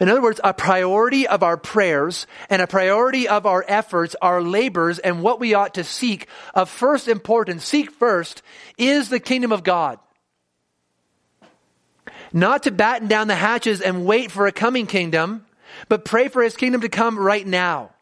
In 0.00 0.10
other 0.10 0.20
words, 0.20 0.38
a 0.44 0.52
priority 0.52 1.26
of 1.26 1.42
our 1.42 1.56
prayers 1.56 2.26
and 2.50 2.60
a 2.60 2.66
priority 2.66 3.26
of 3.26 3.46
our 3.46 3.64
efforts, 3.66 4.14
our 4.20 4.42
labors, 4.42 4.98
and 4.98 5.22
what 5.22 5.40
we 5.40 5.54
ought 5.54 5.74
to 5.74 5.84
seek 5.84 6.28
of 6.54 6.68
first 6.68 7.08
importance, 7.08 7.64
seek 7.64 7.90
first, 7.90 8.42
is 8.76 9.08
the 9.08 9.20
kingdom 9.20 9.50
of 9.50 9.64
God. 9.64 9.98
Not 12.34 12.64
to 12.64 12.70
batten 12.70 13.08
down 13.08 13.28
the 13.28 13.34
hatches 13.34 13.80
and 13.80 14.04
wait 14.04 14.30
for 14.30 14.46
a 14.46 14.52
coming 14.52 14.86
kingdom, 14.86 15.46
but 15.88 16.04
pray 16.04 16.28
for 16.28 16.42
his 16.42 16.54
kingdom 16.54 16.82
to 16.82 16.90
come 16.90 17.18
right 17.18 17.46
now. 17.46 17.92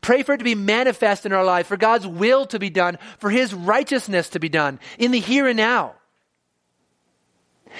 Pray 0.00 0.22
for 0.22 0.34
it 0.34 0.38
to 0.38 0.44
be 0.44 0.54
manifest 0.54 1.26
in 1.26 1.32
our 1.32 1.44
life, 1.44 1.66
for 1.66 1.76
God's 1.76 2.06
will 2.06 2.46
to 2.46 2.58
be 2.58 2.70
done, 2.70 2.98
for 3.18 3.30
His 3.30 3.52
righteousness 3.52 4.30
to 4.30 4.40
be 4.40 4.48
done 4.48 4.80
in 4.98 5.10
the 5.10 5.20
here 5.20 5.46
and 5.46 5.56
now. 5.56 5.94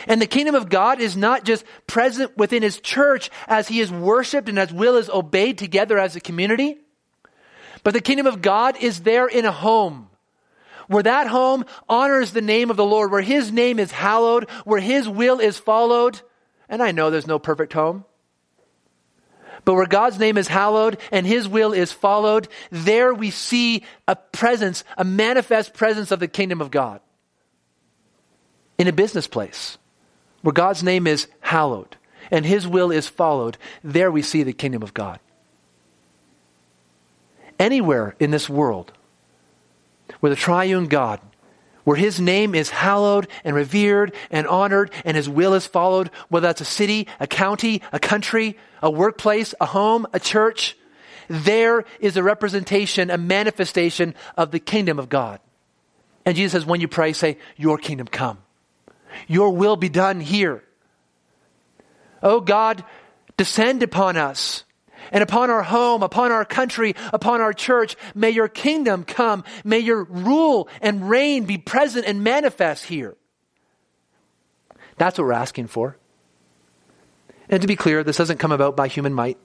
And 0.06 0.22
the 0.22 0.26
kingdom 0.26 0.54
of 0.54 0.68
God 0.68 1.00
is 1.00 1.16
not 1.16 1.44
just 1.44 1.64
present 1.86 2.36
within 2.36 2.62
His 2.62 2.80
church 2.80 3.30
as 3.46 3.68
He 3.68 3.80
is 3.80 3.90
worshiped 3.90 4.48
and 4.48 4.58
as 4.58 4.72
will 4.72 4.96
is 4.96 5.10
obeyed 5.10 5.58
together 5.58 5.98
as 5.98 6.14
a 6.16 6.20
community, 6.20 6.76
but 7.82 7.94
the 7.94 8.00
kingdom 8.00 8.26
of 8.26 8.42
God 8.42 8.76
is 8.80 9.00
there 9.00 9.26
in 9.26 9.44
a 9.44 9.52
home 9.52 10.10
where 10.90 11.04
that 11.04 11.28
home 11.28 11.64
honors 11.88 12.32
the 12.32 12.42
name 12.42 12.68
of 12.68 12.76
the 12.76 12.84
Lord, 12.84 13.12
where 13.12 13.20
his 13.20 13.52
name 13.52 13.78
is 13.78 13.92
hallowed, 13.92 14.50
where 14.64 14.80
his 14.80 15.08
will 15.08 15.38
is 15.38 15.56
followed. 15.56 16.20
And 16.68 16.82
I 16.82 16.90
know 16.90 17.10
there's 17.10 17.28
no 17.28 17.38
perfect 17.38 17.72
home. 17.72 18.04
But 19.70 19.76
where 19.76 19.86
God's 19.86 20.18
name 20.18 20.36
is 20.36 20.48
hallowed 20.48 20.98
and 21.12 21.24
his 21.24 21.46
will 21.46 21.72
is 21.72 21.92
followed, 21.92 22.48
there 22.72 23.14
we 23.14 23.30
see 23.30 23.84
a 24.08 24.16
presence, 24.16 24.82
a 24.98 25.04
manifest 25.04 25.74
presence 25.74 26.10
of 26.10 26.18
the 26.18 26.26
kingdom 26.26 26.60
of 26.60 26.72
God. 26.72 27.00
In 28.78 28.88
a 28.88 28.92
business 28.92 29.28
place, 29.28 29.78
where 30.42 30.52
God's 30.52 30.82
name 30.82 31.06
is 31.06 31.28
hallowed 31.38 31.96
and 32.32 32.44
his 32.44 32.66
will 32.66 32.90
is 32.90 33.06
followed, 33.06 33.58
there 33.84 34.10
we 34.10 34.22
see 34.22 34.42
the 34.42 34.52
kingdom 34.52 34.82
of 34.82 34.92
God. 34.92 35.20
Anywhere 37.60 38.16
in 38.18 38.32
this 38.32 38.50
world 38.50 38.90
where 40.18 40.30
the 40.30 40.34
triune 40.34 40.88
God, 40.88 41.20
where 41.84 41.96
his 41.96 42.18
name 42.18 42.56
is 42.56 42.70
hallowed 42.70 43.28
and 43.44 43.54
revered 43.54 44.16
and 44.32 44.48
honored 44.48 44.90
and 45.04 45.16
his 45.16 45.28
will 45.28 45.54
is 45.54 45.68
followed, 45.68 46.10
whether 46.28 46.48
that's 46.48 46.60
a 46.60 46.64
city, 46.64 47.06
a 47.20 47.28
county, 47.28 47.82
a 47.92 48.00
country, 48.00 48.58
a 48.82 48.90
workplace, 48.90 49.54
a 49.60 49.66
home, 49.66 50.06
a 50.12 50.20
church, 50.20 50.76
there 51.28 51.84
is 52.00 52.16
a 52.16 52.22
representation, 52.22 53.10
a 53.10 53.18
manifestation 53.18 54.14
of 54.36 54.50
the 54.50 54.58
kingdom 54.58 54.98
of 54.98 55.08
God. 55.08 55.40
And 56.24 56.36
Jesus 56.36 56.52
says, 56.52 56.66
when 56.66 56.80
you 56.80 56.88
pray, 56.88 57.12
say, 57.12 57.38
Your 57.56 57.78
kingdom 57.78 58.06
come. 58.06 58.38
Your 59.26 59.50
will 59.50 59.76
be 59.76 59.88
done 59.88 60.20
here. 60.20 60.62
Oh 62.22 62.40
God, 62.40 62.84
descend 63.36 63.82
upon 63.82 64.16
us 64.16 64.64
and 65.12 65.22
upon 65.22 65.50
our 65.50 65.62
home, 65.62 66.02
upon 66.02 66.32
our 66.32 66.44
country, 66.44 66.94
upon 67.12 67.40
our 67.40 67.52
church. 67.52 67.96
May 68.14 68.30
your 68.30 68.48
kingdom 68.48 69.04
come. 69.04 69.44
May 69.64 69.78
your 69.78 70.04
rule 70.04 70.68
and 70.80 71.08
reign 71.08 71.44
be 71.44 71.58
present 71.58 72.06
and 72.06 72.22
manifest 72.22 72.84
here. 72.84 73.16
That's 74.98 75.18
what 75.18 75.24
we're 75.24 75.32
asking 75.32 75.68
for. 75.68 75.96
And 77.50 77.60
to 77.60 77.66
be 77.66 77.76
clear, 77.76 78.04
this 78.04 78.16
doesn't 78.16 78.38
come 78.38 78.52
about 78.52 78.76
by 78.76 78.86
human 78.86 79.12
might. 79.12 79.36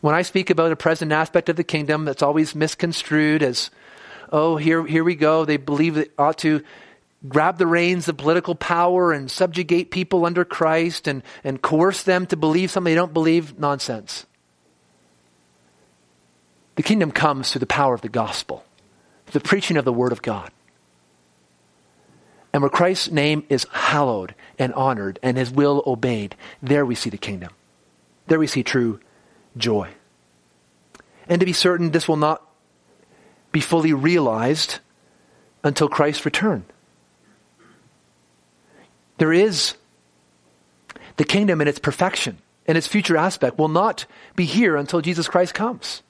When 0.00 0.14
I 0.14 0.22
speak 0.22 0.50
about 0.50 0.72
a 0.72 0.76
present 0.76 1.12
aspect 1.12 1.48
of 1.48 1.54
the 1.54 1.62
kingdom, 1.62 2.04
that's 2.04 2.22
always 2.22 2.56
misconstrued 2.56 3.44
as, 3.44 3.70
oh, 4.32 4.56
here, 4.56 4.84
here 4.84 5.04
we 5.04 5.14
go. 5.14 5.44
They 5.44 5.56
believe 5.56 5.94
they 5.94 6.08
ought 6.18 6.38
to 6.38 6.62
grab 7.28 7.58
the 7.58 7.66
reins 7.68 8.08
of 8.08 8.16
political 8.16 8.56
power 8.56 9.12
and 9.12 9.30
subjugate 9.30 9.92
people 9.92 10.26
under 10.26 10.44
Christ 10.44 11.06
and, 11.06 11.22
and 11.44 11.62
coerce 11.62 12.02
them 12.02 12.26
to 12.26 12.36
believe 12.36 12.72
something 12.72 12.90
they 12.90 12.96
don't 12.96 13.14
believe. 13.14 13.56
Nonsense. 13.56 14.26
The 16.74 16.82
kingdom 16.82 17.12
comes 17.12 17.52
through 17.52 17.60
the 17.60 17.66
power 17.66 17.94
of 17.94 18.00
the 18.00 18.08
gospel, 18.08 18.64
the 19.30 19.38
preaching 19.38 19.76
of 19.76 19.84
the 19.84 19.92
word 19.92 20.10
of 20.10 20.22
God. 20.22 20.50
And 22.52 22.62
where 22.62 22.70
Christ's 22.70 23.12
name 23.12 23.44
is 23.48 23.66
hallowed 23.70 24.34
and 24.58 24.72
honored 24.74 25.18
and 25.22 25.36
his 25.36 25.50
will 25.50 25.82
obeyed, 25.86 26.36
there 26.62 26.84
we 26.84 26.94
see 26.94 27.10
the 27.10 27.18
kingdom. 27.18 27.50
There 28.26 28.38
we 28.38 28.46
see 28.46 28.62
true 28.62 29.00
joy. 29.56 29.90
And 31.28 31.40
to 31.40 31.46
be 31.46 31.52
certain, 31.52 31.90
this 31.90 32.08
will 32.08 32.16
not 32.16 32.46
be 33.52 33.60
fully 33.60 33.92
realized 33.92 34.78
until 35.62 35.88
Christ's 35.88 36.24
return. 36.24 36.64
There 39.18 39.32
is 39.32 39.74
the 41.16 41.24
kingdom 41.24 41.60
in 41.60 41.68
its 41.68 41.78
perfection 41.78 42.38
and 42.66 42.78
its 42.78 42.86
future 42.86 43.16
aspect 43.16 43.58
will 43.58 43.68
not 43.68 44.06
be 44.36 44.44
here 44.44 44.76
until 44.76 45.00
Jesus 45.00 45.28
Christ 45.28 45.54
comes. 45.54 46.02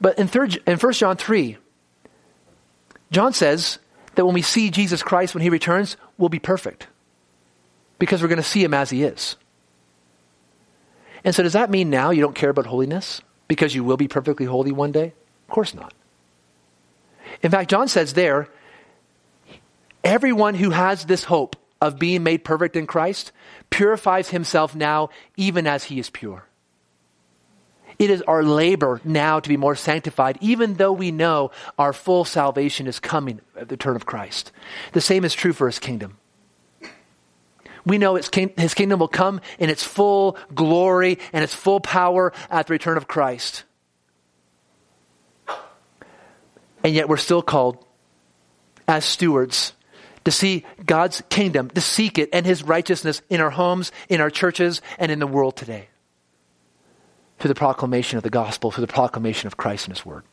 But 0.00 0.18
in, 0.18 0.28
third, 0.28 0.58
in 0.66 0.78
1 0.78 0.92
John 0.94 1.16
3, 1.16 1.56
John 3.10 3.32
says 3.32 3.78
that 4.16 4.26
when 4.26 4.34
we 4.34 4.42
see 4.42 4.70
Jesus 4.70 5.02
Christ 5.02 5.34
when 5.34 5.42
he 5.42 5.50
returns, 5.50 5.96
we'll 6.18 6.28
be 6.28 6.38
perfect 6.38 6.88
because 7.98 8.20
we're 8.20 8.28
going 8.28 8.36
to 8.36 8.42
see 8.42 8.64
him 8.64 8.74
as 8.74 8.90
he 8.90 9.04
is. 9.04 9.36
And 11.24 11.34
so, 11.34 11.42
does 11.42 11.54
that 11.54 11.70
mean 11.70 11.90
now 11.90 12.10
you 12.10 12.20
don't 12.20 12.34
care 12.34 12.50
about 12.50 12.66
holiness 12.66 13.20
because 13.48 13.74
you 13.74 13.84
will 13.84 13.96
be 13.96 14.08
perfectly 14.08 14.46
holy 14.46 14.72
one 14.72 14.92
day? 14.92 15.14
Of 15.48 15.54
course 15.54 15.74
not. 15.74 15.94
In 17.42 17.50
fact, 17.50 17.70
John 17.70 17.88
says 17.88 18.14
there 18.14 18.48
Everyone 20.04 20.54
who 20.54 20.70
has 20.70 21.04
this 21.04 21.24
hope 21.24 21.56
of 21.80 21.98
being 21.98 22.22
made 22.22 22.44
perfect 22.44 22.76
in 22.76 22.86
Christ 22.86 23.32
purifies 23.70 24.28
himself 24.30 24.74
now 24.74 25.10
even 25.36 25.66
as 25.66 25.84
he 25.84 25.98
is 25.98 26.10
pure. 26.10 26.46
It 27.98 28.10
is 28.10 28.22
our 28.22 28.42
labor 28.42 29.00
now 29.04 29.40
to 29.40 29.48
be 29.48 29.56
more 29.56 29.74
sanctified, 29.74 30.38
even 30.40 30.74
though 30.74 30.92
we 30.92 31.10
know 31.10 31.50
our 31.78 31.92
full 31.92 32.24
salvation 32.24 32.86
is 32.86 33.00
coming 33.00 33.40
at 33.56 33.68
the 33.68 33.76
turn 33.76 33.96
of 33.96 34.04
Christ. 34.04 34.52
The 34.92 35.00
same 35.00 35.24
is 35.24 35.34
true 35.34 35.52
for 35.52 35.66
his 35.66 35.78
kingdom. 35.78 36.18
We 37.86 37.98
know 37.98 38.16
his 38.16 38.28
kingdom 38.28 38.98
will 38.98 39.08
come 39.08 39.40
in 39.58 39.70
its 39.70 39.82
full 39.84 40.36
glory 40.54 41.18
and 41.32 41.44
its 41.44 41.54
full 41.54 41.80
power 41.80 42.32
at 42.50 42.66
the 42.66 42.72
return 42.72 42.96
of 42.96 43.06
Christ. 43.06 43.64
And 46.82 46.94
yet 46.94 47.08
we're 47.08 47.16
still 47.16 47.42
called 47.42 47.84
as 48.88 49.04
stewards 49.04 49.72
to 50.24 50.32
see 50.32 50.64
God's 50.84 51.22
kingdom, 51.28 51.70
to 51.70 51.80
seek 51.80 52.18
it 52.18 52.28
and 52.32 52.44
his 52.44 52.62
righteousness 52.62 53.22
in 53.30 53.40
our 53.40 53.50
homes, 53.50 53.92
in 54.08 54.20
our 54.20 54.30
churches, 54.30 54.82
and 54.98 55.10
in 55.12 55.20
the 55.20 55.26
world 55.26 55.56
today. 55.56 55.88
Through 57.38 57.48
the 57.48 57.54
proclamation 57.54 58.16
of 58.16 58.22
the 58.22 58.30
gospel, 58.30 58.70
through 58.70 58.86
the 58.86 58.92
proclamation 58.92 59.46
of 59.46 59.56
Christ 59.56 59.86
and 59.86 59.96
his 59.96 60.06
word. 60.06 60.24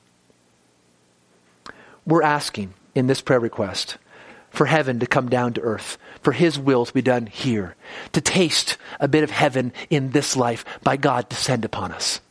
We're 2.06 2.24
asking 2.24 2.74
in 2.96 3.08
this 3.08 3.22
prayer 3.22 3.40
request 3.40 3.98
for 4.50 4.66
heaven 4.68 5.00
to 5.00 5.08
come 5.08 5.30
down 5.30 5.54
to 5.54 5.62
earth, 5.62 5.98
for 6.22 6.32
his 6.32 6.60
will 6.60 6.86
to 6.86 6.94
be 6.94 7.02
done 7.02 7.26
here, 7.26 7.76
to 8.12 8.22
taste 8.22 8.78
a 9.00 9.08
bit 9.08 9.24
of 9.24 9.32
heaven 9.32 9.74
in 9.90 10.12
this 10.12 10.38
life 10.38 10.64
by 10.84 10.96
God 10.96 11.28
descend 11.28 11.66
upon 11.66 11.92
us. 11.92 12.22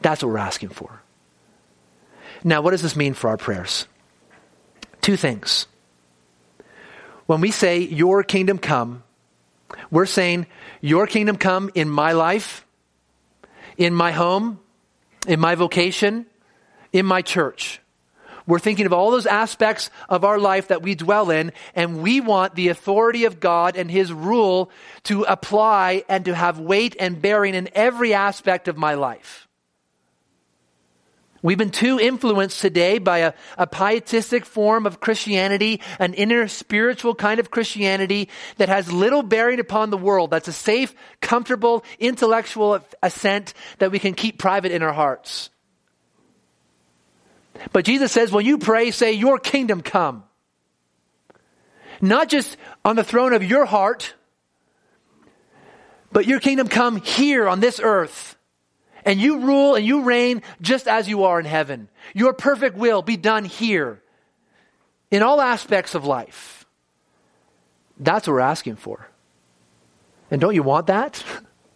That's 0.00 0.22
what 0.22 0.30
we're 0.30 0.38
asking 0.38 0.70
for. 0.70 1.02
Now, 2.42 2.62
what 2.62 2.72
does 2.72 2.82
this 2.82 2.96
mean 2.96 3.14
for 3.14 3.30
our 3.30 3.36
prayers? 3.36 3.86
Two 5.00 5.16
things. 5.16 5.66
When 7.26 7.40
we 7.40 7.50
say, 7.50 7.78
Your 7.78 8.22
kingdom 8.22 8.58
come, 8.58 9.04
we're 9.90 10.06
saying, 10.06 10.46
Your 10.80 11.06
kingdom 11.06 11.36
come 11.36 11.70
in 11.74 11.88
my 11.88 12.12
life, 12.12 12.66
in 13.78 13.94
my 13.94 14.12
home, 14.12 14.60
in 15.26 15.40
my 15.40 15.54
vocation, 15.54 16.26
in 16.92 17.06
my 17.06 17.22
church. 17.22 17.80
We're 18.46 18.58
thinking 18.58 18.86
of 18.86 18.92
all 18.92 19.10
those 19.10 19.26
aspects 19.26 19.90
of 20.08 20.24
our 20.24 20.38
life 20.38 20.68
that 20.68 20.82
we 20.82 20.94
dwell 20.94 21.30
in, 21.30 21.52
and 21.74 22.02
we 22.02 22.20
want 22.20 22.54
the 22.54 22.68
authority 22.68 23.24
of 23.24 23.40
God 23.40 23.76
and 23.76 23.90
His 23.90 24.12
rule 24.12 24.70
to 25.04 25.22
apply 25.22 26.04
and 26.08 26.24
to 26.24 26.34
have 26.34 26.58
weight 26.58 26.96
and 26.98 27.20
bearing 27.20 27.54
in 27.54 27.68
every 27.74 28.14
aspect 28.14 28.68
of 28.68 28.76
my 28.76 28.94
life. 28.94 29.47
We've 31.40 31.58
been 31.58 31.70
too 31.70 32.00
influenced 32.00 32.60
today 32.60 32.98
by 32.98 33.18
a, 33.18 33.32
a, 33.56 33.66
pietistic 33.66 34.44
form 34.44 34.86
of 34.86 34.98
Christianity, 34.98 35.80
an 36.00 36.14
inner 36.14 36.48
spiritual 36.48 37.14
kind 37.14 37.38
of 37.38 37.50
Christianity 37.50 38.28
that 38.56 38.68
has 38.68 38.92
little 38.92 39.22
bearing 39.22 39.60
upon 39.60 39.90
the 39.90 39.96
world. 39.96 40.30
That's 40.30 40.48
a 40.48 40.52
safe, 40.52 40.94
comfortable, 41.20 41.84
intellectual 42.00 42.80
assent 43.02 43.54
that 43.78 43.92
we 43.92 44.00
can 44.00 44.14
keep 44.14 44.38
private 44.38 44.72
in 44.72 44.82
our 44.82 44.92
hearts. 44.92 45.50
But 47.72 47.84
Jesus 47.84 48.10
says, 48.10 48.32
when 48.32 48.44
you 48.44 48.58
pray, 48.58 48.90
say, 48.90 49.12
Your 49.12 49.38
kingdom 49.38 49.82
come. 49.82 50.24
Not 52.00 52.28
just 52.28 52.56
on 52.84 52.96
the 52.96 53.04
throne 53.04 53.32
of 53.32 53.44
your 53.44 53.64
heart, 53.64 54.14
but 56.12 56.26
your 56.26 56.40
kingdom 56.40 56.68
come 56.68 56.96
here 56.96 57.48
on 57.48 57.60
this 57.60 57.80
earth 57.82 58.37
and 59.08 59.18
you 59.18 59.38
rule 59.38 59.74
and 59.74 59.86
you 59.86 60.02
reign 60.02 60.42
just 60.60 60.86
as 60.86 61.08
you 61.08 61.24
are 61.24 61.40
in 61.40 61.46
heaven. 61.46 61.88
Your 62.12 62.34
perfect 62.34 62.76
will 62.76 63.00
be 63.00 63.16
done 63.16 63.46
here 63.46 64.02
in 65.10 65.22
all 65.22 65.40
aspects 65.40 65.94
of 65.94 66.04
life. 66.04 66.66
That's 67.98 68.26
what 68.26 68.34
we're 68.34 68.40
asking 68.40 68.76
for. 68.76 69.08
And 70.30 70.42
don't 70.42 70.54
you 70.54 70.62
want 70.62 70.88
that? 70.88 71.24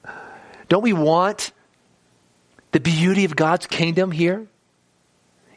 Don't 0.69 0.83
we 0.83 0.93
want 0.93 1.53
the 2.73 2.81
beauty 2.81 3.25
of 3.25 3.35
God's 3.35 3.67
kingdom 3.67 4.11
here? 4.11 4.47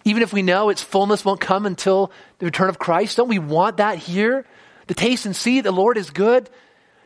Even 0.05 0.23
if 0.23 0.31
we 0.31 0.43
know 0.43 0.69
its 0.69 0.81
fullness 0.81 1.25
won't 1.25 1.41
come 1.41 1.65
until 1.65 2.11
the 2.39 2.45
return 2.45 2.69
of 2.69 2.79
Christ, 2.79 3.17
don't 3.17 3.29
we 3.29 3.39
want 3.39 3.77
that 3.77 3.97
here? 3.97 4.45
To 4.87 4.93
taste 4.93 5.25
and 5.25 5.35
see 5.35 5.61
the 5.61 5.71
Lord 5.71 5.97
is 5.97 6.09
good, 6.09 6.49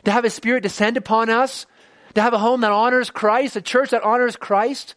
to 0.04 0.10
have 0.10 0.24
His 0.24 0.34
Spirit 0.34 0.62
descend 0.64 0.96
upon 0.96 1.30
us, 1.30 1.66
to 2.14 2.22
have 2.22 2.32
a 2.32 2.38
home 2.38 2.62
that 2.62 2.70
honors 2.70 3.10
Christ, 3.10 3.56
a 3.56 3.62
church 3.62 3.90
that 3.90 4.02
honors 4.02 4.36
Christ. 4.36 4.94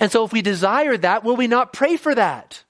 And 0.00 0.10
so, 0.10 0.24
if 0.24 0.32
we 0.32 0.42
desire 0.42 0.96
that, 0.96 1.24
will 1.24 1.36
we 1.36 1.46
not 1.46 1.72
pray 1.72 1.96
for 1.96 2.14
that? 2.14 2.64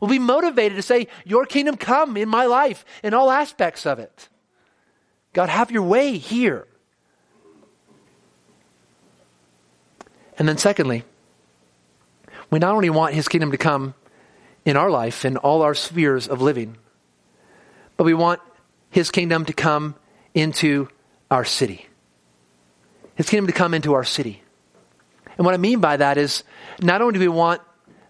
Will 0.00 0.08
We'll 0.08 0.18
be 0.18 0.24
motivated 0.24 0.76
to 0.76 0.82
say, 0.82 1.08
Your 1.24 1.46
kingdom 1.46 1.76
come 1.76 2.16
in 2.16 2.28
my 2.28 2.46
life, 2.46 2.84
in 3.02 3.14
all 3.14 3.30
aspects 3.30 3.86
of 3.86 3.98
it. 3.98 4.28
God, 5.32 5.48
have 5.48 5.70
your 5.70 5.82
way 5.82 6.16
here. 6.16 6.66
And 10.38 10.48
then, 10.48 10.58
secondly, 10.58 11.04
we 12.50 12.58
not 12.58 12.74
only 12.74 12.90
want 12.90 13.14
his 13.14 13.28
kingdom 13.28 13.50
to 13.50 13.58
come 13.58 13.94
in 14.64 14.76
our 14.76 14.90
life, 14.90 15.24
in 15.24 15.36
all 15.36 15.62
our 15.62 15.74
spheres 15.74 16.26
of 16.28 16.40
living. 16.40 16.76
But 17.96 18.04
we 18.04 18.14
want 18.14 18.40
His 18.90 19.10
kingdom 19.10 19.44
to 19.46 19.52
come 19.52 19.94
into 20.34 20.88
our 21.30 21.44
city. 21.44 21.86
His 23.14 23.28
kingdom 23.28 23.46
to 23.46 23.52
come 23.52 23.74
into 23.74 23.94
our 23.94 24.04
city. 24.04 24.42
And 25.36 25.44
what 25.44 25.54
I 25.54 25.58
mean 25.58 25.80
by 25.80 25.96
that 25.96 26.18
is 26.18 26.44
not 26.80 27.00
only 27.00 27.14
do 27.14 27.20
we 27.20 27.28
want 27.28 27.60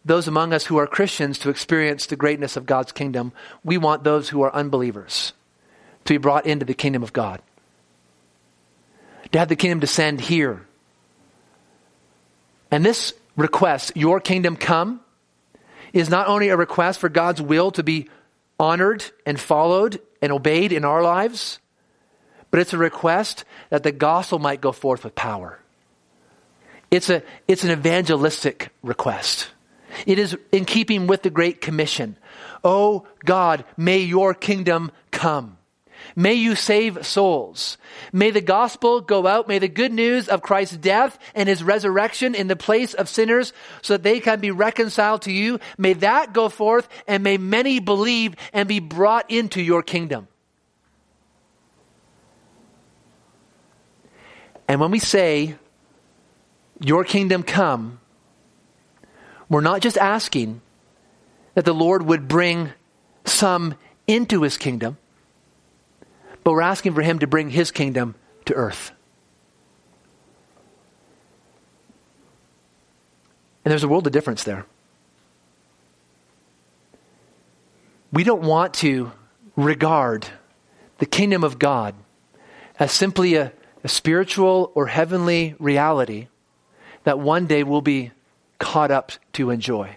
those 0.05 0.29
among 0.29 0.53
us 0.53 0.67
who 0.67 0.77
are 0.77 0.87
Christians 0.87 1.39
to 1.39 1.51
experience 1.51 2.07
the 2.07 2.17
greatness 2.17 2.57
of 2.57 2.67
God's 2.67 2.93
kingdom, 2.93 3.33
we 3.65 3.79
want 3.79 4.05
those 4.05 4.29
who 4.29 4.43
are 4.43 4.55
unbelievers 4.55 5.33
to 6.05 6.15
be 6.15 6.19
brought 6.19 6.47
into 6.47 6.67
the 6.67 6.75
kingdom 6.75 7.03
of 7.03 7.13
God. 7.13 7.41
To 9.33 9.39
have 9.39 9.49
the 9.49 9.57
kingdom 9.57 9.81
descend 9.81 10.21
here. 10.21 10.67
And 12.71 12.85
this 12.85 13.15
request, 13.37 13.93
your 13.97 14.21
kingdom 14.21 14.57
come, 14.57 15.01
is 15.93 16.11
not 16.11 16.27
only 16.27 16.49
a 16.49 16.57
request 16.57 17.01
for 17.01 17.09
God's 17.09 17.41
will 17.41 17.71
to 17.73 17.83
be 17.83 18.09
honored 18.59 19.05
and 19.25 19.41
followed 19.41 20.01
and 20.21 20.33
obeyed 20.33 20.73
in 20.73 20.85
our 20.85 21.03
lives, 21.03 21.59
but 22.55 22.61
it's 22.61 22.73
a 22.73 22.79
request 22.79 23.45
that 23.71 23.83
the 23.83 23.91
gospel 23.91 24.39
might 24.39 24.61
go 24.61 24.71
forth 24.71 25.03
with 25.03 25.17
power. 25.17 25.59
It's, 26.89 27.11
a, 27.11 27.25
it's 27.49 27.65
an 27.65 27.73
evangelistic 27.73 28.69
request. 28.81 29.49
It 30.07 30.21
is 30.21 30.39
in 30.53 30.65
keeping 30.65 31.09
with 31.09 31.23
the 31.25 31.31
Great 31.31 31.61
Commission. 31.61 32.17
Oh 32.63 33.09
God, 33.25 33.65
may 33.77 33.99
your 33.99 34.35
kingdom 34.35 34.93
come. 35.11 35.59
May 36.15 36.35
you 36.35 36.55
save 36.55 37.05
souls. 37.05 37.77
May 38.13 38.31
the 38.31 38.41
gospel 38.41 39.01
go 39.01 39.27
out. 39.27 39.49
May 39.49 39.59
the 39.59 39.67
good 39.67 39.93
news 39.93 40.29
of 40.29 40.41
Christ's 40.41 40.77
death 40.77 41.19
and 41.35 41.49
his 41.49 41.61
resurrection 41.61 42.37
in 42.37 42.47
the 42.47 42.55
place 42.55 42.95
of 42.95 43.09
sinners 43.09 43.53
so 43.83 43.95
that 43.95 44.05
they 44.05 44.21
can 44.21 44.39
be 44.39 44.53
reconciled 44.53 45.23
to 45.23 45.33
you. 45.33 45.59
May 45.77 45.95
that 45.95 46.33
go 46.33 46.49
forth 46.49 46.89
and 47.09 47.25
may 47.25 47.37
many 47.37 47.81
believe 47.81 48.37
and 48.53 48.69
be 48.69 48.79
brought 48.79 49.29
into 49.29 49.61
your 49.61 49.83
kingdom. 49.83 50.29
And 54.69 54.81
when 54.81 54.91
we 54.91 54.99
say, 54.99 55.57
Your 56.81 57.05
kingdom 57.05 57.43
come, 57.43 58.01
we're 59.49 59.61
not 59.61 59.81
just 59.81 59.99
asking 59.99 60.61
that 61.55 61.65
the 61.65 61.75
Lord 61.75 62.03
would 62.03 62.29
bring 62.29 62.73
some 63.25 63.75
into 64.07 64.43
his 64.43 64.57
kingdom, 64.57 64.99
but 66.43 66.53
we're 66.53 66.63
asking 66.63 66.95
for 66.95 67.03
him 67.03 67.19
to 67.21 67.27
bring 67.27 67.51
his 67.51 67.71
kingdom 67.71 68.15
to 68.47 68.55
earth. 68.55 68.93
And 73.65 73.71
there's 73.71 73.85
a 73.85 73.89
world 73.89 74.07
of 74.07 74.13
difference 74.13 74.45
there. 74.45 74.67
We 78.13 78.23
don't 78.23 78.43
want 78.43 78.75
to 78.75 79.11
regard 79.57 80.27
the 80.99 81.07
kingdom 81.07 81.43
of 81.43 81.59
God 81.59 81.95
as 82.79 82.93
simply 82.93 83.35
a, 83.37 83.53
a 83.85 83.89
spiritual 83.89 84.73
or 84.75 84.87
heavenly 84.87 85.55
reality 85.59 86.29
that 87.05 87.19
one 87.19 87.47
day 87.47 87.63
we'll 87.63 87.83
be 87.83 88.11
caught 88.59 88.91
up 88.91 89.13
to 89.35 89.51
enjoy. 89.51 89.95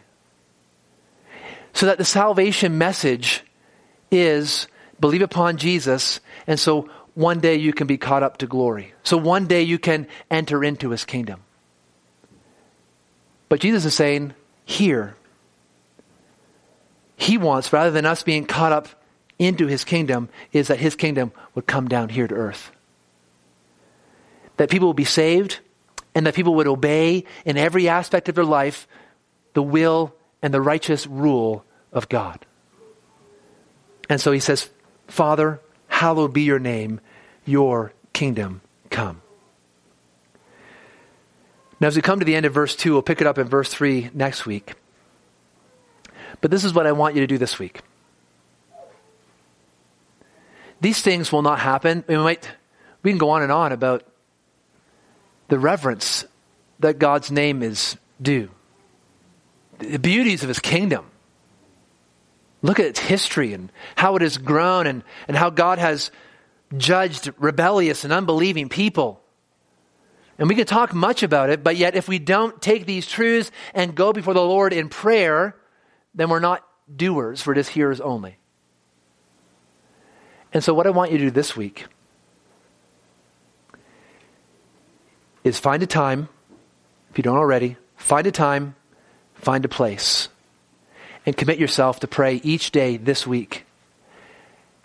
So 1.73 1.85
that 1.85 1.97
the 1.97 2.05
salvation 2.05 2.77
message 2.77 3.43
is 4.11 4.67
believe 4.99 5.21
upon 5.21 5.57
Jesus, 5.57 6.19
and 6.45 6.59
so 6.59 6.89
one 7.13 7.39
day 7.39 7.55
you 7.55 7.71
can 7.73 7.87
be 7.87 7.97
caught 7.97 8.23
up 8.23 8.37
to 8.37 8.47
glory. 8.47 8.93
So 9.03 9.17
one 9.17 9.47
day 9.47 9.63
you 9.63 9.79
can 9.79 10.07
enter 10.29 10.63
into 10.63 10.89
his 10.89 11.05
kingdom. 11.05 11.41
But 13.49 13.61
Jesus 13.61 13.85
is 13.85 13.93
saying, 13.93 14.33
here, 14.65 15.15
he 17.15 17.37
wants, 17.37 17.71
rather 17.71 17.91
than 17.91 18.05
us 18.05 18.21
being 18.23 18.45
caught 18.45 18.73
up 18.73 18.89
into 19.39 19.67
his 19.67 19.83
kingdom, 19.83 20.29
is 20.51 20.67
that 20.67 20.79
his 20.79 20.95
kingdom 20.95 21.31
would 21.55 21.65
come 21.65 21.87
down 21.87 22.09
here 22.09 22.27
to 22.27 22.35
earth. 22.35 22.71
That 24.57 24.69
people 24.69 24.87
will 24.87 24.93
be 24.93 25.05
saved, 25.05 25.59
and 26.13 26.25
that 26.25 26.35
people 26.35 26.55
would 26.55 26.67
obey 26.67 27.25
in 27.45 27.57
every 27.57 27.87
aspect 27.87 28.29
of 28.29 28.35
their 28.35 28.45
life 28.45 28.87
the 29.53 29.63
will 29.63 30.13
and 30.41 30.53
the 30.53 30.61
righteous 30.61 31.07
rule 31.07 31.63
of 31.91 32.09
God. 32.09 32.45
And 34.09 34.21
so 34.21 34.31
he 34.31 34.39
says, 34.39 34.69
Father, 35.07 35.59
hallowed 35.87 36.33
be 36.33 36.43
your 36.43 36.59
name, 36.59 37.01
your 37.45 37.93
kingdom 38.13 38.61
come. 38.89 39.21
Now, 41.79 41.87
as 41.87 41.95
we 41.95 42.01
come 42.01 42.19
to 42.19 42.25
the 42.25 42.35
end 42.35 42.45
of 42.45 42.53
verse 42.53 42.75
2, 42.75 42.93
we'll 42.93 43.01
pick 43.01 43.21
it 43.21 43.27
up 43.27 43.37
in 43.37 43.47
verse 43.47 43.69
3 43.69 44.09
next 44.13 44.45
week. 44.45 44.73
But 46.41 46.51
this 46.51 46.63
is 46.63 46.73
what 46.73 46.87
I 46.87 46.91
want 46.91 47.15
you 47.15 47.21
to 47.21 47.27
do 47.27 47.37
this 47.37 47.59
week. 47.59 47.81
These 50.81 51.01
things 51.01 51.31
will 51.31 51.41
not 51.41 51.59
happen. 51.59 52.03
We 52.07 52.17
might 52.17 52.49
we 53.03 53.11
can 53.11 53.17
go 53.17 53.29
on 53.29 53.41
and 53.41 53.51
on 53.51 53.71
about 53.71 54.03
the 55.47 55.59
reverence 55.59 56.25
that 56.79 56.99
God's 56.99 57.31
name 57.31 57.63
is 57.63 57.97
due. 58.21 58.49
The 59.79 59.99
beauties 59.99 60.43
of 60.43 60.49
his 60.49 60.59
kingdom. 60.59 61.05
Look 62.61 62.79
at 62.79 62.85
its 62.85 62.99
history 62.99 63.53
and 63.53 63.71
how 63.95 64.15
it 64.15 64.21
has 64.21 64.37
grown 64.37 64.87
and, 64.87 65.03
and 65.27 65.37
how 65.37 65.49
God 65.49 65.79
has 65.79 66.11
judged 66.75 67.31
rebellious 67.37 68.03
and 68.03 68.11
unbelieving 68.11 68.69
people. 68.69 69.21
And 70.39 70.49
we 70.49 70.55
can 70.55 70.65
talk 70.65 70.93
much 70.93 71.23
about 71.23 71.49
it, 71.49 71.63
but 71.63 71.77
yet 71.77 71.95
if 71.95 72.07
we 72.07 72.19
don't 72.19 72.61
take 72.61 72.85
these 72.85 73.07
truths 73.07 73.51
and 73.73 73.95
go 73.95 74.13
before 74.13 74.33
the 74.33 74.41
Lord 74.41 74.73
in 74.73 74.89
prayer, 74.89 75.55
then 76.13 76.29
we're 76.29 76.39
not 76.39 76.63
doers, 76.93 77.45
we're 77.45 77.55
just 77.55 77.69
hearers 77.69 78.01
only. 78.01 78.37
And 80.53 80.63
so, 80.63 80.73
what 80.73 80.87
I 80.87 80.91
want 80.91 81.11
you 81.11 81.17
to 81.19 81.25
do 81.25 81.31
this 81.31 81.55
week 81.55 81.85
is 85.47 85.59
find 85.59 85.81
a 85.81 85.87
time, 85.87 86.29
if 87.09 87.17
you 87.17 87.23
don't 87.23 87.37
already, 87.37 87.77
find 87.95 88.27
a 88.27 88.31
time, 88.31 88.75
find 89.35 89.65
a 89.65 89.69
place 89.69 90.29
and 91.25 91.35
commit 91.35 91.57
yourself 91.57 91.99
to 92.01 92.07
pray 92.07 92.35
each 92.43 92.71
day 92.71 92.97
this 92.97 93.25
week, 93.25 93.65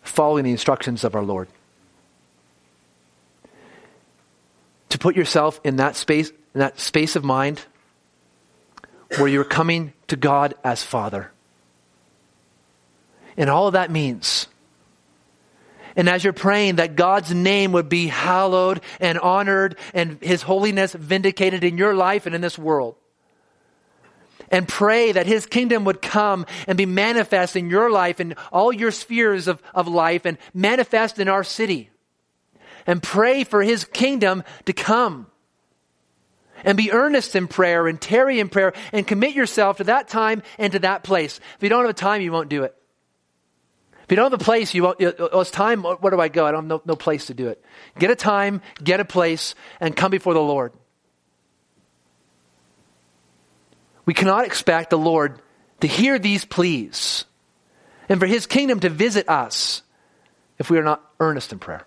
following 0.03 0.45
the 0.45 0.51
instructions 0.51 1.05
of 1.05 1.15
our 1.15 1.23
Lord. 1.23 1.49
To 4.89 4.99
put 4.99 5.17
yourself 5.17 5.61
in 5.65 5.77
that 5.77 5.97
space, 5.97 6.31
in 6.31 6.61
that 6.61 6.81
space 6.81 7.17
of 7.17 7.25
mind 7.25 7.61
where 9.19 9.29
you're 9.29 9.45
coming 9.45 9.93
to 10.09 10.17
God 10.17 10.55
as 10.65 10.83
Father. 10.83 11.31
And 13.37 13.49
all 13.49 13.67
of 13.67 13.75
that 13.75 13.91
means 13.91 14.47
and 15.97 16.09
as 16.09 16.25
you're 16.25 16.33
praying 16.33 16.77
that 16.77 16.97
God's 16.97 17.35
name 17.35 17.73
would 17.73 17.89
be 17.89 18.07
hallowed 18.07 18.81
and 19.01 19.19
honored 19.19 19.77
and 19.93 20.19
his 20.23 20.43
holiness 20.43 20.93
vindicated 20.93 21.65
in 21.65 21.79
your 21.79 21.95
life 21.95 22.27
and 22.27 22.35
in 22.35 22.41
this 22.41 22.59
world 22.59 22.97
and 24.53 24.69
pray 24.69 25.11
that 25.11 25.27
his 25.27 25.47
kingdom 25.47 25.85
would 25.85 26.03
come 26.03 26.47
and 26.69 26.79
be 26.79 26.87
manifest 26.87 27.57
in 27.57 27.71
your 27.71 27.91
life 27.91 28.21
and 28.21 28.37
all 28.53 28.73
your 28.73 28.91
spheres 28.91 29.49
of, 29.49 29.61
of 29.75 29.89
life 29.89 30.27
and 30.27 30.39
manifest 30.55 31.19
in 31.19 31.27
our 31.27 31.43
city. 31.43 31.91
And 32.87 33.03
pray 33.03 33.45
for 33.45 33.63
his 33.63 33.85
kingdom 33.85 34.45
to 34.67 34.73
come. 34.73 35.27
And 36.65 36.77
be 36.77 36.93
earnest 36.93 37.35
in 37.35 37.49
prayer 37.49 37.89
and 37.89 38.01
tarry 38.01 38.39
in 38.39 38.49
prayer 38.49 38.73
and 38.93 39.07
commit 39.07 39.35
yourself 39.35 39.79
to 39.79 39.85
that 39.85 40.09
time 40.09 40.43
and 40.59 40.73
to 40.75 40.79
that 40.81 41.03
place. 41.03 41.41
If 41.57 41.63
you 41.63 41.69
don't 41.69 41.83
have 41.85 41.91
a 41.91 41.95
time, 41.95 42.21
you 42.21 42.31
won't 42.31 42.51
do 42.51 42.63
it. 42.63 42.77
You 44.13 44.17
don't 44.17 44.31
have 44.31 44.39
a 44.39 44.45
place, 44.45 44.75
you 44.75 44.83
won't, 44.83 44.99
oh, 45.01 45.41
it's 45.41 45.51
time, 45.51 45.85
where 45.85 46.11
do 46.11 46.21
I 46.21 46.29
go? 46.29 46.45
I 46.45 46.53
don't 46.53 46.65
have 46.65 46.69
no, 46.69 46.83
no 46.85 46.97
place 46.97 47.29
to 47.29 47.35
do 47.35 47.49
it. 47.49 47.65
Get 47.99 48.11
a 48.11 48.15
time, 48.15 48.61
get 48.85 49.01
a 49.01 49.07
place, 49.07 49.55
and 49.81 49.97
come 49.97 50.11
before 50.11 50.35
the 50.35 50.43
Lord. 50.43 50.75
We 54.05 54.13
cannot 54.13 54.45
expect 54.45 54.91
the 54.91 54.99
Lord 54.99 55.41
to 55.81 55.87
hear 55.87 56.19
these 56.19 56.45
pleas 56.45 57.25
and 58.11 58.21
for 58.21 58.27
his 58.27 58.45
kingdom 58.45 58.81
to 58.81 58.91
visit 58.91 59.31
us 59.31 59.81
if 60.59 60.69
we 60.69 60.77
are 60.77 60.85
not 60.85 61.03
earnest 61.19 61.51
in 61.51 61.59
prayer. 61.59 61.87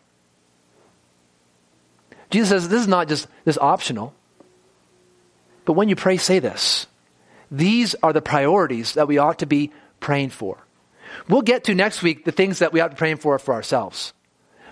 Jesus 2.31 2.49
says 2.49 2.69
this 2.69 2.81
is 2.81 2.87
not 2.87 3.07
just 3.07 3.27
this 3.43 3.59
optional. 3.59 4.15
But 5.63 5.73
when 5.73 5.89
you 5.89 5.95
pray, 5.95 6.17
say 6.17 6.39
this. 6.39 6.87
These 7.51 7.93
are 8.01 8.13
the 8.13 8.21
priorities 8.23 8.95
that 8.95 9.07
we 9.07 9.19
ought 9.19 9.37
to 9.39 9.45
be 9.45 9.71
praying 9.99 10.31
for. 10.31 10.64
We'll 11.27 11.41
get 11.41 11.65
to 11.65 11.75
next 11.75 12.01
week 12.01 12.25
the 12.25 12.31
things 12.31 12.59
that 12.59 12.73
we 12.73 12.79
ought 12.79 12.89
to 12.89 12.95
be 12.95 12.99
praying 12.99 13.17
for 13.17 13.37
for 13.39 13.53
ourselves. 13.53 14.13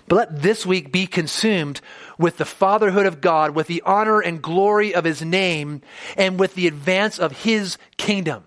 But 0.06 0.16
let 0.16 0.42
this 0.42 0.66
week 0.66 0.92
be 0.92 1.06
consumed 1.06 1.80
with 2.18 2.36
the 2.36 2.44
fatherhood 2.44 3.06
of 3.06 3.20
God, 3.20 3.54
with 3.54 3.66
the 3.66 3.82
honor 3.86 4.20
and 4.20 4.42
glory 4.42 4.94
of 4.94 5.04
his 5.04 5.22
name, 5.22 5.80
and 6.16 6.38
with 6.38 6.54
the 6.54 6.66
advance 6.66 7.18
of 7.18 7.32
his 7.32 7.78
kingdom. 7.96 8.44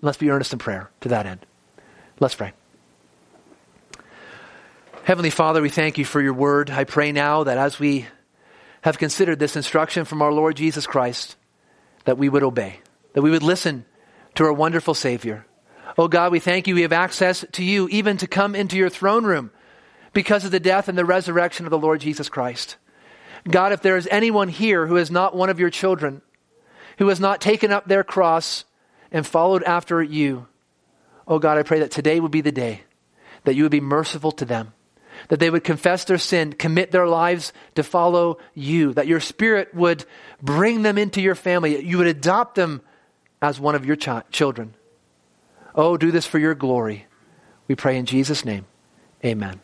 Let's 0.00 0.16
be 0.16 0.30
earnest 0.30 0.52
in 0.52 0.58
prayer 0.58 0.90
to 1.02 1.10
that 1.10 1.26
end. 1.26 1.44
Let's 2.20 2.34
pray. 2.34 2.52
Heavenly 5.04 5.30
Father, 5.30 5.60
we 5.60 5.70
thank 5.70 5.98
you 5.98 6.04
for 6.04 6.20
your 6.20 6.34
word. 6.34 6.70
I 6.70 6.84
pray 6.84 7.12
now 7.12 7.44
that 7.44 7.58
as 7.58 7.78
we 7.78 8.06
have 8.82 8.98
considered 8.98 9.38
this 9.38 9.56
instruction 9.56 10.04
from 10.04 10.22
our 10.22 10.32
Lord 10.32 10.56
Jesus 10.56 10.86
Christ, 10.86 11.36
that 12.04 12.16
we 12.16 12.28
would 12.28 12.42
obey, 12.42 12.80
that 13.12 13.22
we 13.22 13.30
would 13.30 13.42
listen 13.42 13.84
to 14.36 14.44
our 14.44 14.52
wonderful 14.52 14.94
Savior. 14.94 15.44
Oh 15.98 16.08
God, 16.08 16.32
we 16.32 16.38
thank 16.38 16.66
you. 16.66 16.74
We 16.74 16.82
have 16.82 16.92
access 16.92 17.44
to 17.52 17.64
you, 17.64 17.88
even 17.88 18.16
to 18.18 18.26
come 18.26 18.54
into 18.54 18.76
your 18.76 18.88
throne 18.88 19.24
room 19.24 19.50
because 20.12 20.44
of 20.44 20.50
the 20.50 20.60
death 20.60 20.88
and 20.88 20.96
the 20.96 21.04
resurrection 21.04 21.66
of 21.66 21.70
the 21.70 21.78
Lord 21.78 22.00
Jesus 22.00 22.28
Christ. 22.28 22.76
God, 23.48 23.72
if 23.72 23.82
there 23.82 23.96
is 23.96 24.08
anyone 24.10 24.48
here 24.48 24.86
who 24.86 24.96
is 24.96 25.10
not 25.10 25.34
one 25.34 25.50
of 25.50 25.60
your 25.60 25.70
children, 25.70 26.22
who 26.98 27.08
has 27.08 27.20
not 27.20 27.40
taken 27.40 27.72
up 27.72 27.86
their 27.86 28.04
cross 28.04 28.64
and 29.10 29.26
followed 29.26 29.62
after 29.62 30.02
you, 30.02 30.46
oh 31.26 31.38
God, 31.38 31.58
I 31.58 31.62
pray 31.62 31.80
that 31.80 31.90
today 31.90 32.20
would 32.20 32.30
be 32.30 32.42
the 32.42 32.52
day 32.52 32.82
that 33.44 33.54
you 33.54 33.62
would 33.62 33.72
be 33.72 33.80
merciful 33.80 34.32
to 34.32 34.44
them, 34.44 34.72
that 35.28 35.40
they 35.40 35.50
would 35.50 35.64
confess 35.64 36.04
their 36.04 36.18
sin, 36.18 36.52
commit 36.52 36.90
their 36.90 37.06
lives 37.06 37.52
to 37.74 37.82
follow 37.82 38.38
you, 38.54 38.92
that 38.94 39.06
your 39.06 39.20
Spirit 39.20 39.74
would 39.74 40.04
bring 40.42 40.82
them 40.82 40.98
into 40.98 41.20
your 41.20 41.34
family, 41.34 41.82
you 41.84 41.98
would 41.98 42.06
adopt 42.06 42.54
them 42.54 42.82
as 43.40 43.58
one 43.58 43.74
of 43.74 43.86
your 43.86 43.96
ch- 43.96 44.08
children. 44.30 44.74
Oh, 45.74 45.96
do 45.96 46.10
this 46.10 46.26
for 46.26 46.38
your 46.38 46.54
glory. 46.54 47.06
We 47.68 47.74
pray 47.74 47.96
in 47.96 48.06
Jesus' 48.06 48.44
name. 48.44 48.66
Amen. 49.24 49.60